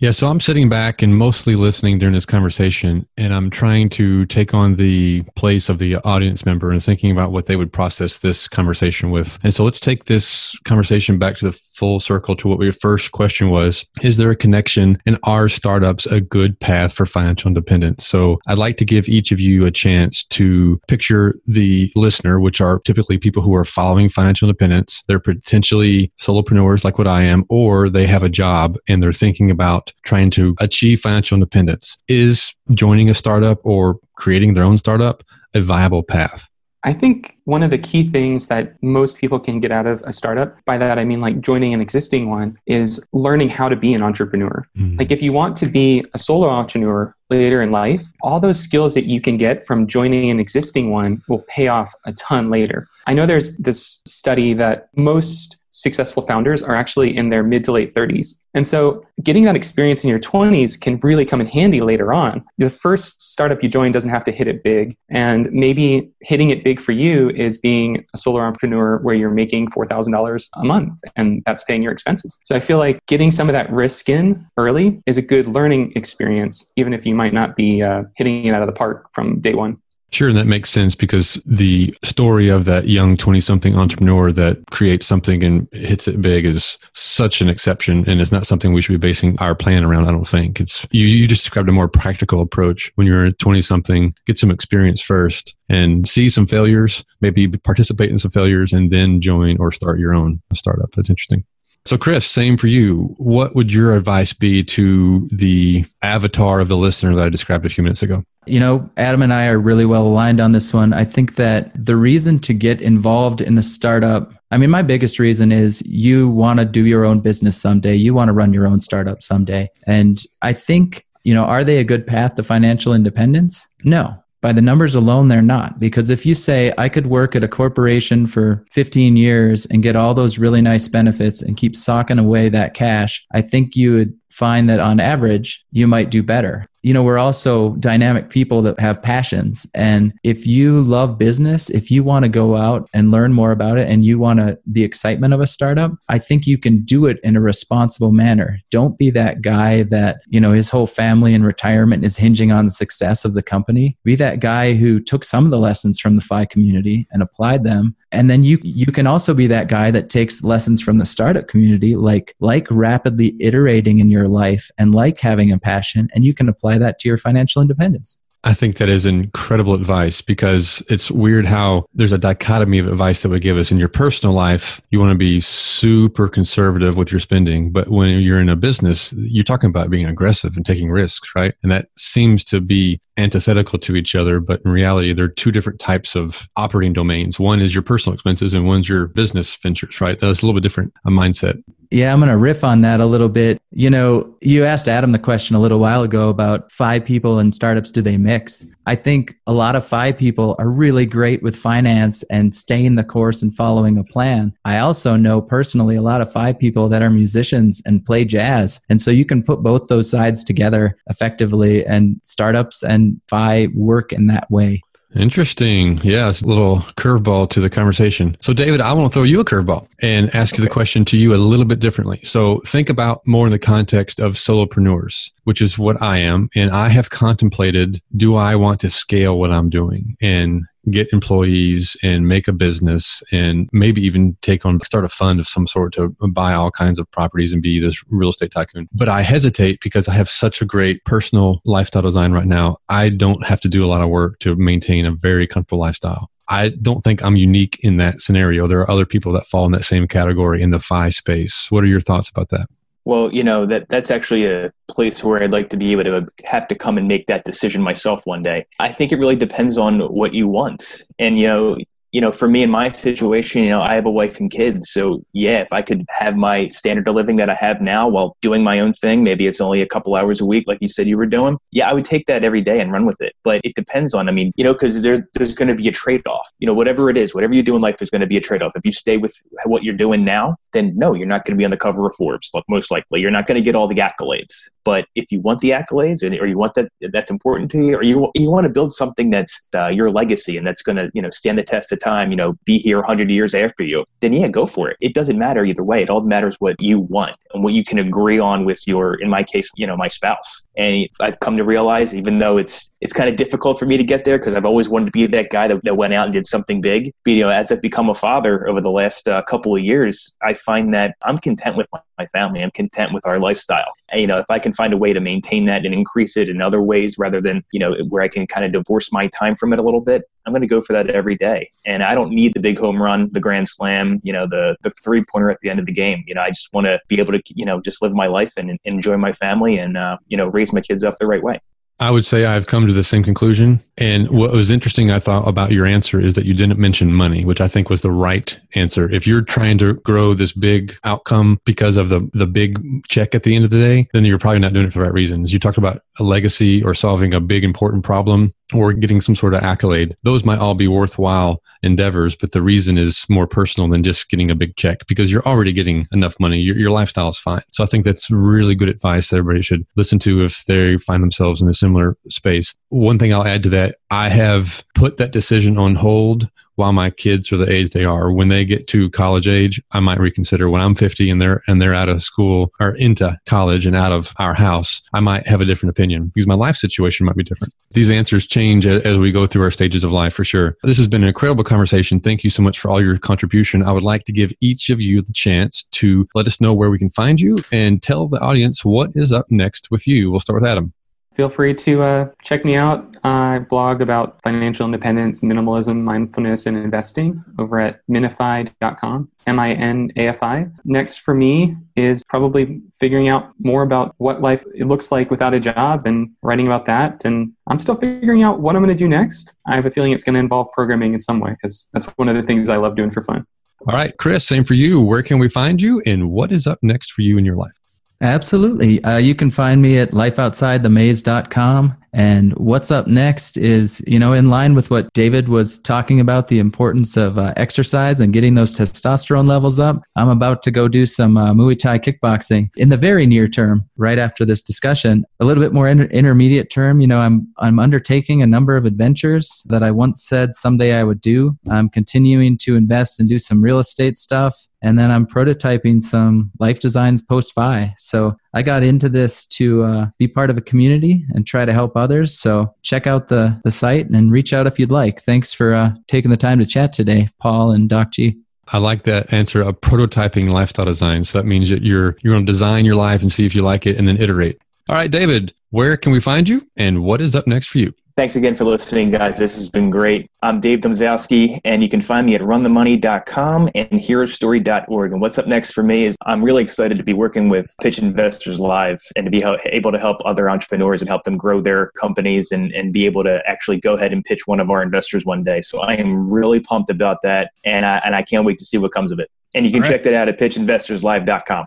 Yeah, 0.00 0.12
so 0.12 0.28
I'm 0.28 0.40
sitting 0.40 0.70
back 0.70 1.02
and 1.02 1.14
mostly 1.14 1.56
listening 1.56 1.98
during 1.98 2.14
this 2.14 2.24
conversation, 2.24 3.06
and 3.18 3.34
I'm 3.34 3.50
trying 3.50 3.90
to 3.90 4.24
take 4.24 4.54
on 4.54 4.76
the 4.76 5.24
place 5.36 5.68
of 5.68 5.78
the 5.78 5.96
audience 5.96 6.46
member 6.46 6.70
and 6.70 6.82
thinking 6.82 7.10
about 7.10 7.32
what 7.32 7.44
they 7.44 7.54
would 7.54 7.70
process 7.70 8.16
this 8.16 8.48
conversation 8.48 9.10
with. 9.10 9.38
And 9.44 9.52
so 9.52 9.62
let's 9.62 9.78
take 9.78 10.06
this 10.06 10.58
conversation 10.60 11.18
back 11.18 11.36
to 11.36 11.44
the 11.44 11.52
full 11.52 12.00
circle 12.00 12.34
to 12.36 12.48
what 12.48 12.60
your 12.60 12.72
first 12.72 13.12
question 13.12 13.50
was 13.50 13.84
Is 14.02 14.16
there 14.16 14.30
a 14.30 14.36
connection 14.36 14.96
in 15.04 15.18
our 15.24 15.48
startups 15.48 16.06
a 16.06 16.22
good 16.22 16.58
path 16.60 16.94
for 16.94 17.04
financial 17.04 17.48
independence? 17.48 18.06
So 18.06 18.38
I'd 18.46 18.56
like 18.56 18.78
to 18.78 18.86
give 18.86 19.06
each 19.06 19.32
of 19.32 19.40
you 19.40 19.66
a 19.66 19.70
chance 19.70 20.24
to 20.28 20.80
picture 20.88 21.34
the 21.46 21.92
listener, 21.94 22.40
which 22.40 22.62
are 22.62 22.80
typically 22.80 23.18
people 23.18 23.42
who 23.42 23.54
are 23.54 23.64
following 23.64 24.08
financial 24.08 24.48
independence. 24.48 25.02
They're 25.08 25.20
potentially 25.20 26.10
solopreneurs 26.18 26.86
like 26.86 26.96
what 26.96 27.06
I 27.06 27.24
am, 27.24 27.44
or 27.50 27.90
they 27.90 28.06
have 28.06 28.22
a 28.22 28.30
job 28.30 28.78
and 28.88 29.02
they're 29.02 29.12
thinking 29.12 29.50
about 29.50 29.89
trying 30.02 30.30
to 30.30 30.54
achieve 30.60 31.00
financial 31.00 31.36
independence. 31.36 32.02
Is 32.08 32.54
joining 32.74 33.08
a 33.08 33.14
startup 33.14 33.60
or 33.64 33.98
creating 34.16 34.54
their 34.54 34.64
own 34.64 34.78
startup 34.78 35.22
a 35.54 35.60
viable 35.60 36.02
path? 36.02 36.48
I 36.82 36.94
think 36.94 37.36
one 37.44 37.62
of 37.62 37.70
the 37.70 37.78
key 37.78 38.06
things 38.06 38.48
that 38.48 38.82
most 38.82 39.18
people 39.18 39.38
can 39.38 39.60
get 39.60 39.70
out 39.70 39.86
of 39.86 40.02
a 40.06 40.12
startup, 40.12 40.56
by 40.64 40.78
that 40.78 40.98
I 40.98 41.04
mean 41.04 41.20
like 41.20 41.40
joining 41.40 41.74
an 41.74 41.80
existing 41.80 42.30
one, 42.30 42.58
is 42.66 43.06
learning 43.12 43.50
how 43.50 43.68
to 43.68 43.76
be 43.76 43.92
an 43.92 44.02
entrepreneur. 44.02 44.66
Mm. 44.78 44.98
Like 44.98 45.10
if 45.10 45.22
you 45.22 45.32
want 45.32 45.56
to 45.58 45.66
be 45.66 46.04
a 46.14 46.18
solo 46.18 46.48
entrepreneur 46.48 47.14
later 47.28 47.60
in 47.60 47.70
life, 47.70 48.06
all 48.22 48.40
those 48.40 48.58
skills 48.58 48.94
that 48.94 49.04
you 49.04 49.20
can 49.20 49.36
get 49.36 49.64
from 49.66 49.86
joining 49.86 50.30
an 50.30 50.40
existing 50.40 50.90
one 50.90 51.22
will 51.28 51.44
pay 51.48 51.68
off 51.68 51.92
a 52.06 52.14
ton 52.14 52.48
later. 52.48 52.88
I 53.06 53.12
know 53.12 53.26
there's 53.26 53.58
this 53.58 54.00
study 54.06 54.54
that 54.54 54.88
most 54.96 55.59
successful 55.70 56.26
founders 56.26 56.62
are 56.62 56.74
actually 56.74 57.16
in 57.16 57.28
their 57.30 57.42
mid 57.42 57.64
to 57.64 57.72
late 57.72 57.94
30s. 57.94 58.40
And 58.54 58.66
so 58.66 59.02
getting 59.22 59.44
that 59.44 59.56
experience 59.56 60.02
in 60.02 60.10
your 60.10 60.18
20s 60.18 60.80
can 60.80 60.98
really 61.02 61.24
come 61.24 61.40
in 61.40 61.46
handy 61.46 61.80
later 61.80 62.12
on. 62.12 62.44
The 62.58 62.70
first 62.70 63.22
startup 63.22 63.62
you 63.62 63.68
join 63.68 63.92
doesn't 63.92 64.10
have 64.10 64.24
to 64.24 64.32
hit 64.32 64.48
it 64.48 64.62
big. 64.62 64.96
And 65.08 65.50
maybe 65.52 66.10
hitting 66.22 66.50
it 66.50 66.64
big 66.64 66.80
for 66.80 66.92
you 66.92 67.30
is 67.30 67.58
being 67.58 68.04
a 68.14 68.18
solo 68.18 68.40
entrepreneur 68.40 68.98
where 68.98 69.14
you're 69.14 69.30
making 69.30 69.68
$4,000 69.68 70.48
a 70.56 70.64
month 70.64 71.00
and 71.16 71.42
that's 71.46 71.64
paying 71.64 71.82
your 71.82 71.92
expenses. 71.92 72.38
So 72.42 72.56
I 72.56 72.60
feel 72.60 72.78
like 72.78 73.04
getting 73.06 73.30
some 73.30 73.48
of 73.48 73.52
that 73.52 73.70
risk 73.72 74.08
in 74.08 74.46
early 74.56 75.00
is 75.06 75.16
a 75.16 75.22
good 75.22 75.46
learning 75.46 75.92
experience, 75.94 76.72
even 76.76 76.92
if 76.92 77.06
you 77.06 77.14
might 77.14 77.32
not 77.32 77.56
be 77.56 77.82
uh, 77.82 78.02
hitting 78.16 78.44
it 78.44 78.54
out 78.54 78.62
of 78.62 78.66
the 78.66 78.72
park 78.72 79.08
from 79.12 79.40
day 79.40 79.54
one. 79.54 79.78
Sure, 80.12 80.28
and 80.28 80.36
that 80.36 80.46
makes 80.46 80.70
sense 80.70 80.96
because 80.96 81.34
the 81.46 81.94
story 82.02 82.48
of 82.48 82.64
that 82.64 82.88
young 82.88 83.16
20 83.16 83.40
something 83.40 83.78
entrepreneur 83.78 84.32
that 84.32 84.58
creates 84.70 85.06
something 85.06 85.44
and 85.44 85.68
hits 85.72 86.08
it 86.08 86.20
big 86.20 86.44
is 86.44 86.78
such 86.94 87.40
an 87.40 87.48
exception 87.48 88.04
and 88.08 88.20
it's 88.20 88.32
not 88.32 88.44
something 88.44 88.72
we 88.72 88.82
should 88.82 89.00
be 89.00 89.08
basing 89.08 89.38
our 89.38 89.54
plan 89.54 89.84
around, 89.84 90.06
I 90.06 90.10
don't 90.10 90.26
think. 90.26 90.60
It's 90.60 90.84
you, 90.90 91.06
you 91.06 91.28
just 91.28 91.44
described 91.44 91.68
a 91.68 91.72
more 91.72 91.88
practical 91.88 92.40
approach 92.40 92.90
when 92.96 93.06
you're 93.06 93.30
20 93.30 93.60
something, 93.60 94.14
get 94.26 94.36
some 94.36 94.50
experience 94.50 95.00
first 95.00 95.54
and 95.68 96.08
see 96.08 96.28
some 96.28 96.46
failures, 96.46 97.04
maybe 97.20 97.46
participate 97.46 98.10
in 98.10 98.18
some 98.18 98.32
failures 98.32 98.72
and 98.72 98.90
then 98.90 99.20
join 99.20 99.58
or 99.58 99.70
start 99.70 100.00
your 100.00 100.12
own 100.12 100.42
startup. 100.52 100.90
That's 100.92 101.10
interesting. 101.10 101.44
So, 101.86 101.96
Chris, 101.96 102.26
same 102.26 102.56
for 102.56 102.66
you. 102.66 103.14
What 103.16 103.54
would 103.54 103.72
your 103.72 103.96
advice 103.96 104.32
be 104.32 104.62
to 104.64 105.28
the 105.32 105.84
avatar 106.02 106.60
of 106.60 106.68
the 106.68 106.76
listener 106.76 107.14
that 107.14 107.24
I 107.24 107.28
described 107.28 107.64
a 107.64 107.70
few 107.70 107.82
minutes 107.82 108.02
ago? 108.02 108.24
You 108.46 108.58
know, 108.58 108.90
Adam 108.96 109.22
and 109.22 109.32
I 109.32 109.48
are 109.48 109.58
really 109.58 109.84
well 109.84 110.06
aligned 110.06 110.40
on 110.40 110.52
this 110.52 110.72
one. 110.72 110.92
I 110.92 111.04
think 111.04 111.34
that 111.34 111.72
the 111.74 111.96
reason 111.96 112.38
to 112.40 112.54
get 112.54 112.80
involved 112.80 113.40
in 113.40 113.58
a 113.58 113.62
startup, 113.62 114.32
I 114.50 114.56
mean, 114.56 114.70
my 114.70 114.82
biggest 114.82 115.18
reason 115.18 115.52
is 115.52 115.82
you 115.86 116.30
want 116.30 116.58
to 116.58 116.64
do 116.64 116.86
your 116.86 117.04
own 117.04 117.20
business 117.20 117.60
someday. 117.60 117.94
You 117.94 118.14
want 118.14 118.28
to 118.28 118.32
run 118.32 118.54
your 118.54 118.66
own 118.66 118.80
startup 118.80 119.22
someday. 119.22 119.68
And 119.86 120.18
I 120.42 120.54
think, 120.54 121.04
you 121.22 121.34
know, 121.34 121.44
are 121.44 121.64
they 121.64 121.78
a 121.78 121.84
good 121.84 122.06
path 122.06 122.34
to 122.36 122.42
financial 122.42 122.94
independence? 122.94 123.72
No 123.84 124.22
by 124.40 124.52
the 124.52 124.62
numbers 124.62 124.94
alone, 124.94 125.28
they're 125.28 125.42
not. 125.42 125.78
Because 125.78 126.10
if 126.10 126.24
you 126.24 126.34
say, 126.34 126.72
I 126.78 126.88
could 126.88 127.06
work 127.06 127.36
at 127.36 127.44
a 127.44 127.48
corporation 127.48 128.26
for 128.26 128.64
15 128.72 129.16
years 129.16 129.66
and 129.66 129.82
get 129.82 129.96
all 129.96 130.14
those 130.14 130.38
really 130.38 130.62
nice 130.62 130.88
benefits 130.88 131.42
and 131.42 131.56
keep 131.56 131.76
socking 131.76 132.18
away 132.18 132.48
that 132.48 132.74
cash, 132.74 133.26
I 133.32 133.42
think 133.42 133.76
you 133.76 133.94
would 133.94 134.14
find 134.30 134.68
that 134.70 134.80
on 134.80 135.00
average, 135.00 135.64
you 135.72 135.86
might 135.86 136.10
do 136.10 136.22
better. 136.22 136.64
You 136.82 136.94
know, 136.94 137.02
we're 137.02 137.18
also 137.18 137.70
dynamic 137.76 138.30
people 138.30 138.62
that 138.62 138.80
have 138.80 139.02
passions. 139.02 139.66
And 139.74 140.14
if 140.24 140.46
you 140.46 140.80
love 140.80 141.18
business, 141.18 141.70
if 141.70 141.90
you 141.90 142.02
want 142.02 142.24
to 142.24 142.30
go 142.30 142.56
out 142.56 142.88
and 142.94 143.10
learn 143.10 143.32
more 143.32 143.52
about 143.52 143.78
it 143.78 143.88
and 143.88 144.04
you 144.04 144.18
want 144.18 144.38
to, 144.40 144.58
the 144.66 144.84
excitement 144.84 145.34
of 145.34 145.40
a 145.40 145.46
startup, 145.46 145.92
I 146.08 146.18
think 146.18 146.46
you 146.46 146.58
can 146.58 146.82
do 146.82 147.06
it 147.06 147.18
in 147.22 147.36
a 147.36 147.40
responsible 147.40 148.12
manner. 148.12 148.58
Don't 148.70 148.96
be 148.96 149.10
that 149.10 149.42
guy 149.42 149.82
that, 149.84 150.20
you 150.28 150.40
know, 150.40 150.52
his 150.52 150.70
whole 150.70 150.86
family 150.86 151.34
and 151.34 151.44
retirement 151.44 152.04
is 152.04 152.16
hinging 152.16 152.52
on 152.52 152.64
the 152.64 152.70
success 152.70 153.24
of 153.24 153.34
the 153.34 153.42
company. 153.42 153.98
Be 154.04 154.14
that 154.16 154.40
guy 154.40 154.74
who 154.74 155.00
took 155.00 155.24
some 155.24 155.44
of 155.44 155.50
the 155.50 155.58
lessons 155.58 156.00
from 156.00 156.16
the 156.16 156.22
FI 156.22 156.46
community 156.46 157.06
and 157.10 157.22
applied 157.22 157.64
them 157.64 157.94
and 158.12 158.28
then 158.28 158.42
you 158.42 158.58
you 158.62 158.86
can 158.86 159.06
also 159.06 159.34
be 159.34 159.46
that 159.46 159.68
guy 159.68 159.90
that 159.90 160.08
takes 160.08 160.42
lessons 160.42 160.82
from 160.82 160.98
the 160.98 161.06
startup 161.06 161.48
community 161.48 161.96
like 161.96 162.34
like 162.40 162.66
rapidly 162.70 163.36
iterating 163.40 163.98
in 163.98 164.10
your 164.10 164.26
life 164.26 164.70
and 164.78 164.94
like 164.94 165.20
having 165.20 165.52
a 165.52 165.58
passion 165.58 166.08
and 166.14 166.24
you 166.24 166.34
can 166.34 166.48
apply 166.48 166.69
that 166.78 166.98
to 167.00 167.08
your 167.08 167.18
financial 167.18 167.62
independence 167.62 168.22
I 168.42 168.54
think 168.54 168.76
that 168.76 168.88
is 168.88 169.04
incredible 169.04 169.74
advice 169.74 170.22
because 170.22 170.82
it's 170.88 171.10
weird 171.10 171.44
how 171.44 171.84
there's 171.92 172.12
a 172.12 172.18
dichotomy 172.18 172.78
of 172.78 172.88
advice 172.88 173.22
that 173.22 173.28
would 173.28 173.42
give 173.42 173.58
us 173.58 173.70
in 173.70 173.78
your 173.78 173.88
personal 173.88 174.34
life. 174.34 174.80
You 174.90 174.98
want 174.98 175.10
to 175.10 175.18
be 175.18 175.40
super 175.40 176.26
conservative 176.26 176.96
with 176.96 177.12
your 177.12 177.20
spending, 177.20 177.70
but 177.70 177.88
when 177.88 178.20
you're 178.20 178.40
in 178.40 178.48
a 178.48 178.56
business, 178.56 179.12
you're 179.16 179.44
talking 179.44 179.68
about 179.68 179.90
being 179.90 180.06
aggressive 180.06 180.56
and 180.56 180.64
taking 180.64 180.90
risks, 180.90 181.32
right? 181.36 181.54
And 181.62 181.70
that 181.70 181.88
seems 181.96 182.44
to 182.46 182.62
be 182.62 183.00
antithetical 183.20 183.78
to 183.78 183.96
each 183.96 184.14
other, 184.14 184.40
but 184.40 184.60
in 184.64 184.70
reality, 184.70 185.12
they're 185.12 185.28
two 185.28 185.52
different 185.52 185.78
types 185.78 186.16
of 186.16 186.48
operating 186.56 186.92
domains. 186.92 187.38
One 187.38 187.60
is 187.60 187.74
your 187.74 187.82
personal 187.82 188.14
expenses 188.14 188.54
and 188.54 188.66
one's 188.66 188.88
your 188.88 189.06
business 189.06 189.54
ventures, 189.56 190.00
right? 190.00 190.18
That's 190.18 190.42
a 190.42 190.46
little 190.46 190.58
bit 190.58 190.62
different 190.62 190.92
a 191.04 191.10
mindset. 191.10 191.62
Yeah, 191.92 192.12
I'm 192.12 192.20
going 192.20 192.30
to 192.30 192.36
riff 192.36 192.62
on 192.62 192.82
that 192.82 193.00
a 193.00 193.06
little 193.06 193.28
bit. 193.28 193.58
You 193.72 193.90
know, 193.90 194.32
you 194.40 194.64
asked 194.64 194.86
Adam 194.86 195.10
the 195.10 195.18
question 195.18 195.56
a 195.56 195.60
little 195.60 195.80
while 195.80 196.04
ago 196.04 196.28
about 196.28 196.70
FI 196.70 197.00
people 197.00 197.40
and 197.40 197.52
startups. 197.52 197.90
Do 197.90 198.00
they 198.00 198.16
mix? 198.16 198.64
I 198.86 198.94
think 198.94 199.34
a 199.48 199.52
lot 199.52 199.74
of 199.74 199.84
FI 199.84 200.12
people 200.12 200.54
are 200.60 200.70
really 200.70 201.04
great 201.04 201.42
with 201.42 201.56
finance 201.56 202.22
and 202.30 202.54
staying 202.54 202.94
the 202.94 203.02
course 203.02 203.42
and 203.42 203.52
following 203.52 203.98
a 203.98 204.04
plan. 204.04 204.52
I 204.64 204.78
also 204.78 205.16
know 205.16 205.42
personally 205.42 205.96
a 205.96 206.02
lot 206.02 206.20
of 206.20 206.32
FI 206.32 206.52
people 206.52 206.88
that 206.90 207.02
are 207.02 207.10
musicians 207.10 207.82
and 207.84 208.04
play 208.04 208.24
jazz. 208.24 208.80
And 208.88 209.00
so 209.00 209.10
you 209.10 209.24
can 209.24 209.42
put 209.42 209.64
both 209.64 209.88
those 209.88 210.08
sides 210.08 210.44
together 210.44 210.96
effectively, 211.08 211.84
and 211.84 212.20
startups 212.22 212.84
and 212.84 213.09
FI 213.28 213.68
work 213.74 214.12
in 214.12 214.26
that 214.26 214.50
way. 214.50 214.82
Interesting. 215.14 215.98
Yeah, 215.98 216.28
a 216.28 216.46
little 216.46 216.78
curveball 216.96 217.50
to 217.50 217.60
the 217.60 217.68
conversation. 217.68 218.36
So, 218.40 218.52
David, 218.52 218.80
I 218.80 218.92
want 218.92 219.10
to 219.10 219.14
throw 219.14 219.24
you 219.24 219.40
a 219.40 219.44
curveball 219.44 219.88
and 220.00 220.32
ask 220.36 220.54
okay. 220.54 220.62
you 220.62 220.68
the 220.68 220.72
question 220.72 221.04
to 221.06 221.18
you 221.18 221.34
a 221.34 221.36
little 221.36 221.64
bit 221.64 221.80
differently. 221.80 222.20
So, 222.22 222.60
think 222.60 222.88
about 222.88 223.26
more 223.26 223.46
in 223.46 223.50
the 223.50 223.58
context 223.58 224.20
of 224.20 224.34
solopreneurs, 224.34 225.32
which 225.44 225.60
is 225.60 225.78
what 225.78 226.00
I 226.00 226.18
am. 226.18 226.48
And 226.54 226.70
I 226.70 226.90
have 226.90 227.10
contemplated 227.10 228.00
do 228.16 228.36
I 228.36 228.54
want 228.54 228.78
to 228.80 228.90
scale 228.90 229.38
what 229.38 229.50
I'm 229.50 229.68
doing? 229.68 230.16
And 230.20 230.64
get 230.90 231.12
employees 231.12 231.96
and 232.02 232.26
make 232.26 232.48
a 232.48 232.52
business 232.52 233.22
and 233.32 233.68
maybe 233.72 234.00
even 234.00 234.36
take 234.40 234.64
on 234.64 234.80
start 234.82 235.04
a 235.04 235.08
fund 235.08 235.38
of 235.38 235.46
some 235.46 235.66
sort 235.66 235.92
to 235.92 236.14
buy 236.30 236.54
all 236.54 236.70
kinds 236.70 236.98
of 236.98 237.10
properties 237.10 237.52
and 237.52 237.62
be 237.62 237.78
this 237.78 238.02
real 238.08 238.30
estate 238.30 238.50
tycoon 238.50 238.88
but 238.92 239.08
i 239.08 239.22
hesitate 239.22 239.80
because 239.80 240.08
i 240.08 240.12
have 240.12 240.28
such 240.28 240.62
a 240.62 240.64
great 240.64 241.04
personal 241.04 241.60
lifestyle 241.64 242.02
design 242.02 242.32
right 242.32 242.46
now 242.46 242.76
i 242.88 243.08
don't 243.08 243.46
have 243.46 243.60
to 243.60 243.68
do 243.68 243.84
a 243.84 243.88
lot 243.88 244.00
of 244.00 244.08
work 244.08 244.38
to 244.38 244.56
maintain 244.56 245.04
a 245.04 245.12
very 245.12 245.46
comfortable 245.46 245.80
lifestyle 245.80 246.30
I 246.52 246.70
don't 246.70 247.02
think 247.02 247.22
I'm 247.22 247.36
unique 247.36 247.78
in 247.80 247.98
that 247.98 248.20
scenario. 248.20 248.66
There 248.66 248.80
are 248.80 248.90
other 248.90 249.06
people 249.06 249.30
that 249.34 249.46
fall 249.46 249.66
in 249.66 249.72
that 249.72 249.84
same 249.84 250.08
category 250.08 250.62
in 250.62 250.70
the 250.70 250.80
FI 250.80 251.10
space. 251.10 251.70
What 251.70 251.84
are 251.84 251.86
your 251.86 252.00
thoughts 252.00 252.28
about 252.28 252.48
that? 252.48 252.66
Well, 253.10 253.34
you 253.34 253.42
know 253.42 253.66
that 253.66 253.88
that's 253.88 254.12
actually 254.12 254.44
a 254.44 254.72
place 254.86 255.24
where 255.24 255.42
I'd 255.42 255.50
like 255.50 255.68
to 255.70 255.76
be 255.76 255.90
able 255.90 256.04
to 256.04 256.28
have 256.44 256.68
to 256.68 256.76
come 256.76 256.96
and 256.96 257.08
make 257.08 257.26
that 257.26 257.42
decision 257.42 257.82
myself 257.82 258.24
one 258.24 258.44
day. 258.44 258.66
I 258.78 258.86
think 258.86 259.10
it 259.10 259.18
really 259.18 259.34
depends 259.34 259.76
on 259.78 259.98
what 260.02 260.32
you 260.32 260.46
want, 260.46 261.02
and 261.18 261.36
you 261.36 261.48
know, 261.48 261.76
you 262.12 262.20
know, 262.20 262.32
for 262.32 262.48
me 262.48 262.62
in 262.62 262.70
my 262.70 262.88
situation, 262.88 263.62
you 263.62 263.70
know, 263.70 263.80
I 263.80 263.94
have 263.94 264.06
a 264.06 264.10
wife 264.10 264.40
and 264.40 264.50
kids. 264.50 264.90
So 264.90 265.22
yeah, 265.32 265.60
if 265.60 265.72
I 265.72 265.82
could 265.82 266.04
have 266.10 266.36
my 266.36 266.66
standard 266.66 267.06
of 267.06 267.14
living 267.14 267.36
that 267.36 267.48
I 267.48 267.54
have 267.54 267.80
now 267.80 268.08
while 268.08 268.36
doing 268.40 268.62
my 268.62 268.80
own 268.80 268.92
thing, 268.92 269.22
maybe 269.22 269.46
it's 269.46 269.60
only 269.60 269.80
a 269.80 269.86
couple 269.86 270.16
hours 270.16 270.40
a 270.40 270.46
week, 270.46 270.64
like 270.66 270.78
you 270.80 270.88
said 270.88 271.06
you 271.06 271.16
were 271.16 271.26
doing. 271.26 271.56
Yeah, 271.70 271.88
I 271.88 271.94
would 271.94 272.04
take 272.04 272.26
that 272.26 272.42
every 272.42 272.62
day 272.62 272.80
and 272.80 272.90
run 272.90 273.06
with 273.06 273.20
it. 273.20 273.32
But 273.44 273.60
it 273.62 273.74
depends 273.74 274.14
on, 274.14 274.28
I 274.28 274.32
mean, 274.32 274.52
you 274.56 274.64
know, 274.64 274.72
because 274.72 275.02
there, 275.02 275.28
there's 275.34 275.54
going 275.54 275.68
to 275.68 275.74
be 275.74 275.88
a 275.88 275.92
trade 275.92 276.26
off. 276.26 276.48
You 276.58 276.66
know, 276.66 276.74
whatever 276.74 277.10
it 277.10 277.16
is, 277.16 277.34
whatever 277.34 277.54
you 277.54 277.62
do 277.62 277.76
in 277.76 277.82
life, 277.82 277.96
there's 277.98 278.10
going 278.10 278.22
to 278.22 278.26
be 278.26 278.36
a 278.36 278.40
trade 278.40 278.62
off. 278.62 278.72
If 278.74 278.84
you 278.84 278.92
stay 278.92 279.16
with 279.16 279.34
what 279.64 279.84
you're 279.84 279.94
doing 279.94 280.24
now, 280.24 280.56
then 280.72 280.92
no, 280.96 281.14
you're 281.14 281.26
not 281.26 281.44
going 281.44 281.56
to 281.56 281.58
be 281.58 281.64
on 281.64 281.70
the 281.70 281.76
cover 281.76 282.04
of 282.06 282.14
Forbes, 282.16 282.50
most 282.68 282.90
likely. 282.90 283.20
You're 283.20 283.30
not 283.30 283.46
going 283.46 283.56
to 283.56 283.64
get 283.64 283.74
all 283.74 283.86
the 283.86 283.96
accolades. 283.96 284.70
But 284.84 285.06
if 285.14 285.30
you 285.30 285.40
want 285.40 285.60
the 285.60 285.70
accolades, 285.70 286.22
or 286.22 286.46
you 286.46 286.56
want 286.56 286.74
that 286.74 286.88
that's 287.12 287.30
important 287.30 287.70
to 287.72 287.78
you, 287.78 287.96
or 287.96 288.02
you 288.02 288.30
you 288.34 288.50
want 288.50 288.66
to 288.66 288.72
build 288.72 288.92
something 288.92 289.30
that's 289.30 289.68
uh, 289.74 289.90
your 289.94 290.10
legacy 290.10 290.56
and 290.56 290.66
that's 290.66 290.82
going 290.82 290.96
to 290.96 291.10
you 291.14 291.22
know 291.22 291.30
stand 291.30 291.58
the 291.58 291.62
test 291.62 291.92
of 291.92 291.99
time, 292.00 292.30
you 292.30 292.36
know, 292.36 292.54
be 292.64 292.78
here 292.78 292.98
100 292.98 293.30
years 293.30 293.54
after 293.54 293.84
you, 293.84 294.04
then 294.20 294.32
yeah, 294.32 294.48
go 294.48 294.66
for 294.66 294.90
it. 294.90 294.96
It 295.00 295.14
doesn't 295.14 295.38
matter 295.38 295.64
either 295.64 295.84
way. 295.84 296.02
It 296.02 296.10
all 296.10 296.22
matters 296.22 296.56
what 296.58 296.76
you 296.80 297.00
want 297.00 297.36
and 297.54 297.62
what 297.62 297.74
you 297.74 297.84
can 297.84 297.98
agree 297.98 298.38
on 298.38 298.64
with 298.64 298.86
your, 298.86 299.14
in 299.20 299.30
my 299.30 299.42
case, 299.42 299.68
you 299.76 299.86
know, 299.86 299.96
my 299.96 300.08
spouse. 300.08 300.62
And 300.76 301.08
I've 301.20 301.40
come 301.40 301.56
to 301.56 301.64
realize, 301.64 302.14
even 302.14 302.38
though 302.38 302.56
it's 302.56 302.90
it's 303.00 303.12
kind 303.12 303.28
of 303.28 303.36
difficult 303.36 303.78
for 303.78 303.86
me 303.86 303.96
to 303.96 304.04
get 304.04 304.24
there 304.24 304.38
because 304.38 304.54
I've 304.54 304.64
always 304.64 304.88
wanted 304.88 305.06
to 305.06 305.10
be 305.12 305.26
that 305.26 305.50
guy 305.50 305.68
that, 305.68 305.82
that 305.84 305.96
went 305.96 306.12
out 306.12 306.26
and 306.26 306.32
did 306.32 306.46
something 306.46 306.80
big. 306.80 307.12
But 307.24 307.32
you 307.32 307.40
know, 307.40 307.50
as 307.50 307.72
I've 307.72 307.82
become 307.82 308.10
a 308.10 308.14
father 308.14 308.68
over 308.68 308.80
the 308.80 308.90
last 308.90 309.28
uh, 309.28 309.42
couple 309.42 309.74
of 309.74 309.82
years, 309.82 310.36
I 310.42 310.54
find 310.54 310.92
that 310.94 311.16
I'm 311.22 311.38
content 311.38 311.76
with 311.76 311.86
my, 311.92 312.00
my 312.18 312.26
family. 312.26 312.62
I'm 312.62 312.70
content 312.70 313.12
with 313.12 313.26
our 313.26 313.38
lifestyle. 313.38 313.92
You 314.12 314.26
know, 314.26 314.38
if 314.38 314.46
I 314.50 314.58
can 314.58 314.72
find 314.72 314.92
a 314.92 314.96
way 314.96 315.12
to 315.12 315.20
maintain 315.20 315.66
that 315.66 315.84
and 315.84 315.94
increase 315.94 316.36
it 316.36 316.48
in 316.48 316.60
other 316.60 316.82
ways 316.82 317.16
rather 317.18 317.40
than, 317.40 317.62
you 317.72 317.78
know, 317.78 317.94
where 318.08 318.22
I 318.22 318.28
can 318.28 318.46
kind 318.46 318.64
of 318.64 318.72
divorce 318.72 319.12
my 319.12 319.28
time 319.28 319.54
from 319.56 319.72
it 319.72 319.78
a 319.78 319.82
little 319.82 320.00
bit, 320.00 320.22
I'm 320.46 320.52
going 320.52 320.62
to 320.62 320.68
go 320.68 320.80
for 320.80 320.92
that 320.94 321.10
every 321.10 321.36
day. 321.36 321.70
And 321.86 322.02
I 322.02 322.14
don't 322.14 322.30
need 322.30 322.54
the 322.54 322.60
big 322.60 322.78
home 322.78 323.00
run, 323.00 323.28
the 323.32 323.40
grand 323.40 323.68
slam, 323.68 324.20
you 324.22 324.32
know, 324.32 324.46
the, 324.46 324.76
the 324.82 324.90
three 325.04 325.24
pointer 325.30 325.50
at 325.50 325.58
the 325.60 325.70
end 325.70 325.78
of 325.78 325.86
the 325.86 325.92
game. 325.92 326.24
You 326.26 326.34
know, 326.34 326.42
I 326.42 326.48
just 326.48 326.72
want 326.72 326.86
to 326.86 326.98
be 327.08 327.20
able 327.20 327.32
to, 327.34 327.42
you 327.54 327.64
know, 327.64 327.80
just 327.80 328.02
live 328.02 328.12
my 328.12 328.26
life 328.26 328.52
and, 328.56 328.70
and 328.70 328.78
enjoy 328.84 329.16
my 329.16 329.32
family 329.32 329.78
and, 329.78 329.96
uh, 329.96 330.16
you 330.26 330.36
know, 330.36 330.46
raise 330.46 330.72
my 330.72 330.80
kids 330.80 331.04
up 331.04 331.18
the 331.18 331.26
right 331.26 331.42
way. 331.42 331.58
I 332.00 332.10
would 332.10 332.24
say 332.24 332.46
I've 332.46 332.66
come 332.66 332.86
to 332.86 332.94
the 332.94 333.04
same 333.04 333.22
conclusion. 333.22 333.80
And 333.98 334.30
what 334.30 334.52
was 334.52 334.70
interesting, 334.70 335.10
I 335.10 335.18
thought 335.18 335.46
about 335.46 335.70
your 335.70 335.84
answer 335.84 336.18
is 336.18 336.34
that 336.34 336.46
you 336.46 336.54
didn't 336.54 336.78
mention 336.78 337.12
money, 337.12 337.44
which 337.44 337.60
I 337.60 337.68
think 337.68 337.90
was 337.90 338.00
the 338.00 338.10
right 338.10 338.58
answer. 338.74 339.10
If 339.10 339.26
you're 339.26 339.42
trying 339.42 339.76
to 339.78 339.94
grow 339.94 340.32
this 340.32 340.52
big 340.52 340.96
outcome 341.04 341.60
because 341.66 341.98
of 341.98 342.08
the, 342.08 342.28
the 342.32 342.46
big 342.46 343.04
check 343.08 343.34
at 343.34 343.42
the 343.42 343.54
end 343.54 343.66
of 343.66 343.70
the 343.70 343.78
day, 343.78 344.08
then 344.14 344.24
you're 344.24 344.38
probably 344.38 344.60
not 344.60 344.72
doing 344.72 344.86
it 344.86 344.94
for 344.94 345.00
the 345.00 345.04
right 345.04 345.12
reasons. 345.12 345.52
You 345.52 345.58
talked 345.58 345.76
about 345.76 346.00
a 346.18 346.22
legacy 346.22 346.82
or 346.82 346.94
solving 346.94 347.34
a 347.34 347.40
big 347.40 347.64
important 347.64 348.02
problem 348.02 348.54
or 348.74 348.92
getting 348.92 349.20
some 349.20 349.34
sort 349.34 349.54
of 349.54 349.62
accolade. 349.62 350.16
Those 350.22 350.44
might 350.44 350.58
all 350.58 350.74
be 350.74 350.88
worthwhile 350.88 351.62
endeavors, 351.82 352.36
but 352.36 352.52
the 352.52 352.62
reason 352.62 352.98
is 352.98 353.24
more 353.28 353.46
personal 353.46 353.88
than 353.88 354.02
just 354.02 354.28
getting 354.28 354.50
a 354.50 354.54
big 354.54 354.76
check 354.76 355.06
because 355.06 355.30
you're 355.30 355.46
already 355.46 355.72
getting 355.72 356.06
enough 356.12 356.38
money. 356.38 356.58
Your, 356.58 356.76
your 356.76 356.90
lifestyle 356.90 357.28
is 357.28 357.38
fine. 357.38 357.62
So 357.72 357.82
I 357.82 357.86
think 357.86 358.04
that's 358.04 358.30
really 358.30 358.74
good 358.74 358.88
advice 358.88 359.32
everybody 359.32 359.62
should 359.62 359.86
listen 359.96 360.18
to 360.20 360.44
if 360.44 360.64
they 360.66 360.96
find 360.96 361.22
themselves 361.22 361.62
in 361.62 361.68
a 361.68 361.74
similar 361.74 362.16
space. 362.28 362.74
One 362.90 363.18
thing 363.18 363.32
I'll 363.32 363.46
add 363.46 363.62
to 363.64 363.68
that, 363.70 363.96
I 364.10 364.28
have 364.28 364.84
put 364.94 365.16
that 365.16 365.32
decision 365.32 365.78
on 365.78 365.94
hold 365.94 366.50
while 366.74 366.92
my 366.92 367.10
kids 367.10 367.52
are 367.52 367.56
the 367.56 367.70
age 367.70 367.90
they 367.90 368.04
are. 368.04 368.32
When 368.32 368.48
they 368.48 368.64
get 368.64 368.86
to 368.88 369.10
college 369.10 369.46
age, 369.46 369.80
I 369.92 370.00
might 370.00 370.18
reconsider. 370.18 370.68
When 370.68 370.80
I'm 370.80 370.94
50 370.94 371.30
and 371.30 371.40
they're 371.40 371.62
and 371.66 371.80
they're 371.80 371.94
out 371.94 372.08
of 372.08 372.22
school 372.22 372.72
or 372.80 372.90
into 372.96 373.38
college 373.46 373.86
and 373.86 373.94
out 373.94 374.10
of 374.10 374.32
our 374.38 374.54
house, 374.54 375.02
I 375.12 375.20
might 375.20 375.46
have 375.46 375.60
a 375.60 375.64
different 375.64 375.90
opinion 375.90 376.32
because 376.34 376.46
my 376.46 376.54
life 376.54 376.76
situation 376.76 377.26
might 377.26 377.36
be 377.36 377.44
different. 377.44 377.74
These 377.92 378.10
answers 378.10 378.46
change 378.46 378.86
as 378.86 379.18
we 379.18 379.30
go 379.30 379.46
through 379.46 379.62
our 379.62 379.70
stages 379.70 380.04
of 380.04 380.10
life 380.10 380.34
for 380.34 380.44
sure. 380.44 380.76
This 380.82 380.96
has 380.96 381.06
been 381.06 381.22
an 381.22 381.28
incredible 381.28 381.64
conversation. 381.64 382.18
Thank 382.18 382.42
you 382.42 382.50
so 382.50 382.62
much 382.62 382.80
for 382.80 382.90
all 382.90 383.00
your 383.00 383.18
contribution. 383.18 383.82
I 383.82 383.92
would 383.92 384.02
like 384.02 384.24
to 384.24 384.32
give 384.32 384.50
each 384.60 384.90
of 384.90 385.00
you 385.00 385.22
the 385.22 385.32
chance 385.34 385.84
to 385.84 386.26
let 386.34 386.46
us 386.46 386.60
know 386.60 386.72
where 386.72 386.90
we 386.90 386.98
can 386.98 387.10
find 387.10 387.40
you 387.40 387.58
and 387.70 388.02
tell 388.02 388.26
the 388.26 388.40
audience 388.40 388.84
what 388.84 389.10
is 389.14 389.32
up 389.32 389.46
next 389.50 389.90
with 389.90 390.08
you. 390.08 390.30
We'll 390.30 390.40
start 390.40 390.62
with 390.62 390.68
Adam 390.68 390.94
feel 391.32 391.48
free 391.48 391.74
to 391.74 392.02
uh, 392.02 392.28
check 392.42 392.64
me 392.64 392.76
out. 392.76 393.06
I 393.22 393.58
blog 393.58 394.00
about 394.00 394.42
financial 394.42 394.86
independence, 394.86 395.42
minimalism, 395.42 396.02
mindfulness, 396.02 396.66
and 396.66 396.76
investing 396.76 397.44
over 397.58 397.78
at 397.78 398.00
minafi.com, 398.08 399.28
M 399.46 399.58
I 399.58 399.72
N 399.72 400.10
A 400.16 400.28
F 400.28 400.42
I. 400.42 400.68
Next 400.84 401.18
for 401.18 401.34
me 401.34 401.76
is 401.96 402.24
probably 402.28 402.80
figuring 402.90 403.28
out 403.28 403.52
more 403.58 403.82
about 403.82 404.14
what 404.18 404.40
life 404.40 404.64
looks 404.78 405.12
like 405.12 405.30
without 405.30 405.52
a 405.52 405.60
job 405.60 406.06
and 406.06 406.32
writing 406.42 406.66
about 406.66 406.86
that. 406.86 407.24
And 407.24 407.52
I'm 407.66 407.78
still 407.78 407.94
figuring 407.94 408.42
out 408.42 408.60
what 408.60 408.74
I'm 408.74 408.82
going 408.82 408.94
to 408.94 408.98
do 408.98 409.08
next. 409.08 409.56
I 409.66 409.76
have 409.76 409.84
a 409.84 409.90
feeling 409.90 410.12
it's 410.12 410.24
going 410.24 410.34
to 410.34 410.40
involve 410.40 410.68
programming 410.72 411.12
in 411.12 411.20
some 411.20 411.40
way 411.40 411.50
because 411.50 411.90
that's 411.92 412.06
one 412.16 412.28
of 412.28 412.36
the 412.36 412.42
things 412.42 412.68
I 412.68 412.76
love 412.78 412.96
doing 412.96 413.10
for 413.10 413.20
fun. 413.20 413.46
All 413.86 413.94
right, 413.94 414.16
Chris, 414.18 414.46
same 414.46 414.64
for 414.64 414.74
you. 414.74 415.00
Where 415.00 415.22
can 415.22 415.38
we 415.38 415.48
find 415.48 415.80
you 415.80 416.02
and 416.04 416.30
what 416.30 416.52
is 416.52 416.66
up 416.66 416.78
next 416.82 417.12
for 417.12 417.22
you 417.22 417.38
in 417.38 417.44
your 417.44 417.56
life? 417.56 417.76
Absolutely. 418.20 419.02
Uh, 419.02 419.16
you 419.16 419.34
can 419.34 419.50
find 419.50 419.80
me 419.80 419.98
at 419.98 420.10
lifeoutsidethemaze.com. 420.10 421.96
And 422.12 422.52
what's 422.54 422.90
up 422.90 423.06
next 423.06 423.56
is, 423.56 424.02
you 424.06 424.18
know, 424.18 424.32
in 424.32 424.50
line 424.50 424.74
with 424.74 424.90
what 424.90 425.12
David 425.12 425.48
was 425.48 425.78
talking 425.78 426.20
about 426.20 426.48
the 426.48 426.58
importance 426.58 427.16
of 427.16 427.38
uh, 427.38 427.52
exercise 427.56 428.20
and 428.20 428.32
getting 428.32 428.54
those 428.54 428.76
testosterone 428.76 429.46
levels 429.46 429.78
up. 429.78 430.02
I'm 430.16 430.28
about 430.28 430.62
to 430.62 430.70
go 430.70 430.88
do 430.88 431.06
some 431.06 431.36
uh, 431.36 431.52
Muay 431.52 431.78
Thai 431.78 431.98
kickboxing 431.98 432.68
in 432.76 432.88
the 432.88 432.96
very 432.96 433.26
near 433.26 433.46
term, 433.46 433.88
right 433.96 434.18
after 434.18 434.44
this 434.44 434.62
discussion. 434.62 435.24
A 435.40 435.44
little 435.44 435.62
bit 435.62 435.72
more 435.72 435.88
inter- 435.88 436.04
intermediate 436.04 436.70
term, 436.70 437.00
you 437.00 437.06
know, 437.06 437.20
I'm 437.20 437.48
I'm 437.58 437.78
undertaking 437.78 438.42
a 438.42 438.46
number 438.46 438.76
of 438.76 438.86
adventures 438.86 439.64
that 439.68 439.82
I 439.82 439.90
once 439.90 440.22
said 440.22 440.54
someday 440.54 440.94
I 440.94 441.04
would 441.04 441.20
do. 441.20 441.56
I'm 441.68 441.88
continuing 441.88 442.58
to 442.58 442.76
invest 442.76 443.20
and 443.20 443.28
do 443.28 443.38
some 443.38 443.62
real 443.62 443.78
estate 443.78 444.16
stuff 444.16 444.56
and 444.82 444.98
then 444.98 445.10
I'm 445.10 445.26
prototyping 445.26 446.00
some 446.00 446.52
life 446.58 446.80
designs 446.80 447.22
post 447.22 447.52
FI. 447.54 447.94
So 447.98 448.36
I 448.52 448.62
got 448.62 448.82
into 448.82 449.08
this 449.08 449.46
to 449.46 449.82
uh, 449.84 450.06
be 450.18 450.26
part 450.26 450.50
of 450.50 450.58
a 450.58 450.60
community 450.60 451.24
and 451.30 451.46
try 451.46 451.64
to 451.64 451.72
help 451.72 451.96
others. 451.96 452.36
So 452.38 452.74
check 452.82 453.06
out 453.06 453.28
the 453.28 453.60
the 453.64 453.70
site 453.70 454.08
and 454.10 454.32
reach 454.32 454.52
out 454.52 454.66
if 454.66 454.78
you'd 454.78 454.90
like. 454.90 455.20
Thanks 455.20 455.54
for 455.54 455.74
uh, 455.74 455.92
taking 456.08 456.30
the 456.30 456.36
time 456.36 456.58
to 456.58 456.66
chat 456.66 456.92
today, 456.92 457.28
Paul 457.38 457.72
and 457.72 457.88
Doc 457.88 458.12
G. 458.12 458.38
I 458.72 458.78
like 458.78 459.02
that 459.02 459.32
answer 459.32 459.62
of 459.62 459.80
prototyping 459.80 460.48
lifestyle 460.48 460.86
design. 460.86 461.24
So 461.24 461.38
that 461.38 461.46
means 461.46 461.70
that 461.70 461.82
you're 461.82 462.16
you're 462.22 462.34
going 462.34 462.46
to 462.46 462.50
design 462.50 462.84
your 462.84 462.96
life 462.96 463.22
and 463.22 463.30
see 463.30 463.46
if 463.46 463.54
you 463.54 463.62
like 463.62 463.86
it 463.86 463.96
and 463.96 464.06
then 464.06 464.16
iterate. 464.16 464.60
All 464.88 464.96
right, 464.96 465.10
David, 465.10 465.52
where 465.70 465.96
can 465.96 466.12
we 466.12 466.20
find 466.20 466.48
you 466.48 466.66
and 466.76 467.02
what 467.04 467.20
is 467.20 467.36
up 467.36 467.46
next 467.46 467.68
for 467.68 467.78
you? 467.78 467.94
Thanks 468.20 468.36
again 468.36 468.54
for 468.54 468.64
listening, 468.64 469.08
guys. 469.08 469.38
This 469.38 469.56
has 469.56 469.70
been 469.70 469.88
great. 469.88 470.30
I'm 470.42 470.60
Dave 470.60 470.80
Domzalski, 470.80 471.58
and 471.64 471.82
you 471.82 471.88
can 471.88 472.02
find 472.02 472.26
me 472.26 472.34
at 472.34 472.42
runthemoney.com 472.42 473.70
and 473.74 473.88
herostory.org. 473.88 475.12
And 475.12 475.22
what's 475.22 475.38
up 475.38 475.46
next 475.46 475.72
for 475.72 475.82
me 475.82 476.04
is 476.04 476.18
I'm 476.26 476.44
really 476.44 476.62
excited 476.62 476.98
to 476.98 477.02
be 477.02 477.14
working 477.14 477.48
with 477.48 477.74
Pitch 477.80 477.98
Investors 477.98 478.60
Live 478.60 479.00
and 479.16 479.24
to 479.24 479.30
be 479.30 479.42
able 479.72 479.90
to 479.90 479.98
help 479.98 480.18
other 480.26 480.50
entrepreneurs 480.50 481.00
and 481.00 481.08
help 481.08 481.22
them 481.22 481.38
grow 481.38 481.62
their 481.62 481.92
companies 481.98 482.52
and, 482.52 482.70
and 482.72 482.92
be 482.92 483.06
able 483.06 483.24
to 483.24 483.42
actually 483.46 483.80
go 483.80 483.94
ahead 483.94 484.12
and 484.12 484.22
pitch 484.22 484.46
one 484.46 484.60
of 484.60 484.68
our 484.68 484.82
investors 484.82 485.24
one 485.24 485.42
day. 485.42 485.62
So 485.62 485.80
I 485.80 485.94
am 485.94 486.28
really 486.28 486.60
pumped 486.60 486.90
about 486.90 487.22
that, 487.22 487.52
and 487.64 487.86
I, 487.86 488.02
and 488.04 488.14
I 488.14 488.20
can't 488.20 488.44
wait 488.44 488.58
to 488.58 488.66
see 488.66 488.76
what 488.76 488.92
comes 488.92 489.12
of 489.12 489.18
it. 489.18 489.30
And 489.54 489.64
you 489.64 489.72
can 489.72 489.80
right. 489.80 489.92
check 489.92 490.02
that 490.02 490.12
out 490.12 490.28
at 490.28 490.38
pitchinvestorslive.com. 490.38 491.64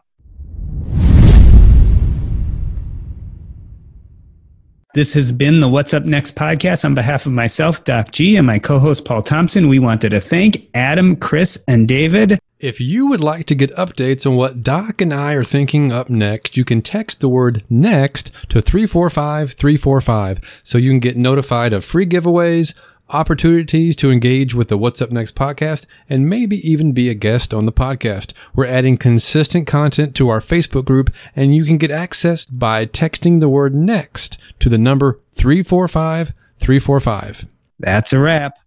This 4.93 5.15
has 5.15 5.31
been 5.31 5.59
the 5.59 5.67
What's 5.67 5.91
Up 5.91 6.05
Next 6.05 6.35
podcast. 6.35 6.85
On 6.85 6.93
behalf 6.93 7.25
of 7.25 7.31
myself, 7.31 7.83
Doc 7.83 8.11
G, 8.11 8.37
and 8.37 8.45
my 8.45 8.59
co 8.59 8.77
host, 8.77 9.05
Paul 9.05 9.23
Thompson, 9.23 9.67
we 9.67 9.79
wanted 9.79 10.11
to 10.11 10.19
thank 10.19 10.69
Adam, 10.75 11.15
Chris, 11.15 11.63
and 11.67 11.87
David. 11.87 12.37
If 12.59 12.79
you 12.79 13.07
would 13.07 13.19
like 13.19 13.45
to 13.45 13.55
get 13.55 13.71
updates 13.71 14.27
on 14.27 14.35
what 14.35 14.61
Doc 14.61 15.01
and 15.01 15.11
I 15.11 15.33
are 15.33 15.43
thinking 15.43 15.91
up 15.91 16.11
next, 16.11 16.57
you 16.57 16.63
can 16.63 16.83
text 16.83 17.21
the 17.21 17.27
word 17.27 17.63
next 17.71 18.27
to 18.49 18.61
345 18.61 19.53
345 19.53 20.61
so 20.63 20.77
you 20.77 20.91
can 20.91 20.99
get 20.99 21.17
notified 21.17 21.73
of 21.73 21.83
free 21.83 22.05
giveaways 22.05 22.75
opportunities 23.09 23.95
to 23.97 24.11
engage 24.11 24.55
with 24.55 24.69
the 24.69 24.77
What's 24.77 25.01
Up 25.01 25.11
Next 25.11 25.35
podcast, 25.35 25.85
and 26.09 26.29
maybe 26.29 26.57
even 26.67 26.91
be 26.91 27.09
a 27.09 27.13
guest 27.13 27.53
on 27.53 27.65
the 27.65 27.71
podcast. 27.71 28.33
We're 28.55 28.65
adding 28.65 28.97
consistent 28.97 29.67
content 29.67 30.15
to 30.15 30.29
our 30.29 30.39
Facebook 30.39 30.85
group, 30.85 31.09
and 31.35 31.55
you 31.55 31.65
can 31.65 31.77
get 31.77 31.91
access 31.91 32.45
by 32.45 32.85
texting 32.85 33.39
the 33.39 33.49
word 33.49 33.75
next 33.75 34.37
to 34.59 34.69
the 34.69 34.77
number 34.77 35.19
345 35.31 36.33
345. 36.57 37.47
That's 37.79 38.13
a 38.13 38.19
wrap. 38.19 38.57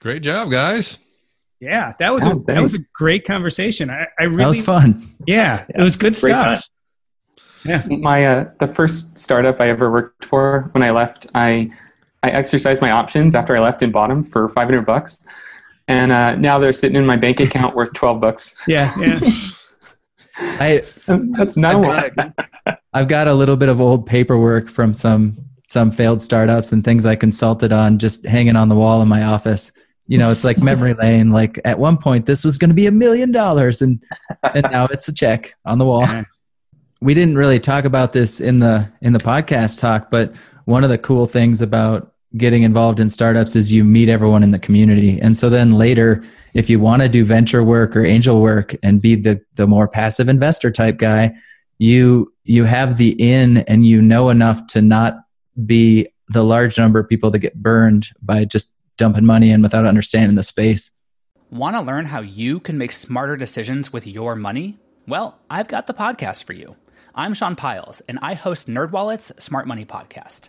Great 0.00 0.22
job, 0.22 0.50
guys. 0.50 0.98
Yeah, 1.60 1.94
that 1.98 2.12
was 2.12 2.26
a 2.26 2.34
that 2.46 2.60
was 2.60 2.74
a 2.74 2.84
great 2.92 3.24
conversation. 3.24 3.88
I, 3.88 4.06
I 4.18 4.24
really 4.24 4.36
that 4.36 4.48
was 4.48 4.64
fun. 4.64 5.00
Yeah, 5.26 5.64
it 5.70 5.82
was 5.82 5.96
good 5.96 6.14
stuff. 6.14 6.62
Yeah, 7.64 7.86
my 7.88 8.26
uh, 8.26 8.50
the 8.58 8.66
first 8.66 9.18
startup 9.18 9.58
I 9.60 9.68
ever 9.70 9.90
worked 9.90 10.26
for 10.26 10.68
when 10.72 10.82
I 10.82 10.90
left, 10.90 11.26
I 11.34 11.70
I 12.24 12.30
exercised 12.30 12.80
my 12.80 12.90
options 12.90 13.34
after 13.34 13.54
I 13.54 13.60
left 13.60 13.82
and 13.82 13.92
bought 13.92 14.08
them 14.08 14.22
for 14.22 14.48
500 14.48 14.86
bucks. 14.86 15.26
And 15.86 16.10
uh, 16.10 16.36
now 16.36 16.58
they're 16.58 16.72
sitting 16.72 16.96
in 16.96 17.04
my 17.04 17.16
bank 17.16 17.38
account 17.38 17.76
worth 17.76 17.92
12 17.92 18.20
bucks. 18.20 18.64
Yeah, 18.68 18.90
yeah. 18.98 19.18
I 20.36 20.82
that's 21.06 21.56
no 21.56 21.84
I've 21.84 22.16
got, 22.16 22.34
I've 22.92 23.08
got 23.08 23.28
a 23.28 23.34
little 23.34 23.56
bit 23.56 23.68
of 23.68 23.80
old 23.80 24.04
paperwork 24.04 24.68
from 24.68 24.92
some 24.92 25.36
some 25.68 25.92
failed 25.92 26.20
startups 26.20 26.72
and 26.72 26.82
things 26.82 27.06
I 27.06 27.14
consulted 27.14 27.72
on 27.72 27.98
just 27.98 28.26
hanging 28.26 28.56
on 28.56 28.68
the 28.68 28.74
wall 28.74 29.00
in 29.00 29.06
my 29.06 29.22
office. 29.22 29.70
You 30.08 30.18
know, 30.18 30.32
it's 30.32 30.44
like 30.44 30.58
memory 30.58 30.94
lane. 31.02 31.30
Like 31.30 31.60
at 31.64 31.78
one 31.78 31.98
point, 31.98 32.26
this 32.26 32.42
was 32.42 32.58
going 32.58 32.70
to 32.70 32.74
be 32.74 32.86
a 32.86 32.90
million 32.90 33.30
dollars, 33.30 33.80
and 33.80 34.02
and 34.54 34.66
now 34.72 34.86
it's 34.86 35.06
a 35.06 35.14
check 35.14 35.52
on 35.66 35.78
the 35.78 35.84
wall. 35.84 36.06
We 37.00 37.14
didn't 37.14 37.36
really 37.36 37.60
talk 37.60 37.84
about 37.84 38.12
this 38.12 38.40
in 38.40 38.58
the 38.58 38.90
in 39.02 39.12
the 39.12 39.20
podcast 39.20 39.80
talk, 39.80 40.10
but 40.10 40.34
one 40.64 40.84
of 40.84 40.90
the 40.90 40.98
cool 40.98 41.26
things 41.26 41.62
about 41.62 42.13
getting 42.36 42.62
involved 42.62 43.00
in 43.00 43.08
startups 43.08 43.54
is 43.54 43.72
you 43.72 43.84
meet 43.84 44.08
everyone 44.08 44.42
in 44.42 44.50
the 44.50 44.58
community, 44.58 45.18
and 45.20 45.36
so 45.36 45.48
then 45.48 45.72
later, 45.72 46.22
if 46.54 46.68
you 46.68 46.80
want 46.80 47.02
to 47.02 47.08
do 47.08 47.24
venture 47.24 47.62
work 47.62 47.96
or 47.96 48.04
angel 48.04 48.40
work 48.40 48.74
and 48.82 49.00
be 49.00 49.14
the 49.14 49.40
the 49.54 49.66
more 49.66 49.88
passive 49.88 50.28
investor 50.28 50.70
type 50.70 50.98
guy, 50.98 51.34
you 51.78 52.32
you 52.44 52.64
have 52.64 52.96
the 52.98 53.16
in 53.18 53.58
and 53.58 53.86
you 53.86 54.00
know 54.00 54.28
enough 54.28 54.66
to 54.68 54.82
not 54.82 55.16
be 55.64 56.08
the 56.28 56.42
large 56.42 56.78
number 56.78 56.98
of 56.98 57.08
people 57.08 57.30
that 57.30 57.38
get 57.40 57.54
burned 57.54 58.08
by 58.22 58.44
just 58.44 58.74
dumping 58.96 59.26
money 59.26 59.50
in 59.50 59.62
without 59.62 59.86
understanding 59.86 60.36
the 60.36 60.42
space. 60.42 60.90
Want 61.50 61.76
to 61.76 61.82
learn 61.82 62.06
how 62.06 62.20
you 62.20 62.60
can 62.60 62.78
make 62.78 62.92
smarter 62.92 63.36
decisions 63.36 63.92
with 63.92 64.06
your 64.06 64.34
money? 64.34 64.78
Well, 65.06 65.38
I've 65.50 65.68
got 65.68 65.86
the 65.86 65.94
podcast 65.94 66.44
for 66.44 66.52
you. 66.52 66.76
I'm 67.14 67.34
Sean 67.34 67.54
Pyles, 67.54 68.02
and 68.08 68.18
I 68.22 68.34
host 68.34 68.66
NerdWallet's 68.66 69.32
Smart 69.42 69.68
Money 69.68 69.84
Podcast. 69.84 70.48